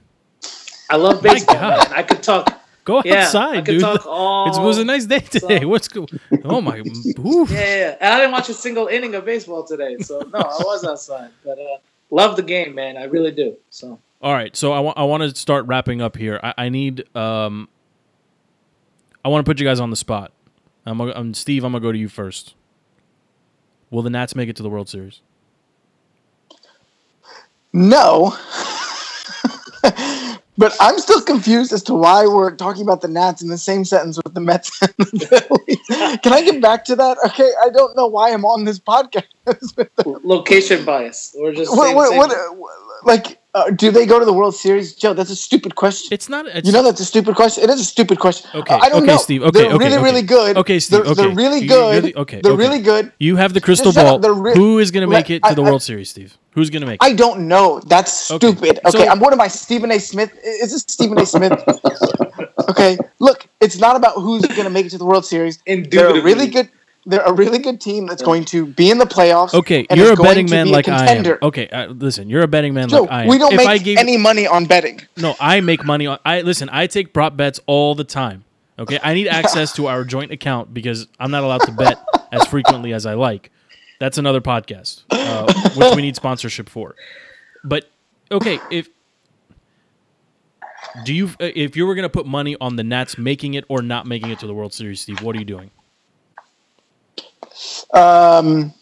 I 0.89 0.97
love 0.97 1.21
baseball. 1.23 1.55
Man. 1.55 1.79
I 1.93 2.03
could 2.03 2.21
talk. 2.23 2.57
Go 2.83 2.99
Yeah, 3.05 3.13
I 3.13 3.17
outside, 3.21 3.65
could 3.65 3.71
dude. 3.73 3.81
talk 3.81 4.05
all. 4.07 4.47
It 4.47 4.65
was 4.65 4.79
a 4.79 4.83
nice 4.83 5.05
day 5.05 5.19
today. 5.19 5.59
so- 5.61 5.67
What's 5.67 5.87
go? 5.87 6.07
Oh 6.43 6.61
my! 6.61 6.79
oof. 7.19 7.51
Yeah, 7.51 7.59
yeah. 7.59 7.95
And 8.01 8.13
I 8.13 8.17
didn't 8.17 8.31
watch 8.31 8.49
a 8.49 8.55
single 8.55 8.87
inning 8.87 9.13
of 9.13 9.23
baseball 9.23 9.63
today, 9.63 9.97
so 9.99 10.19
no, 10.33 10.39
I 10.39 10.63
was 10.63 10.83
outside. 10.83 11.29
But 11.45 11.59
uh, 11.59 11.77
love 12.09 12.35
the 12.37 12.41
game, 12.43 12.73
man. 12.73 12.97
I 12.97 13.03
really 13.03 13.29
do. 13.31 13.55
So 13.69 13.99
All 14.19 14.33
right, 14.33 14.55
so 14.55 14.73
I 14.73 14.79
want 14.79 14.97
I 14.97 15.03
want 15.03 15.21
to 15.21 15.35
start 15.39 15.67
wrapping 15.67 16.01
up 16.01 16.17
here. 16.17 16.39
I, 16.41 16.53
I 16.57 16.69
need 16.69 17.05
um, 17.15 17.69
I 19.23 19.29
want 19.29 19.45
to 19.45 19.49
put 19.49 19.59
you 19.59 19.65
guys 19.67 19.79
on 19.79 19.91
the 19.91 19.95
spot. 19.95 20.31
I'm, 20.85 20.99
I'm 20.99 21.33
Steve. 21.35 21.63
I'm 21.63 21.73
gonna 21.73 21.83
go 21.83 21.91
to 21.91 21.97
you 21.99 22.09
first. 22.09 22.55
Will 23.91 24.01
the 24.01 24.09
Nats 24.09 24.35
make 24.35 24.49
it 24.49 24.55
to 24.55 24.63
the 24.63 24.69
World 24.69 24.89
Series? 24.89 25.19
No. 27.73 28.35
but 30.57 30.75
I'm 30.79 30.97
still 30.97 31.21
confused 31.21 31.73
as 31.73 31.83
to 31.83 31.93
why 31.93 32.25
we're 32.25 32.55
talking 32.55 32.83
about 32.83 33.01
the 33.01 33.09
Nats 33.09 33.41
in 33.41 33.49
the 33.49 33.57
same 33.57 33.83
sentence 33.83 34.17
with 34.23 34.33
the 34.33 34.39
Mets 34.39 34.81
and 34.81 34.93
the 34.97 35.27
Phillies. 35.87 36.19
Can 36.19 36.31
I 36.33 36.41
get 36.41 36.61
back 36.61 36.85
to 36.85 36.95
that? 36.95 37.17
Okay, 37.25 37.51
I 37.63 37.69
don't 37.69 37.95
know 37.97 38.07
why 38.07 38.31
I'm 38.31 38.45
on 38.45 38.63
this 38.63 38.79
podcast. 38.79 39.25
location 40.23 40.85
bias. 40.85 41.35
We're 41.37 41.53
just 41.53 41.75
what, 41.75 41.85
saying 41.85 41.97
what, 41.97 42.11
the 42.11 42.17
what, 42.17 42.31
same- 42.31 42.61
like, 43.03 43.40
uh, 43.53 43.69
do 43.71 43.91
they 43.91 44.05
go 44.05 44.17
to 44.19 44.25
the 44.25 44.31
World 44.33 44.55
Series? 44.55 44.95
Joe, 44.95 45.13
that's 45.13 45.29
a 45.29 45.35
stupid 45.35 45.75
question. 45.75 46.09
It's 46.13 46.29
not. 46.29 46.47
It's, 46.47 46.65
you 46.67 46.73
know 46.73 46.83
that's 46.83 47.01
a 47.01 47.05
stupid 47.05 47.35
question. 47.35 47.63
It 47.63 47.69
is 47.69 47.81
a 47.81 47.85
stupid 47.85 48.17
question. 48.19 48.49
Okay, 48.55 48.73
Uh, 48.73 48.77
I 48.79 48.89
don't 48.89 49.03
okay, 49.03 49.11
know. 49.13 49.17
Steve, 49.17 49.43
okay, 49.43 49.51
they're 49.63 49.73
okay, 49.73 49.77
really, 49.85 49.95
okay. 49.95 50.03
really 50.03 50.21
good. 50.21 50.57
Okay, 50.57 50.79
Steve, 50.79 51.03
They're, 51.05 51.15
they're 51.15 51.29
really 51.35 51.65
good. 51.67 51.93
you're 51.93 52.01
the- 52.01 52.15
okay, 52.21 52.39
They're 52.41 52.53
okay. 52.53 52.63
really 52.63 52.79
good. 52.81 53.11
you 53.19 53.35
have 53.35 53.53
the 53.53 53.61
crystal 53.61 53.91
ball. 53.91 54.19
re- 54.19 54.53
Who 54.55 54.79
is 54.79 54.89
gonna 54.91 55.07
make 55.07 55.29
it 55.29 55.43
to 55.43 55.53
the 55.55 55.61
I- 55.61 55.65
I- 55.65 55.69
World 55.69 55.83
Series, 55.83 56.09
Steve? 56.09 56.37
Who's 56.51 56.69
gonna 56.69 56.85
make 56.85 57.01
it? 57.01 57.05
I 57.05 57.13
don't 57.13 57.47
know. 57.47 57.81
That's 57.87 58.31
Okay, 58.31 58.47
stupid. 58.51 58.79
so- 58.89 58.97
Okay, 58.99 59.07
I'm 59.07 59.19
one 59.19 59.33
of 59.33 59.37
my 59.39 59.47
Stephen 59.47 59.91
A. 59.91 59.99
Smith? 59.99 60.31
Is 60.43 60.71
this 60.71 60.83
Stephen 60.87 61.19
A. 61.19 61.25
Smith? 61.25 61.53
okay, 62.69 62.97
look, 63.19 63.47
it's 63.59 63.77
not 63.79 63.95
about 63.95 64.15
who's 64.15 64.41
going 64.43 64.63
to 64.63 64.69
make 64.69 64.85
it 64.85 64.89
to 64.91 64.97
the 64.97 65.05
World 65.05 65.25
Series. 65.25 65.59
They're 65.65 66.21
really 66.21 66.47
good. 66.47 66.69
They're 67.05 67.21
a 67.21 67.33
really 67.33 67.57
good 67.57 67.81
team 67.81 68.05
that's 68.05 68.21
going 68.21 68.45
to 68.45 68.67
be 68.67 68.91
in 68.91 68.99
the 68.99 69.05
playoffs. 69.05 69.55
Okay, 69.55 69.87
and 69.89 69.99
you're 69.99 70.13
a 70.13 70.15
betting 70.15 70.47
man 70.49 70.67
be 70.67 70.71
like 70.71 70.87
I 70.87 71.15
am. 71.15 71.37
Okay, 71.41 71.67
uh, 71.67 71.87
listen, 71.87 72.29
you're 72.29 72.43
a 72.43 72.47
betting 72.47 72.75
man 72.75 72.89
Joe, 72.89 73.01
like 73.01 73.11
I 73.11 73.23
am. 73.23 73.27
we 73.27 73.39
don't 73.39 73.53
if 73.53 73.57
make 73.57 73.67
I 73.67 73.77
gave 73.79 73.97
any 73.97 74.17
money 74.17 74.45
on 74.45 74.65
betting. 74.65 75.01
No, 75.17 75.35
I 75.39 75.61
make 75.61 75.83
money 75.83 76.05
on. 76.05 76.19
I 76.23 76.41
listen. 76.41 76.69
I 76.71 76.85
take 76.85 77.11
prop 77.11 77.35
bets 77.35 77.59
all 77.65 77.95
the 77.95 78.03
time. 78.03 78.43
Okay, 78.77 78.99
I 79.01 79.15
need 79.15 79.27
access 79.27 79.73
to 79.73 79.87
our 79.87 80.03
joint 80.03 80.31
account 80.31 80.73
because 80.73 81.07
I'm 81.19 81.31
not 81.31 81.43
allowed 81.43 81.61
to 81.61 81.71
bet 81.71 81.97
as 82.31 82.45
frequently 82.47 82.93
as 82.93 83.05
I 83.05 83.15
like. 83.15 83.51
That's 83.99 84.17
another 84.17 84.41
podcast, 84.41 85.03
uh, 85.09 85.51
which 85.75 85.95
we 85.95 86.01
need 86.03 86.15
sponsorship 86.15 86.69
for. 86.69 86.95
But 87.63 87.89
okay, 88.31 88.59
if 88.69 88.89
do 91.03 91.13
you 91.13 91.31
if 91.39 91.75
you 91.75 91.85
were 91.87 91.95
going 91.95 92.03
to 92.03 92.09
put 92.09 92.25
money 92.25 92.55
on 92.61 92.75
the 92.75 92.83
Nats 92.83 93.17
making 93.17 93.55
it 93.55 93.65
or 93.69 93.81
not 93.81 94.05
making 94.05 94.29
it 94.29 94.39
to 94.39 94.47
the 94.47 94.53
World 94.53 94.73
Series, 94.73 95.01
Steve, 95.01 95.21
what 95.21 95.35
are 95.35 95.39
you 95.39 95.45
doing? 95.45 95.71
Um, 97.93 98.73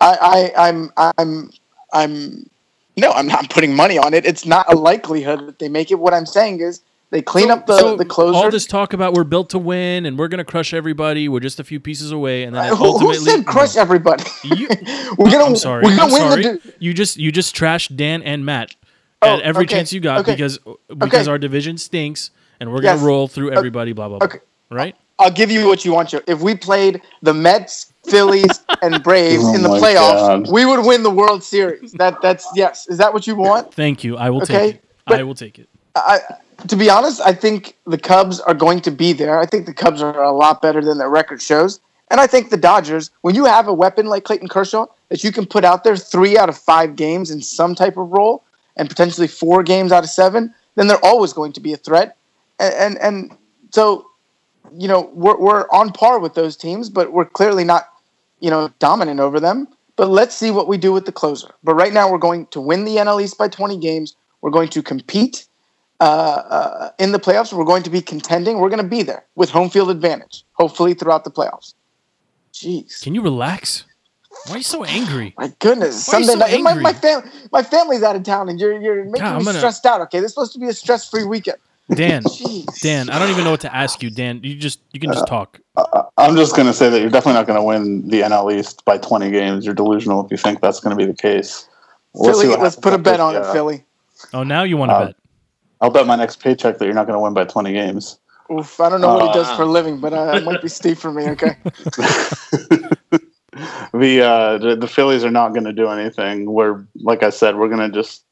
I, 0.00 0.52
I, 0.56 0.68
I'm, 0.68 0.92
I'm, 0.96 1.50
I'm. 1.92 2.50
No, 2.96 3.12
I'm 3.12 3.26
not 3.28 3.48
putting 3.50 3.74
money 3.76 3.96
on 3.98 4.12
it. 4.14 4.26
It's 4.26 4.44
not 4.44 4.72
a 4.72 4.76
likelihood 4.76 5.46
that 5.46 5.58
they 5.58 5.68
make 5.68 5.90
it. 5.90 5.96
What 5.96 6.14
I'm 6.14 6.26
saying 6.26 6.60
is 6.60 6.80
they 7.10 7.22
clean 7.22 7.50
up 7.50 7.66
the 7.66 7.78
So, 7.78 7.96
the 7.96 8.04
closer. 8.04 8.36
All 8.36 8.50
this 8.50 8.66
talk 8.66 8.92
about 8.92 9.14
we're 9.14 9.24
built 9.24 9.50
to 9.50 9.58
win 9.58 10.04
and 10.04 10.18
we're 10.18 10.28
going 10.28 10.38
to 10.38 10.44
crush 10.44 10.74
everybody. 10.74 11.28
We're 11.28 11.40
just 11.40 11.60
a 11.60 11.64
few 11.64 11.78
pieces 11.80 12.10
away, 12.10 12.42
and 12.44 12.54
then 12.56 12.68
who, 12.70 12.76
who 12.76 12.84
ultimately 12.86 13.18
said 13.18 13.46
crush 13.46 13.76
everybody? 13.76 14.24
You- 14.42 14.68
we're 15.18 15.30
gonna. 15.30 15.44
I'm 15.44 15.56
sorry. 15.56 15.84
We're 15.84 15.96
gonna 15.96 16.02
I'm 16.02 16.12
win 16.12 16.30
sorry. 16.30 16.42
the. 16.42 16.74
you 16.80 16.92
just 16.92 17.16
you 17.16 17.30
just 17.32 17.54
trashed 17.54 17.94
Dan 17.96 18.22
and 18.22 18.44
Matt 18.44 18.74
Oh, 19.20 19.36
at 19.36 19.42
every 19.42 19.64
okay, 19.64 19.76
chance 19.76 19.92
you 19.92 20.00
got 20.00 20.20
okay, 20.20 20.32
because 20.32 20.58
because 20.96 21.22
okay. 21.26 21.30
our 21.30 21.38
division 21.38 21.76
stinks 21.76 22.30
and 22.60 22.72
we're 22.72 22.82
gonna 22.82 23.04
roll 23.04 23.26
through 23.26 23.52
everybody. 23.52 23.92
Blah 23.92 24.08
blah 24.08 24.18
blah. 24.18 24.26
okay. 24.26 24.38
Right? 24.70 24.94
I'll 25.18 25.30
give 25.30 25.50
you 25.50 25.66
what 25.66 25.84
you 25.84 25.92
want. 25.92 26.10
Joe. 26.10 26.20
If 26.26 26.40
we 26.40 26.54
played 26.54 27.02
the 27.22 27.34
Mets, 27.34 27.92
Phillies, 28.08 28.60
and 28.82 29.02
Braves 29.02 29.42
Oh 29.44 29.54
in 29.54 29.62
the 29.62 29.68
playoffs, 29.68 30.44
God. 30.44 30.52
we 30.52 30.64
would 30.64 30.84
win 30.86 31.02
the 31.02 31.10
World 31.10 31.42
Series. 31.42 31.92
That 31.92 32.20
that's 32.22 32.46
yes. 32.54 32.86
Is 32.88 32.98
that 32.98 33.12
what 33.12 33.26
you 33.26 33.34
want? 33.36 33.74
Thank 33.74 34.04
you. 34.04 34.16
I 34.16 34.30
will 34.30 34.42
Okay, 34.42 34.54
take 34.72 34.74
it. 34.76 34.84
but- 35.06 35.18
I 35.20 35.22
will 35.24 35.34
take 35.34 35.58
it. 35.58 35.68
I, 35.96 36.20
to 36.68 36.76
be 36.76 36.88
honest, 36.90 37.20
I 37.20 37.32
think 37.32 37.76
the 37.86 37.98
Cubs 37.98 38.38
are 38.40 38.54
going 38.54 38.80
to 38.82 38.90
be 38.92 39.12
there. 39.12 39.38
I 39.40 39.46
think 39.46 39.66
the 39.66 39.74
Cubs 39.74 40.00
are 40.02 40.22
a 40.22 40.32
lot 40.32 40.62
better 40.62 40.80
than 40.80 40.98
their 40.98 41.08
record 41.10 41.42
shows. 41.42 41.80
And 42.10 42.20
I 42.20 42.26
think 42.26 42.50
the 42.50 42.56
Dodgers, 42.56 43.10
when 43.22 43.34
you 43.34 43.44
have 43.44 43.66
a 43.68 43.74
weapon 43.74 44.06
like 44.06 44.24
Clayton 44.24 44.48
Kershaw 44.48 44.86
that 45.08 45.22
you 45.24 45.30
can 45.32 45.44
put 45.44 45.64
out 45.64 45.84
there 45.84 45.96
three 45.96 46.38
out 46.38 46.48
of 46.48 46.56
five 46.56 46.94
games 46.96 47.30
in 47.30 47.42
some 47.42 47.74
type 47.74 47.96
of 47.96 48.10
role 48.10 48.44
and 48.76 48.88
potentially 48.88 49.26
four 49.28 49.62
games 49.62 49.92
out 49.92 50.04
of 50.04 50.10
seven, 50.10 50.54
then 50.76 50.86
they're 50.86 51.04
always 51.04 51.32
going 51.32 51.52
to 51.52 51.60
be 51.60 51.72
a 51.72 51.76
threat. 51.76 52.16
And 52.60 52.74
and, 52.74 52.98
and 52.98 53.38
so, 53.72 54.07
you 54.76 54.88
know, 54.88 55.10
we're, 55.14 55.36
we're 55.36 55.66
on 55.70 55.90
par 55.92 56.18
with 56.18 56.34
those 56.34 56.56
teams, 56.56 56.88
but 56.90 57.12
we're 57.12 57.24
clearly 57.24 57.64
not, 57.64 57.88
you 58.40 58.50
know, 58.50 58.70
dominant 58.78 59.20
over 59.20 59.40
them. 59.40 59.68
But 59.96 60.08
let's 60.10 60.34
see 60.34 60.50
what 60.50 60.68
we 60.68 60.78
do 60.78 60.92
with 60.92 61.06
the 61.06 61.12
closer. 61.12 61.48
But 61.64 61.74
right 61.74 61.92
now, 61.92 62.10
we're 62.10 62.18
going 62.18 62.46
to 62.48 62.60
win 62.60 62.84
the 62.84 62.96
NL 62.96 63.22
East 63.22 63.36
by 63.36 63.48
20 63.48 63.78
games. 63.78 64.14
We're 64.40 64.50
going 64.50 64.68
to 64.68 64.82
compete 64.82 65.46
uh, 66.00 66.04
uh, 66.04 66.90
in 67.00 67.10
the 67.10 67.18
playoffs. 67.18 67.52
We're 67.52 67.64
going 67.64 67.82
to 67.82 67.90
be 67.90 68.00
contending. 68.00 68.58
We're 68.58 68.68
going 68.68 68.82
to 68.82 68.88
be 68.88 69.02
there 69.02 69.24
with 69.34 69.50
home 69.50 69.70
field 69.70 69.90
advantage, 69.90 70.44
hopefully 70.52 70.94
throughout 70.94 71.24
the 71.24 71.30
playoffs. 71.30 71.74
Jeez, 72.52 73.02
Can 73.02 73.14
you 73.14 73.22
relax? 73.22 73.84
Why 74.46 74.54
are 74.54 74.58
you 74.58 74.64
so 74.64 74.84
angry? 74.84 75.34
my 75.38 75.52
goodness! 75.58 76.06
Why 76.06 76.18
are 76.18 76.20
you 76.20 76.26
Sunday 76.26 76.46
so 76.46 76.52
night. 76.52 76.62
My, 76.62 76.70
angry? 76.70 76.82
my, 76.82 76.92
fam- 76.92 77.30
my 77.50 77.62
family's 77.62 78.02
out 78.02 78.14
of 78.14 78.22
town, 78.22 78.48
and 78.48 78.60
you're 78.60 78.80
you're 78.80 79.04
making 79.04 79.22
God, 79.22 79.38
me 79.38 79.44
gonna- 79.44 79.58
stressed 79.58 79.84
out. 79.86 80.00
Okay, 80.02 80.20
this 80.20 80.26
is 80.28 80.34
supposed 80.34 80.52
to 80.52 80.58
be 80.60 80.66
a 80.66 80.72
stress-free 80.72 81.24
weekend. 81.24 81.58
Dan, 81.94 82.22
Dan, 82.82 83.08
I 83.10 83.18
don't 83.18 83.30
even 83.30 83.44
know 83.44 83.50
what 83.50 83.60
to 83.62 83.74
ask 83.74 84.02
you. 84.02 84.10
Dan, 84.10 84.40
you 84.42 84.54
just 84.56 84.80
you 84.92 85.00
can 85.00 85.12
just 85.12 85.26
talk. 85.26 85.60
I- 85.76 86.02
I'm 86.18 86.36
just 86.36 86.54
going 86.56 86.66
to 86.66 86.74
say 86.74 86.90
that 86.90 87.00
you're 87.00 87.10
definitely 87.10 87.34
not 87.34 87.46
going 87.46 87.58
to 87.58 87.62
win 87.62 88.08
the 88.08 88.22
NL 88.22 88.52
East 88.52 88.84
by 88.84 88.98
20 88.98 89.30
games. 89.30 89.64
You're 89.64 89.74
delusional 89.74 90.24
if 90.24 90.30
you 90.30 90.36
think 90.36 90.60
that's 90.60 90.80
going 90.80 90.96
to 90.96 90.96
be 90.96 91.10
the 91.10 91.16
case. 91.16 91.68
We'll 92.12 92.32
Philly, 92.32 92.56
let's 92.56 92.76
put 92.76 92.92
a 92.92 92.98
bet 92.98 93.14
this, 93.14 93.20
on 93.20 93.34
yeah. 93.34 93.48
it, 93.48 93.52
Philly. 93.52 93.84
Oh, 94.34 94.42
now 94.42 94.64
you 94.64 94.76
want 94.76 94.90
to 94.90 94.94
Uh, 94.94 95.06
bet? 95.06 95.16
I'll 95.80 95.90
bet 95.90 96.06
my 96.06 96.16
next 96.16 96.42
paycheck 96.42 96.78
that 96.78 96.84
you're 96.84 96.94
not 96.94 97.06
going 97.06 97.16
to 97.16 97.20
win 97.20 97.34
by 97.34 97.44
20 97.44 97.72
games. 97.72 98.18
Oof, 98.50 98.80
I 98.80 98.88
don't 98.88 99.00
know 99.00 99.14
what 99.14 99.26
he 99.28 99.32
does 99.32 99.46
Uh, 99.48 99.56
for 99.56 99.62
a 99.62 99.66
living, 99.66 100.00
but 100.00 100.12
uh, 100.12 100.32
it 100.34 100.44
might 100.44 100.62
be 100.62 100.68
Steve 100.80 100.98
for 100.98 101.12
me. 101.12 101.28
Okay. 101.28 101.56
the 103.92 104.20
uh 104.22 104.58
the, 104.58 104.76
the 104.78 104.86
Phillies 104.86 105.24
are 105.24 105.30
not 105.30 105.50
going 105.50 105.64
to 105.64 105.72
do 105.72 105.88
anything. 105.88 106.50
We're 106.50 106.84
like 106.96 107.22
I 107.22 107.30
said, 107.30 107.56
we're 107.56 107.68
going 107.68 107.90
to 107.90 107.94
just 107.94 108.24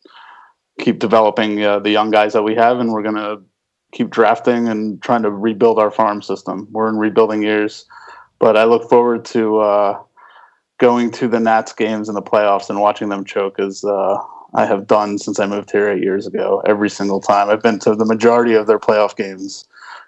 keep 0.78 0.98
developing 0.98 1.62
uh, 1.62 1.78
the 1.78 1.90
young 1.90 2.10
guys 2.10 2.32
that 2.32 2.42
we 2.42 2.54
have, 2.54 2.78
and 2.80 2.92
we're 2.92 3.02
going 3.02 3.14
to 3.16 3.42
keep 3.92 4.10
drafting 4.10 4.68
and 4.68 5.00
trying 5.02 5.22
to 5.22 5.30
rebuild 5.30 5.78
our 5.78 5.90
farm 5.90 6.22
system. 6.22 6.68
We're 6.70 6.88
in 6.88 6.96
rebuilding 6.96 7.42
years, 7.42 7.86
but 8.38 8.56
I 8.56 8.64
look 8.64 8.88
forward 8.88 9.24
to 9.26 9.58
uh, 9.58 10.02
going 10.78 11.10
to 11.12 11.28
the 11.28 11.40
Nats 11.40 11.72
games 11.72 12.08
in 12.08 12.14
the 12.14 12.22
playoffs 12.22 12.68
and 12.68 12.80
watching 12.80 13.08
them 13.08 13.24
choke 13.24 13.58
as 13.58 13.84
uh, 13.84 14.18
I 14.54 14.66
have 14.66 14.86
done 14.86 15.18
since 15.18 15.40
I 15.40 15.46
moved 15.46 15.70
here 15.70 15.88
eight 15.88 16.02
years 16.02 16.26
ago. 16.26 16.62
Every 16.66 16.90
single 16.90 17.20
time 17.20 17.48
I've 17.48 17.62
been 17.62 17.78
to 17.80 17.94
the 17.94 18.04
majority 18.04 18.54
of 18.54 18.66
their 18.66 18.78
playoff 18.78 19.16
games, 19.16 19.66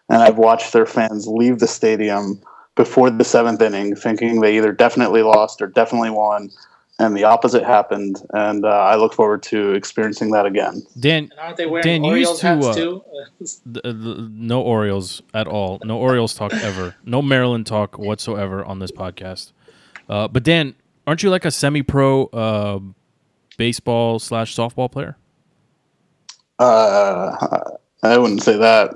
and 0.09 0.23
I've 0.23 0.39
watched 0.39 0.73
their 0.73 0.87
fans 0.87 1.27
leave 1.27 1.59
the 1.59 1.69
stadium 1.69 2.41
before 2.75 3.11
the 3.11 3.25
seventh 3.25 3.61
inning, 3.61 3.97
thinking 3.97 4.41
they 4.41 4.57
either 4.57 4.73
definitely 4.73 5.23
lost 5.23 5.61
or 5.61 5.67
definitely 5.67 6.11
won, 6.11 6.51
and 6.99 7.17
the 7.17 7.25
opposite 7.25 7.63
happened. 7.65 8.21
And 8.35 8.65
uh, 8.65 8.69
I 8.69 8.97
look 8.97 9.15
forward 9.15 9.43
to 9.45 9.73
experiencing 9.73 10.31
that 10.33 10.47
again. 10.47 10.83
Dan, 10.99 11.25
And 11.31 11.35
aren't 11.39 11.57
they 11.57 11.67
wearing 11.67 11.85
Dan, 11.85 12.05
you 12.05 12.15
used 12.15 12.31
Orioles 12.31 12.41
to, 12.41 12.47
hats 12.47 12.67
uh, 12.67 12.75
too? 12.75 13.05
the, 13.67 13.81
the, 13.93 14.29
no 14.33 14.61
Orioles 14.61 15.23
at 15.35 15.47
all. 15.47 15.81
No 15.85 15.99
Orioles 15.99 16.35
talk 16.35 16.53
ever. 16.55 16.97
No 17.05 17.23
Maryland 17.23 17.67
talk 17.67 17.99
whatsoever 17.99 18.65
on 18.65 18.79
this 18.79 18.91
podcast. 18.91 19.53
Uh, 20.09 20.27
but 20.27 20.43
Dan, 20.43 20.75
aren't 21.07 21.23
you 21.23 21.31
like 21.31 21.45
a 21.45 21.51
semi-pro 21.51 22.25
uh, 22.27 22.81
baseball 23.57 24.19
slash 24.19 24.55
softball 24.57 24.91
player? 24.91 25.17
Uh, 26.59 27.37
I 28.03 28.19
wouldn't 28.19 28.43
say 28.43 28.57
that. 28.57 28.95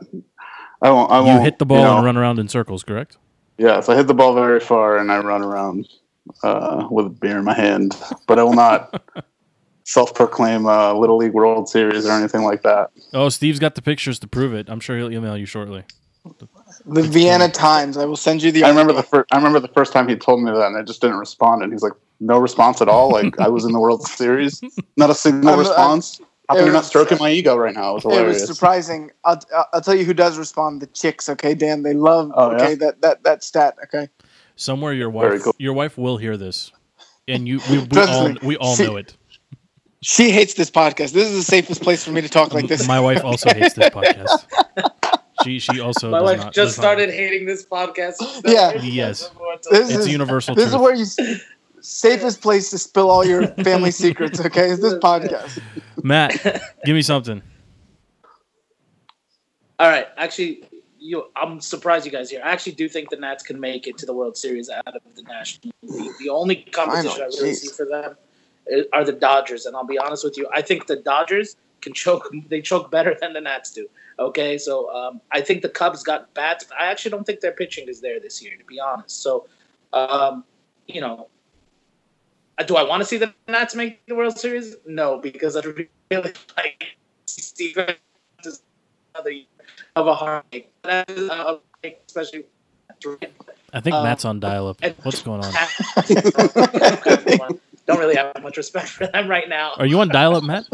I 0.80 0.90
won't. 0.90 1.12
I 1.12 1.20
You 1.20 1.26
won't. 1.26 1.42
hit 1.44 1.58
the 1.60 1.66
ball 1.66 1.78
you 1.78 1.84
know, 1.84 1.96
and 1.98 2.04
run 2.04 2.16
around 2.16 2.40
in 2.40 2.48
circles, 2.48 2.82
correct? 2.82 3.18
Yes, 3.58 3.88
I 3.88 3.94
hit 3.94 4.08
the 4.08 4.14
ball 4.14 4.34
very 4.34 4.58
far 4.58 4.98
and 4.98 5.12
I 5.12 5.20
run 5.20 5.42
around 5.42 5.86
uh, 6.42 6.86
with 6.90 7.06
a 7.06 7.10
beer 7.10 7.38
in 7.38 7.44
my 7.44 7.54
hand, 7.54 7.96
but 8.26 8.38
I 8.38 8.42
will 8.42 8.54
not 8.54 9.02
self-proclaim 9.84 10.66
uh, 10.66 10.94
Little 10.94 11.16
League 11.16 11.32
World 11.32 11.68
Series 11.68 12.06
or 12.06 12.12
anything 12.12 12.42
like 12.42 12.62
that. 12.62 12.90
Oh, 13.12 13.28
Steve's 13.28 13.58
got 13.58 13.74
the 13.74 13.82
pictures 13.82 14.18
to 14.20 14.26
prove 14.28 14.54
it. 14.54 14.68
I'm 14.68 14.80
sure 14.80 14.96
he'll 14.98 15.12
email 15.12 15.36
you 15.36 15.46
shortly. 15.46 15.84
The 16.86 17.02
Vienna 17.02 17.48
Times. 17.48 17.96
I 17.96 18.04
will 18.04 18.16
send 18.16 18.42
you 18.42 18.52
the. 18.52 18.62
I 18.64 18.68
remember 18.68 18.92
the 18.92 19.02
first. 19.02 19.26
I 19.32 19.36
remember 19.36 19.58
the 19.58 19.68
first 19.68 19.92
time 19.92 20.08
he 20.08 20.14
told 20.16 20.40
me 20.42 20.50
that, 20.52 20.66
and 20.68 20.76
I 20.76 20.82
just 20.82 21.00
didn't 21.00 21.18
respond. 21.18 21.62
And 21.64 21.72
he's 21.72 21.82
like, 21.82 21.92
"No 22.20 22.38
response 22.38 22.80
at 22.80 22.88
all. 22.88 23.10
Like 23.10 23.38
I 23.40 23.48
was 23.48 23.64
in 23.64 23.72
the 23.72 23.80
World 23.80 24.02
Series, 24.06 24.62
not 24.96 25.10
a 25.10 25.14
single 25.14 25.48
I'm- 25.50 25.58
I'm- 25.58 25.68
response." 25.68 26.20
How 26.48 26.56
come 26.56 26.64
you're 26.66 26.74
not 26.74 26.84
stroking 26.84 27.16
my 27.18 27.30
ego 27.30 27.56
right 27.56 27.74
now? 27.74 27.96
It 27.96 28.04
was 28.04 28.16
It 28.18 28.24
was 28.26 28.46
surprising. 28.46 29.10
I'll, 29.24 29.40
I'll 29.72 29.80
tell 29.80 29.94
you 29.94 30.04
who 30.04 30.12
does 30.12 30.36
respond. 30.36 30.82
The 30.82 30.86
chicks, 30.88 31.28
okay, 31.30 31.54
Dan. 31.54 31.82
They 31.82 31.94
love 31.94 32.30
Oh, 32.34 32.50
yeah? 32.50 32.56
okay 32.56 32.74
that 32.74 33.00
that 33.00 33.22
that 33.22 33.42
stat. 33.42 33.76
Okay, 33.84 34.08
Somewhere 34.56 34.92
your 34.92 35.10
wife 35.10 35.42
cool. 35.42 35.54
your 35.58 35.72
wife 35.72 35.96
will 35.98 36.16
hear 36.18 36.36
this, 36.36 36.72
and 37.28 37.46
you 37.48 37.60
we, 37.70 37.78
we 37.78 38.00
all 38.00 38.32
we 38.42 38.56
all 38.56 38.76
She- 38.76 38.84
know 38.84 38.96
it. 38.96 39.16
she 40.02 40.30
hates 40.30 40.54
this 40.54 40.70
podcast. 40.70 41.12
This 41.12 41.28
is 41.28 41.36
the 41.36 41.42
safest 41.42 41.82
place 41.82 42.04
for 42.04 42.12
me 42.12 42.20
to 42.20 42.28
talk 42.28 42.52
like 42.54 42.68
this. 42.68 42.86
My 42.86 43.00
wife 43.00 43.24
also 43.24 43.52
hates 43.52 43.74
this 43.74 43.88
podcast. 43.90 44.46
She 45.44 45.58
she 45.58 45.80
also 45.80 46.08
My 46.08 46.20
wife 46.22 46.38
not, 46.38 46.46
just 46.54 46.54
does 46.54 46.78
not- 46.78 46.82
started 46.82 47.10
hating 47.10 47.46
this 47.46 47.66
podcast. 47.66 48.14
Yeah. 48.46 48.74
Yes. 48.80 49.28
This 49.72 49.90
It's 49.90 49.98
is 50.06 50.08
universal 50.08 50.54
This 50.54 50.70
truth. 50.70 50.74
is 50.76 50.80
where 50.80 50.94
you 50.94 51.40
safest 51.80 52.40
place 52.40 52.70
to 52.70 52.78
spill 52.78 53.10
all 53.10 53.24
your 53.24 53.48
family 53.64 53.90
secrets. 53.90 54.38
Okay, 54.38 54.70
is 54.70 54.78
this 54.80 54.94
podcast? 54.94 55.58
Matt, 56.04 56.32
give 56.84 56.94
me 56.94 57.02
something. 57.02 57.42
All 59.80 59.88
right, 59.88 60.06
actually, 60.16 60.62
you. 61.02 61.24
I'm 61.36 61.60
surprised 61.60 62.06
you 62.06 62.12
guys 62.12 62.30
here. 62.30 62.40
I 62.44 62.50
actually 62.50 62.72
do 62.72 62.88
think 62.88 63.10
the 63.10 63.16
Nats 63.16 63.42
can 63.42 63.58
make 63.58 63.86
it 63.86 63.98
to 63.98 64.06
the 64.06 64.14
World 64.14 64.36
Series 64.36 64.70
out 64.70 64.86
of 64.86 65.02
the 65.14 65.22
National 65.22 65.72
League. 65.82 66.12
The 66.20 66.30
only 66.30 66.56
competition 66.56 67.22
I, 67.22 67.26
really 67.26 67.50
jeez. 67.50 67.56
see 67.56 67.68
for 67.68 67.86
them 67.86 68.16
are 68.92 69.04
the 69.04 69.12
Dodgers, 69.12 69.66
and 69.66 69.76
I'll 69.76 69.84
be 69.84 69.98
honest 69.98 70.24
with 70.24 70.36
you. 70.36 70.48
I 70.54 70.62
think 70.62 70.86
the 70.86 70.96
Dodgers 70.96 71.56
can 71.80 71.92
choke. 71.92 72.32
They 72.48 72.60
choke 72.60 72.90
better 72.90 73.16
than 73.20 73.32
the 73.32 73.40
Nats 73.40 73.72
do. 73.72 73.88
Okay, 74.18 74.58
so 74.58 74.92
um, 74.94 75.20
I 75.30 75.40
think 75.40 75.62
the 75.62 75.68
Cubs 75.68 76.02
got 76.02 76.32
bats. 76.34 76.66
I 76.78 76.86
actually 76.86 77.10
don't 77.12 77.24
think 77.24 77.40
their 77.40 77.52
pitching 77.52 77.88
is 77.88 78.00
there 78.00 78.20
this 78.20 78.42
year, 78.42 78.56
to 78.56 78.64
be 78.64 78.78
honest. 78.78 79.22
So, 79.22 79.46
um, 79.92 80.44
you 80.86 81.00
know, 81.00 81.28
uh, 82.58 82.62
do 82.62 82.76
I 82.76 82.82
want 82.82 83.00
to 83.02 83.06
see 83.06 83.16
the 83.16 83.32
Nats 83.48 83.74
make 83.74 84.04
the 84.06 84.14
World 84.14 84.38
Series? 84.38 84.76
No, 84.86 85.18
because 85.18 85.56
I'd 85.56 85.64
really 85.64 85.88
like 86.56 86.96
Steven 87.26 87.96
another 89.14 89.30
of 89.96 90.06
a 90.06 90.14
heartache, 90.14 90.70
That 90.82 91.10
is 91.10 91.28
a 91.28 91.34
heartache, 91.34 92.00
especially. 92.06 92.44
I 93.72 93.80
think 93.80 93.96
Uh, 93.96 94.04
Matt's 94.04 94.24
on 94.24 94.38
dial 94.38 94.68
up. 94.68 94.80
What's 95.02 95.22
going 95.22 95.42
on? 95.44 95.52
Don't 97.86 97.98
really 97.98 98.14
have 98.14 98.40
much 98.42 98.56
respect 98.56 98.88
for 98.90 99.06
them 99.08 99.28
right 99.28 99.48
now. 99.48 99.72
Are 99.76 99.86
you 99.86 99.98
on 100.00 100.08
dial 100.08 100.36
up, 100.36 100.44
Matt? 100.44 100.64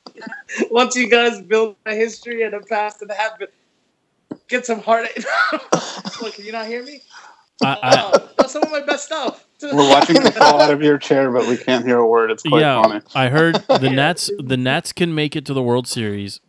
Once 0.70 0.94
you 0.94 1.08
guys 1.08 1.40
build 1.40 1.76
a 1.86 1.94
history 1.94 2.42
and 2.42 2.52
a 2.54 2.60
past 2.60 3.00
and 3.00 3.10
have 3.10 3.38
been, 3.38 3.48
get 4.48 4.66
some 4.66 4.80
heartache. 4.82 5.16
Look, 6.20 6.34
can 6.34 6.44
you 6.44 6.52
not 6.52 6.66
hear 6.66 6.84
me? 6.84 7.00
I, 7.62 7.78
I, 7.82 8.10
Oh, 8.14 8.28
that's 8.36 8.52
some 8.52 8.62
of 8.62 8.70
my 8.70 8.82
best 8.82 9.06
stuff. 9.06 9.46
We're 9.62 9.88
watching 9.88 10.16
you 10.16 10.30
fall 10.32 10.60
out 10.60 10.72
of 10.72 10.82
your 10.82 10.98
chair, 10.98 11.30
but 11.30 11.46
we 11.46 11.56
can't 11.56 11.86
hear 11.86 11.98
a 11.98 12.06
word. 12.06 12.30
It's 12.30 12.42
quite 12.42 12.60
yeah, 12.60 12.82
funny. 12.82 13.00
I 13.14 13.28
heard 13.28 13.54
the 13.68 13.90
Nats. 13.90 14.30
The 14.38 14.56
Nats 14.56 14.92
can 14.92 15.14
make 15.14 15.36
it 15.36 15.46
to 15.46 15.54
the 15.54 15.62
World 15.62 15.86
Series. 15.86 16.40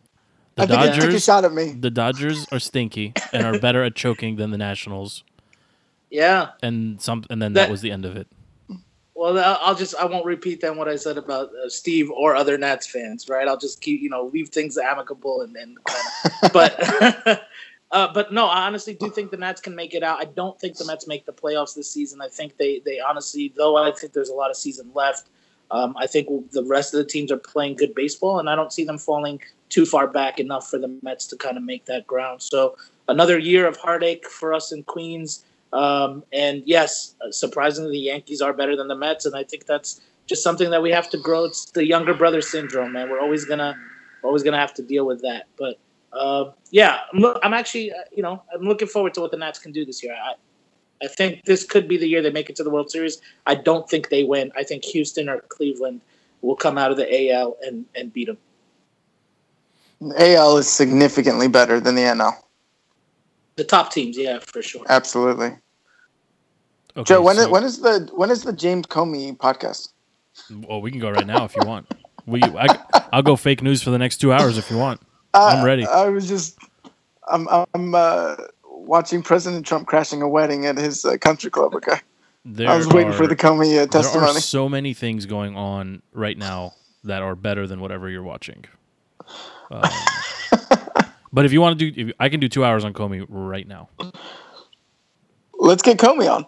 The 0.56 0.62
I 0.62 0.66
think 0.66 0.80
took 0.94 1.02
a 1.02 1.06
Dodgers. 1.06 1.24
shot 1.24 1.44
at 1.44 1.52
me. 1.52 1.72
The 1.72 1.90
Dodgers 1.90 2.46
are 2.52 2.60
stinky 2.60 3.12
and 3.32 3.44
are 3.44 3.58
better 3.58 3.82
at 3.82 3.94
choking 3.96 4.36
than 4.36 4.50
the 4.50 4.58
Nationals. 4.58 5.24
Yeah. 6.10 6.50
And 6.62 7.00
some, 7.02 7.24
and 7.28 7.42
then 7.42 7.54
that 7.54 7.62
That- 7.66 7.70
was 7.70 7.80
the 7.80 7.90
end 7.90 8.04
of 8.04 8.16
it. 8.16 8.28
Well, 9.16 9.38
I'll 9.38 9.58
I'll 9.62 9.74
just 9.76 9.94
I 9.94 10.04
won't 10.06 10.26
repeat 10.26 10.60
then 10.60 10.76
what 10.76 10.88
I 10.88 10.96
said 10.96 11.16
about 11.18 11.48
uh, 11.54 11.68
Steve 11.68 12.10
or 12.10 12.34
other 12.34 12.58
Nats 12.58 12.86
fans, 12.88 13.28
right? 13.28 13.46
I'll 13.46 13.56
just 13.56 13.80
keep 13.80 14.00
you 14.02 14.10
know 14.10 14.24
leave 14.32 14.48
things 14.48 14.76
amicable 14.76 15.40
and 15.42 15.54
then 15.54 15.76
but 16.52 16.74
uh, 17.92 18.12
but 18.12 18.32
no, 18.32 18.46
I 18.46 18.66
honestly 18.66 18.94
do 18.94 19.08
think 19.10 19.30
the 19.30 19.36
Nats 19.36 19.60
can 19.60 19.74
make 19.76 19.94
it 19.94 20.02
out. 20.02 20.18
I 20.20 20.24
don't 20.24 20.58
think 20.60 20.76
the 20.76 20.84
Mets 20.84 21.06
make 21.06 21.26
the 21.26 21.32
playoffs 21.32 21.76
this 21.76 21.88
season. 21.90 22.20
I 22.20 22.28
think 22.28 22.56
they 22.56 22.80
they 22.84 22.98
honestly, 22.98 23.52
though 23.56 23.76
I 23.76 23.92
think 23.92 24.12
there's 24.14 24.30
a 24.30 24.34
lot 24.34 24.50
of 24.50 24.56
season 24.56 24.90
left. 24.94 25.28
Um, 25.70 25.96
I 25.98 26.06
think 26.06 26.28
the 26.52 26.64
rest 26.64 26.94
of 26.94 26.98
the 26.98 27.04
teams 27.04 27.32
are 27.32 27.36
playing 27.36 27.76
good 27.76 27.94
baseball, 27.94 28.38
and 28.38 28.48
I 28.48 28.54
don't 28.54 28.72
see 28.72 28.84
them 28.84 28.98
falling 28.98 29.40
too 29.70 29.86
far 29.86 30.06
back 30.06 30.38
enough 30.38 30.70
for 30.70 30.78
the 30.78 30.88
Mets 31.02 31.26
to 31.28 31.36
kind 31.36 31.56
of 31.56 31.64
make 31.64 31.86
that 31.86 32.06
ground. 32.06 32.42
So 32.42 32.76
another 33.08 33.38
year 33.38 33.66
of 33.66 33.76
heartache 33.76 34.26
for 34.28 34.54
us 34.54 34.72
in 34.72 34.84
Queens. 34.84 35.44
Um, 35.72 36.22
and 36.32 36.62
yes, 36.64 37.16
surprisingly, 37.30 37.92
the 37.92 37.98
Yankees 37.98 38.40
are 38.40 38.52
better 38.52 38.76
than 38.76 38.88
the 38.88 38.94
Mets, 38.94 39.26
and 39.26 39.34
I 39.34 39.42
think 39.42 39.66
that's 39.66 40.00
just 40.26 40.42
something 40.42 40.70
that 40.70 40.82
we 40.82 40.90
have 40.90 41.10
to 41.10 41.18
grow. 41.18 41.44
It's 41.44 41.70
the 41.72 41.86
younger 41.86 42.14
brother 42.14 42.40
syndrome, 42.40 42.92
man. 42.92 43.10
We're 43.10 43.20
always 43.20 43.44
gonna, 43.44 43.74
always 44.22 44.42
gonna 44.42 44.58
have 44.58 44.74
to 44.74 44.82
deal 44.82 45.06
with 45.06 45.22
that. 45.22 45.46
But 45.58 45.78
uh, 46.12 46.52
yeah, 46.70 47.00
I'm, 47.12 47.18
look, 47.18 47.40
I'm 47.42 47.52
actually, 47.52 47.90
uh, 47.90 48.04
you 48.14 48.22
know, 48.22 48.42
I'm 48.54 48.62
looking 48.62 48.88
forward 48.88 49.14
to 49.14 49.20
what 49.20 49.32
the 49.32 49.36
Nats 49.36 49.58
can 49.58 49.72
do 49.72 49.84
this 49.84 50.02
year. 50.02 50.14
I, 50.14 50.34
I 51.02 51.06
think 51.08 51.44
this 51.44 51.64
could 51.64 51.88
be 51.88 51.96
the 51.96 52.06
year 52.06 52.22
they 52.22 52.30
make 52.30 52.48
it 52.48 52.56
to 52.56 52.64
the 52.64 52.70
World 52.70 52.90
Series. 52.90 53.20
I 53.46 53.54
don't 53.54 53.88
think 53.88 54.08
they 54.08 54.24
win. 54.24 54.52
I 54.56 54.62
think 54.62 54.84
Houston 54.84 55.28
or 55.28 55.40
Cleveland 55.48 56.00
will 56.42 56.56
come 56.56 56.78
out 56.78 56.90
of 56.90 56.96
the 56.96 57.30
AL 57.30 57.56
and 57.62 57.84
and 57.94 58.12
beat 58.12 58.26
them. 58.26 58.38
AL 60.18 60.56
is 60.58 60.68
significantly 60.68 61.48
better 61.48 61.80
than 61.80 61.94
the 61.94 62.02
NL. 62.02 62.32
The 63.56 63.64
top 63.64 63.92
teams, 63.92 64.18
yeah, 64.18 64.38
for 64.40 64.62
sure. 64.62 64.84
Absolutely. 64.88 65.56
Okay, 66.96 67.14
Joe, 67.14 67.22
when 67.22 67.36
is, 67.36 67.44
so- 67.44 67.50
when 67.50 67.64
is 67.64 67.80
the 67.80 68.10
when 68.14 68.30
is 68.30 68.42
the 68.42 68.52
James 68.52 68.86
Comey 68.86 69.36
podcast? 69.36 69.90
Well, 70.68 70.80
we 70.80 70.90
can 70.90 71.00
go 71.00 71.10
right 71.10 71.26
now 71.26 71.44
if 71.44 71.54
you 71.56 71.62
want. 71.64 71.86
We, 72.26 72.42
I, 72.42 72.66
I'll 73.12 73.22
go 73.22 73.36
fake 73.36 73.62
news 73.62 73.82
for 73.82 73.90
the 73.90 73.98
next 73.98 74.16
two 74.16 74.32
hours 74.32 74.58
if 74.58 74.70
you 74.70 74.78
want. 74.78 75.00
Uh, 75.32 75.56
I'm 75.58 75.64
ready. 75.64 75.84
I 75.86 76.08
was 76.08 76.26
just 76.28 76.58
I'm 77.28 77.46
I'm 77.74 77.94
uh, 77.94 78.36
watching 78.86 79.22
President 79.22 79.66
Trump 79.66 79.86
crashing 79.86 80.22
a 80.22 80.28
wedding 80.28 80.66
at 80.66 80.76
his 80.76 81.04
uh, 81.04 81.16
country 81.18 81.50
club. 81.50 81.74
Okay, 81.74 81.98
There 82.44 82.68
I 82.68 82.76
was 82.76 82.88
waiting 82.88 83.12
for 83.12 83.26
the 83.26 83.36
Comey 83.36 83.72
uh, 83.72 83.74
There 83.74 83.82
are 83.82 83.86
testimony. 83.86 84.40
so 84.40 84.68
many 84.68 84.94
things 84.94 85.26
going 85.26 85.56
on 85.56 86.02
right 86.12 86.36
now 86.38 86.74
that 87.04 87.22
are 87.22 87.34
better 87.34 87.66
than 87.66 87.80
whatever 87.80 88.08
you're 88.08 88.22
watching. 88.22 88.64
Um, 89.70 89.82
but 91.32 91.44
if 91.44 91.52
you 91.52 91.60
want 91.60 91.78
to 91.78 91.90
do, 91.90 92.08
if, 92.08 92.14
I 92.20 92.28
can 92.28 92.40
do 92.40 92.48
two 92.48 92.64
hours 92.64 92.84
on 92.84 92.92
Comey 92.92 93.24
right 93.28 93.66
now. 93.66 93.88
Let's 95.58 95.82
get 95.82 95.98
Comey 95.98 96.30
on. 96.32 96.46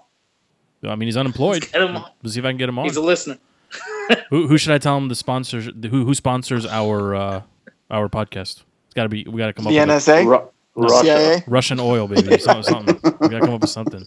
I 0.85 0.95
mean, 0.95 1.09
he's 1.09 1.17
unemployed. 1.17 1.63
Get 1.73 1.83
him 1.83 1.97
on. 1.97 2.11
Let's 2.23 2.35
see 2.35 2.41
if 2.41 2.45
I 2.45 2.51
can 2.51 2.59
get 2.59 2.69
him 2.69 2.79
on. 2.79 2.85
He's 2.85 2.97
a 2.97 3.01
listener. 3.01 3.39
Who, 4.31 4.47
who 4.47 4.57
should 4.57 4.73
I 4.73 4.79
tell 4.79 4.97
him 4.97 5.09
the 5.09 5.17
sponsors? 5.17 5.65
Who 5.67 6.05
who 6.05 6.15
sponsors 6.15 6.65
our 6.65 7.15
uh, 7.15 7.43
our 7.91 8.09
podcast? 8.09 8.63
It's 8.85 8.95
got 8.95 9.03
to 9.03 9.09
be. 9.09 9.25
We 9.25 9.39
got 9.39 9.49
to 9.49 9.53
come 9.53 9.67
up 9.67 9.71
The 9.73 9.81
with 9.81 9.89
a- 9.89 9.93
NSA, 9.93 10.27
Ru- 10.27 10.49
Russia. 10.77 11.05
CIA. 11.05 11.45
Russian 11.47 11.81
oil, 11.81 12.07
baby. 12.07 12.39
Something. 12.39 12.63
something. 12.63 13.01
We 13.21 13.29
got 13.29 13.41
to 13.41 13.41
come 13.41 13.55
up 13.55 13.63
with 13.63 13.71
something. 13.71 14.07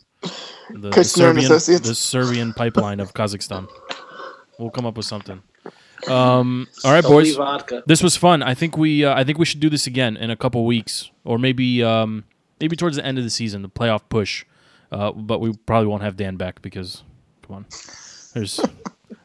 The, 0.70 0.90
the 0.90 1.04
Serbian, 1.04 1.50
the 1.50 1.96
Serbian 1.96 2.54
pipeline 2.54 3.00
of 3.00 3.14
Kazakhstan. 3.14 3.68
We'll 4.60 4.70
come 4.70 4.86
up 4.86 4.96
with 4.98 5.06
something. 5.06 5.42
Um, 6.08 6.68
all 6.84 6.92
right, 6.92 7.04
boys. 7.04 7.38
This 7.86 8.04
was 8.04 8.16
fun. 8.16 8.44
I 8.44 8.54
think 8.54 8.78
we 8.78 9.04
uh, 9.04 9.14
I 9.16 9.24
think 9.24 9.38
we 9.38 9.46
should 9.46 9.60
do 9.60 9.70
this 9.70 9.88
again 9.88 10.16
in 10.16 10.30
a 10.30 10.36
couple 10.36 10.66
weeks, 10.66 11.10
or 11.26 11.38
maybe 11.38 11.84
um, 11.84 12.24
maybe 12.62 12.76
towards 12.76 12.96
the 12.96 13.06
end 13.06 13.18
of 13.18 13.24
the 13.24 13.30
season, 13.30 13.62
the 13.62 13.70
playoff 13.70 14.02
push. 14.10 14.46
Uh, 14.92 15.12
but 15.12 15.40
we 15.40 15.54
probably 15.66 15.88
won't 15.88 16.02
have 16.02 16.18
Dan 16.18 16.36
back 16.36 16.62
because, 16.62 17.04
come 17.44 17.58
on, 17.58 17.66
there's 18.34 18.60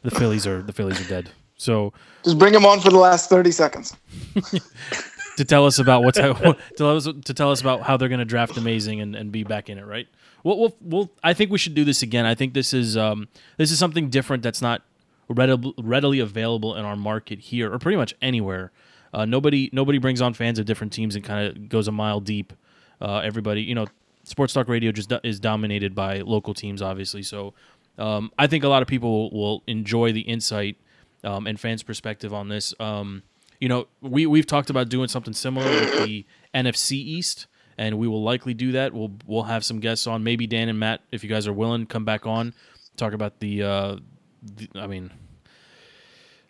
the 0.03 0.11
Phillies 0.11 0.45
are 0.45 0.61
the 0.61 0.73
Phillies 0.73 0.99
are 1.01 1.09
dead. 1.09 1.31
So 1.57 1.93
Just 2.23 2.37
bring 2.37 2.53
him 2.53 2.65
on 2.65 2.81
for 2.81 2.89
the 2.89 2.97
last 2.97 3.29
thirty 3.29 3.51
seconds. 3.51 3.95
to 5.37 5.45
tell 5.45 5.65
us 5.65 5.79
about 5.79 6.03
what's 6.03 6.17
to 6.17 6.55
tell 6.77 6.95
us 6.95 7.05
to 7.05 7.33
tell 7.33 7.51
us 7.51 7.61
about 7.61 7.81
how 7.81 7.97
they're 7.97 8.09
going 8.09 8.19
to 8.19 8.25
draft 8.25 8.57
amazing 8.57 9.01
and, 9.01 9.15
and 9.15 9.31
be 9.31 9.43
back 9.43 9.69
in 9.69 9.77
it, 9.77 9.85
right? 9.85 10.07
Well, 10.43 10.59
we'll, 10.59 10.75
we'll 10.81 11.11
I 11.23 11.33
think 11.33 11.51
we 11.51 11.57
should 11.57 11.75
do 11.75 11.83
this 11.83 12.01
again. 12.01 12.25
I 12.25 12.35
think 12.35 12.53
this 12.53 12.73
is 12.73 12.95
um, 12.97 13.27
this 13.57 13.71
is 13.71 13.79
something 13.79 14.09
different 14.09 14.43
that's 14.43 14.61
not 14.61 14.81
readily 15.27 15.73
readily 15.77 16.19
available 16.19 16.75
in 16.75 16.85
our 16.85 16.95
market 16.95 17.39
here 17.39 17.71
or 17.73 17.79
pretty 17.79 17.97
much 17.97 18.13
anywhere. 18.21 18.71
Uh, 19.13 19.25
nobody 19.25 19.69
nobody 19.71 19.97
brings 19.97 20.21
on 20.21 20.33
fans 20.33 20.59
of 20.59 20.65
different 20.65 20.93
teams 20.93 21.15
and 21.15 21.23
kind 21.23 21.47
of 21.47 21.69
goes 21.69 21.87
a 21.87 21.91
mile 21.91 22.19
deep. 22.19 22.53
Uh, 23.01 23.19
everybody, 23.19 23.61
you 23.61 23.75
know, 23.75 23.87
sports 24.23 24.53
talk 24.53 24.67
radio 24.67 24.91
just 24.91 25.09
do- 25.09 25.19
is 25.23 25.39
dominated 25.39 25.95
by 25.95 26.21
local 26.21 26.53
teams, 26.53 26.81
obviously. 26.81 27.23
So 27.23 27.53
um, 27.97 28.31
I 28.37 28.47
think 28.47 28.63
a 28.63 28.67
lot 28.67 28.81
of 28.81 28.87
people 28.87 29.29
will, 29.29 29.31
will 29.31 29.63
enjoy 29.67 30.11
the 30.11 30.21
insight 30.21 30.77
um, 31.23 31.47
and 31.47 31.59
fans' 31.59 31.83
perspective 31.83 32.33
on 32.33 32.49
this. 32.49 32.73
Um, 32.79 33.23
you 33.59 33.69
know, 33.69 33.87
we 34.01 34.25
we've 34.25 34.47
talked 34.47 34.69
about 34.69 34.89
doing 34.89 35.07
something 35.07 35.33
similar 35.33 35.65
with 35.65 36.05
the 36.05 36.25
NFC 36.53 36.93
East, 36.93 37.47
and 37.77 37.97
we 37.97 38.07
will 38.07 38.23
likely 38.23 38.53
do 38.53 38.73
that. 38.73 38.93
We'll 38.93 39.13
we'll 39.25 39.43
have 39.43 39.63
some 39.63 39.79
guests 39.79 40.07
on, 40.07 40.23
maybe 40.23 40.47
Dan 40.47 40.69
and 40.69 40.79
Matt, 40.79 41.01
if 41.11 41.23
you 41.23 41.29
guys 41.29 41.47
are 41.47 41.53
willing, 41.53 41.85
come 41.85 42.05
back 42.05 42.25
on, 42.25 42.53
talk 42.97 43.13
about 43.13 43.39
the. 43.39 43.63
Uh, 43.63 43.95
the 44.43 44.69
I 44.75 44.87
mean, 44.87 45.11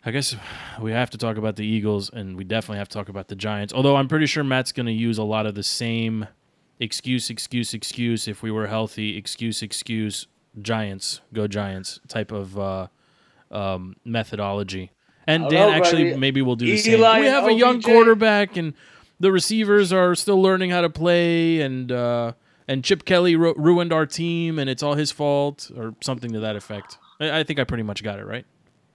I 0.04 0.10
guess 0.10 0.36
we 0.80 0.92
have 0.92 1.10
to 1.10 1.18
talk 1.18 1.36
about 1.36 1.56
the 1.56 1.66
Eagles, 1.66 2.10
and 2.10 2.36
we 2.36 2.44
definitely 2.44 2.78
have 2.78 2.88
to 2.90 2.94
talk 2.98 3.08
about 3.08 3.28
the 3.28 3.36
Giants. 3.36 3.72
Although 3.72 3.96
I'm 3.96 4.08
pretty 4.08 4.26
sure 4.26 4.44
Matt's 4.44 4.72
going 4.72 4.86
to 4.86 4.92
use 4.92 5.18
a 5.18 5.24
lot 5.24 5.46
of 5.46 5.54
the 5.54 5.62
same 5.62 6.26
excuse, 6.78 7.30
excuse, 7.30 7.74
excuse. 7.74 8.28
If 8.28 8.42
we 8.42 8.50
were 8.50 8.66
healthy, 8.66 9.16
excuse, 9.16 9.62
excuse. 9.62 10.26
Giants, 10.60 11.20
go 11.34 11.46
Giants 11.46 12.00
type 12.08 12.32
of 12.32 12.58
uh, 12.58 12.86
um, 13.50 13.96
methodology. 14.04 14.90
And 15.26 15.48
Dan 15.48 15.68
know, 15.70 15.74
actually 15.74 16.04
buddy. 16.10 16.16
maybe 16.20 16.42
will 16.42 16.56
do 16.56 16.66
the 16.66 16.76
same. 16.76 17.00
We 17.00 17.04
and 17.04 17.24
have 17.26 17.46
a 17.46 17.52
young 17.52 17.82
quarterback, 17.82 18.56
and 18.56 18.74
the 19.18 19.32
receivers 19.32 19.92
are 19.92 20.14
still 20.14 20.40
learning 20.40 20.70
how 20.70 20.82
to 20.82 20.90
play, 20.90 21.60
and 21.60 21.90
uh, 21.90 22.32
and 22.68 22.84
Chip 22.84 23.04
Kelly 23.04 23.34
ru- 23.36 23.54
ruined 23.56 23.92
our 23.92 24.06
team, 24.06 24.58
and 24.58 24.70
it's 24.70 24.82
all 24.82 24.94
his 24.94 25.10
fault, 25.10 25.70
or 25.76 25.94
something 26.00 26.32
to 26.32 26.40
that 26.40 26.54
effect. 26.56 26.98
I, 27.18 27.40
I 27.40 27.42
think 27.44 27.58
I 27.58 27.64
pretty 27.64 27.82
much 27.82 28.02
got 28.04 28.18
it 28.18 28.24
right. 28.26 28.44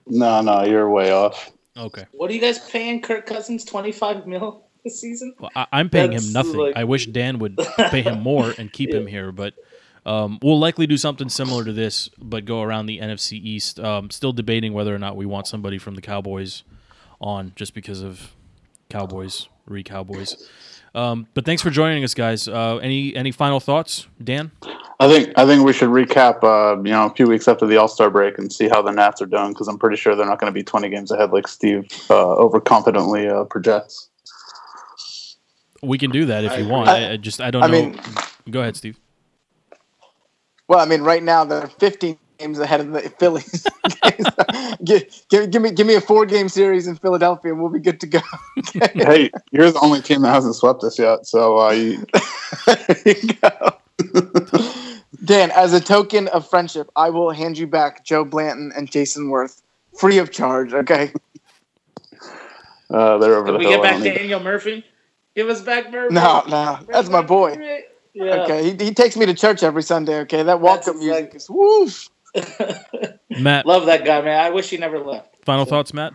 No, 0.06 0.40
no, 0.40 0.64
you're 0.64 0.88
way 0.90 1.12
off. 1.12 1.50
Okay. 1.76 2.04
What 2.12 2.30
are 2.30 2.34
you 2.34 2.40
guys 2.40 2.58
paying 2.70 3.00
Kirk 3.02 3.26
Cousins? 3.26 3.64
Twenty 3.64 3.92
five 3.92 4.26
mil 4.26 4.64
this 4.84 5.00
season? 5.00 5.34
Well, 5.38 5.50
I, 5.54 5.66
I'm 5.72 5.90
paying 5.90 6.12
That's 6.12 6.26
him 6.28 6.32
nothing. 6.32 6.56
like- 6.56 6.76
I 6.76 6.84
wish 6.84 7.06
Dan 7.06 7.38
would 7.40 7.56
pay 7.90 8.02
him 8.02 8.20
more 8.20 8.52
and 8.58 8.72
keep 8.72 8.92
him 8.92 9.06
here, 9.16 9.32
but 9.32 9.54
um, 10.04 10.38
we'll 10.42 10.58
likely 10.58 10.86
do 10.86 10.96
something 10.96 11.28
similar 11.28 11.64
to 11.64 11.72
this, 11.72 12.08
but 12.18 12.44
go 12.44 12.62
around 12.62 12.86
the 12.86 12.98
NFC 12.98 13.32
East. 13.34 13.78
Um, 13.78 14.10
still 14.10 14.32
debating 14.32 14.72
whether 14.72 14.94
or 14.94 14.98
not 14.98 15.16
we 15.16 15.26
want 15.26 15.46
somebody 15.46 15.78
from 15.78 15.94
the 15.94 16.02
Cowboys 16.02 16.64
on, 17.20 17.52
just 17.56 17.72
because 17.74 18.02
of 18.02 18.34
Cowboys, 18.88 19.48
re 19.66 19.82
Cowboys. 19.82 20.48
Um, 20.94 21.26
but 21.34 21.44
thanks 21.46 21.62
for 21.62 21.70
joining 21.70 22.04
us, 22.04 22.14
guys. 22.14 22.48
Uh, 22.48 22.76
any 22.78 23.14
any 23.16 23.32
final 23.32 23.60
thoughts, 23.60 24.06
Dan? 24.22 24.50
I 25.00 25.08
think 25.08 25.32
I 25.38 25.46
think 25.46 25.64
we 25.64 25.72
should 25.72 25.88
recap, 25.88 26.42
uh, 26.44 26.76
you 26.82 26.90
know, 26.92 27.06
a 27.06 27.14
few 27.14 27.26
weeks 27.26 27.48
after 27.48 27.66
the 27.66 27.76
All 27.76 27.88
Star 27.88 28.10
break 28.10 28.38
and 28.38 28.52
see 28.52 28.68
how 28.68 28.82
the 28.82 28.90
Nats 28.92 29.22
are 29.22 29.26
doing 29.26 29.50
because 29.52 29.68
I'm 29.68 29.78
pretty 29.78 29.96
sure 29.96 30.14
they're 30.14 30.26
not 30.26 30.38
going 30.38 30.50
to 30.50 30.54
be 30.54 30.62
20 30.62 30.88
games 30.90 31.10
ahead 31.10 31.32
like 31.32 31.48
Steve 31.48 31.86
uh, 32.10 32.36
overconfidently 32.36 33.30
uh, 33.32 33.44
projects. 33.44 34.10
We 35.82 35.98
can 35.98 36.10
do 36.10 36.26
that 36.26 36.44
if 36.44 36.52
I 36.52 36.56
you 36.58 36.62
agree. 36.64 36.72
want. 36.72 36.88
I, 36.88 37.12
I 37.12 37.16
just 37.16 37.40
I 37.40 37.50
don't 37.50 37.62
I 37.62 37.66
know. 37.68 37.72
mean- 37.72 38.00
go 38.50 38.60
ahead, 38.60 38.76
Steve. 38.76 38.98
Well, 40.72 40.80
I 40.80 40.86
mean, 40.86 41.02
right 41.02 41.22
now 41.22 41.44
they're 41.44 41.66
15 41.66 42.16
games 42.38 42.58
ahead 42.58 42.80
of 42.80 42.92
the 42.92 43.00
Phillies. 43.18 43.66
give, 44.84 45.04
give, 45.28 45.50
give 45.50 45.60
me 45.60 45.70
give 45.70 45.86
me 45.86 45.96
a 45.96 46.00
four 46.00 46.24
game 46.24 46.48
series 46.48 46.86
in 46.86 46.96
Philadelphia, 46.96 47.52
and 47.52 47.60
we'll 47.60 47.70
be 47.70 47.78
good 47.78 48.00
to 48.00 48.06
go. 48.06 48.20
hey, 48.94 49.30
you're 49.50 49.70
the 49.70 49.80
only 49.82 50.00
team 50.00 50.22
that 50.22 50.32
hasn't 50.32 50.54
swept 50.54 50.82
us 50.82 50.98
yet, 50.98 51.26
so 51.26 51.58
uh, 51.58 51.72
you, 51.72 52.06
there 52.64 53.02
you 53.04 53.34
go. 53.42 53.76
Dan, 55.22 55.50
as 55.50 55.74
a 55.74 55.80
token 55.80 56.28
of 56.28 56.48
friendship, 56.48 56.88
I 56.96 57.10
will 57.10 57.32
hand 57.32 57.58
you 57.58 57.66
back 57.66 58.02
Joe 58.06 58.24
Blanton 58.24 58.72
and 58.74 58.90
Jayson 58.90 59.26
Werth 59.26 59.60
free 59.98 60.16
of 60.16 60.30
charge. 60.30 60.72
Okay. 60.72 61.12
uh, 62.88 63.18
they're 63.18 63.34
over 63.34 63.44
Can 63.44 63.52
the 63.52 63.58
we 63.58 63.64
hill. 63.66 63.74
get 63.74 63.82
back 63.82 64.02
don't 64.02 64.04
Daniel 64.04 64.40
Murphy? 64.40 64.86
Give 65.36 65.50
us 65.50 65.60
back 65.60 65.92
Murphy. 65.92 66.14
No, 66.14 66.44
no, 66.48 66.78
that's 66.88 67.10
my 67.10 67.20
boy. 67.20 67.84
Yeah. 68.14 68.42
Okay, 68.44 68.64
he, 68.76 68.84
he 68.86 68.94
takes 68.94 69.16
me 69.16 69.26
to 69.26 69.34
church 69.34 69.62
every 69.62 69.82
Sunday. 69.82 70.20
Okay, 70.20 70.42
that 70.42 70.60
walk 70.60 70.80
up 70.80 70.84
That's 70.86 70.98
music 70.98 71.24
like- 71.26 71.34
is 71.34 71.48
woof. 71.50 72.08
Matt, 73.30 73.66
Love 73.66 73.86
that 73.86 74.04
guy, 74.04 74.20
man. 74.22 74.40
I 74.40 74.50
wish 74.50 74.70
he 74.70 74.76
never 74.78 74.98
left. 74.98 75.36
final 75.44 75.64
thoughts, 75.66 75.92
Matt? 75.92 76.12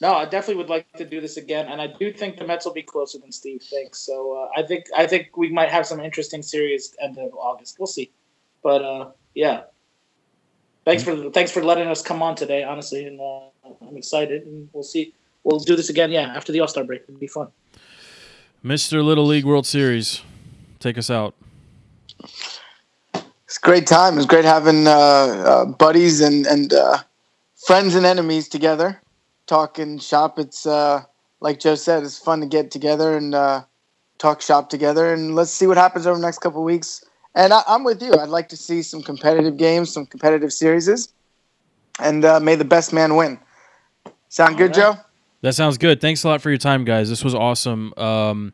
No, 0.00 0.14
I 0.14 0.24
definitely 0.24 0.56
would 0.56 0.70
like 0.70 0.90
to 0.94 1.04
do 1.04 1.20
this 1.20 1.36
again, 1.36 1.66
and 1.66 1.80
I 1.80 1.88
do 1.88 2.12
think 2.12 2.38
the 2.38 2.46
Mets 2.46 2.64
will 2.64 2.72
be 2.72 2.82
closer 2.82 3.18
than 3.18 3.32
Steve 3.32 3.62
thinks. 3.62 3.98
So 3.98 4.32
uh, 4.32 4.58
I 4.60 4.62
think 4.64 4.86
I 4.96 5.06
think 5.06 5.36
we 5.36 5.50
might 5.50 5.68
have 5.70 5.86
some 5.86 6.00
interesting 6.00 6.42
series 6.42 6.94
end 7.02 7.18
of 7.18 7.34
August. 7.34 7.78
We'll 7.78 7.86
see, 7.86 8.10
but 8.62 8.82
uh, 8.82 9.10
yeah. 9.34 9.62
Thanks 10.86 11.02
for 11.04 11.30
thanks 11.30 11.50
for 11.52 11.62
letting 11.62 11.88
us 11.88 12.00
come 12.02 12.22
on 12.22 12.34
today, 12.34 12.62
honestly, 12.64 13.04
and 13.04 13.20
uh, 13.20 13.40
I'm 13.86 13.96
excited, 13.96 14.46
and 14.46 14.68
we'll 14.72 14.82
see. 14.82 15.14
We'll 15.44 15.58
do 15.60 15.76
this 15.76 15.90
again, 15.90 16.10
yeah, 16.10 16.32
after 16.34 16.52
the 16.52 16.60
All 16.60 16.68
Star 16.68 16.84
break. 16.84 17.02
It'll 17.08 17.18
be 17.20 17.26
fun. 17.26 17.48
Mr. 18.64 19.04
Little 19.04 19.26
League 19.26 19.44
World 19.44 19.66
Series, 19.66 20.22
take 20.80 20.98
us 20.98 21.10
out. 21.10 21.34
It's 23.14 23.58
a 23.58 23.60
great 23.60 23.86
time. 23.86 24.16
It's 24.16 24.26
great 24.26 24.44
having 24.44 24.86
uh, 24.86 24.90
uh, 24.90 25.64
buddies 25.66 26.20
and 26.20 26.46
and 26.46 26.72
uh, 26.72 26.98
friends 27.66 27.94
and 27.94 28.06
enemies 28.06 28.48
together, 28.48 29.00
talking 29.46 29.98
shop. 29.98 30.38
It's 30.38 30.66
uh, 30.66 31.02
like 31.40 31.60
Joe 31.60 31.74
said, 31.74 32.02
it's 32.02 32.18
fun 32.18 32.40
to 32.40 32.46
get 32.46 32.70
together 32.70 33.16
and 33.16 33.34
uh, 33.34 33.62
talk 34.18 34.40
shop 34.40 34.70
together. 34.70 35.12
And 35.12 35.34
let's 35.34 35.50
see 35.50 35.66
what 35.66 35.76
happens 35.76 36.06
over 36.06 36.18
the 36.18 36.24
next 36.24 36.38
couple 36.38 36.60
of 36.60 36.64
weeks. 36.64 37.04
And 37.34 37.52
I, 37.52 37.62
I'm 37.68 37.84
with 37.84 38.02
you. 38.02 38.12
I'd 38.14 38.28
like 38.28 38.48
to 38.48 38.56
see 38.56 38.82
some 38.82 39.02
competitive 39.02 39.56
games, 39.56 39.92
some 39.92 40.06
competitive 40.06 40.52
series, 40.52 41.08
and 41.98 42.24
uh, 42.24 42.40
may 42.40 42.56
the 42.56 42.64
best 42.64 42.92
man 42.92 43.14
win. 43.16 43.38
Sound 44.28 44.58
good, 44.58 44.76
All 44.76 44.90
right. 44.90 44.96
Joe? 44.96 45.02
That 45.42 45.54
sounds 45.54 45.78
good. 45.78 46.00
Thanks 46.00 46.22
a 46.22 46.28
lot 46.28 46.42
for 46.42 46.50
your 46.50 46.58
time, 46.58 46.84
guys. 46.84 47.08
This 47.08 47.24
was 47.24 47.34
awesome. 47.34 47.94
Um, 47.96 48.52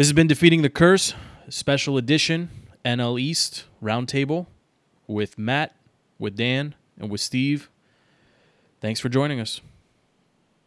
this 0.00 0.06
has 0.06 0.14
been 0.14 0.26
Defeating 0.26 0.62
the 0.62 0.70
Curse, 0.70 1.12
special 1.50 1.98
edition, 1.98 2.48
NL 2.86 3.20
East 3.20 3.64
Roundtable 3.82 4.46
with 5.06 5.38
Matt, 5.38 5.76
with 6.18 6.36
Dan, 6.36 6.74
and 6.98 7.10
with 7.10 7.20
Steve. 7.20 7.68
Thanks 8.80 8.98
for 8.98 9.10
joining 9.10 9.40
us. 9.40 9.60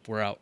We're 0.06 0.20
out. 0.20 0.38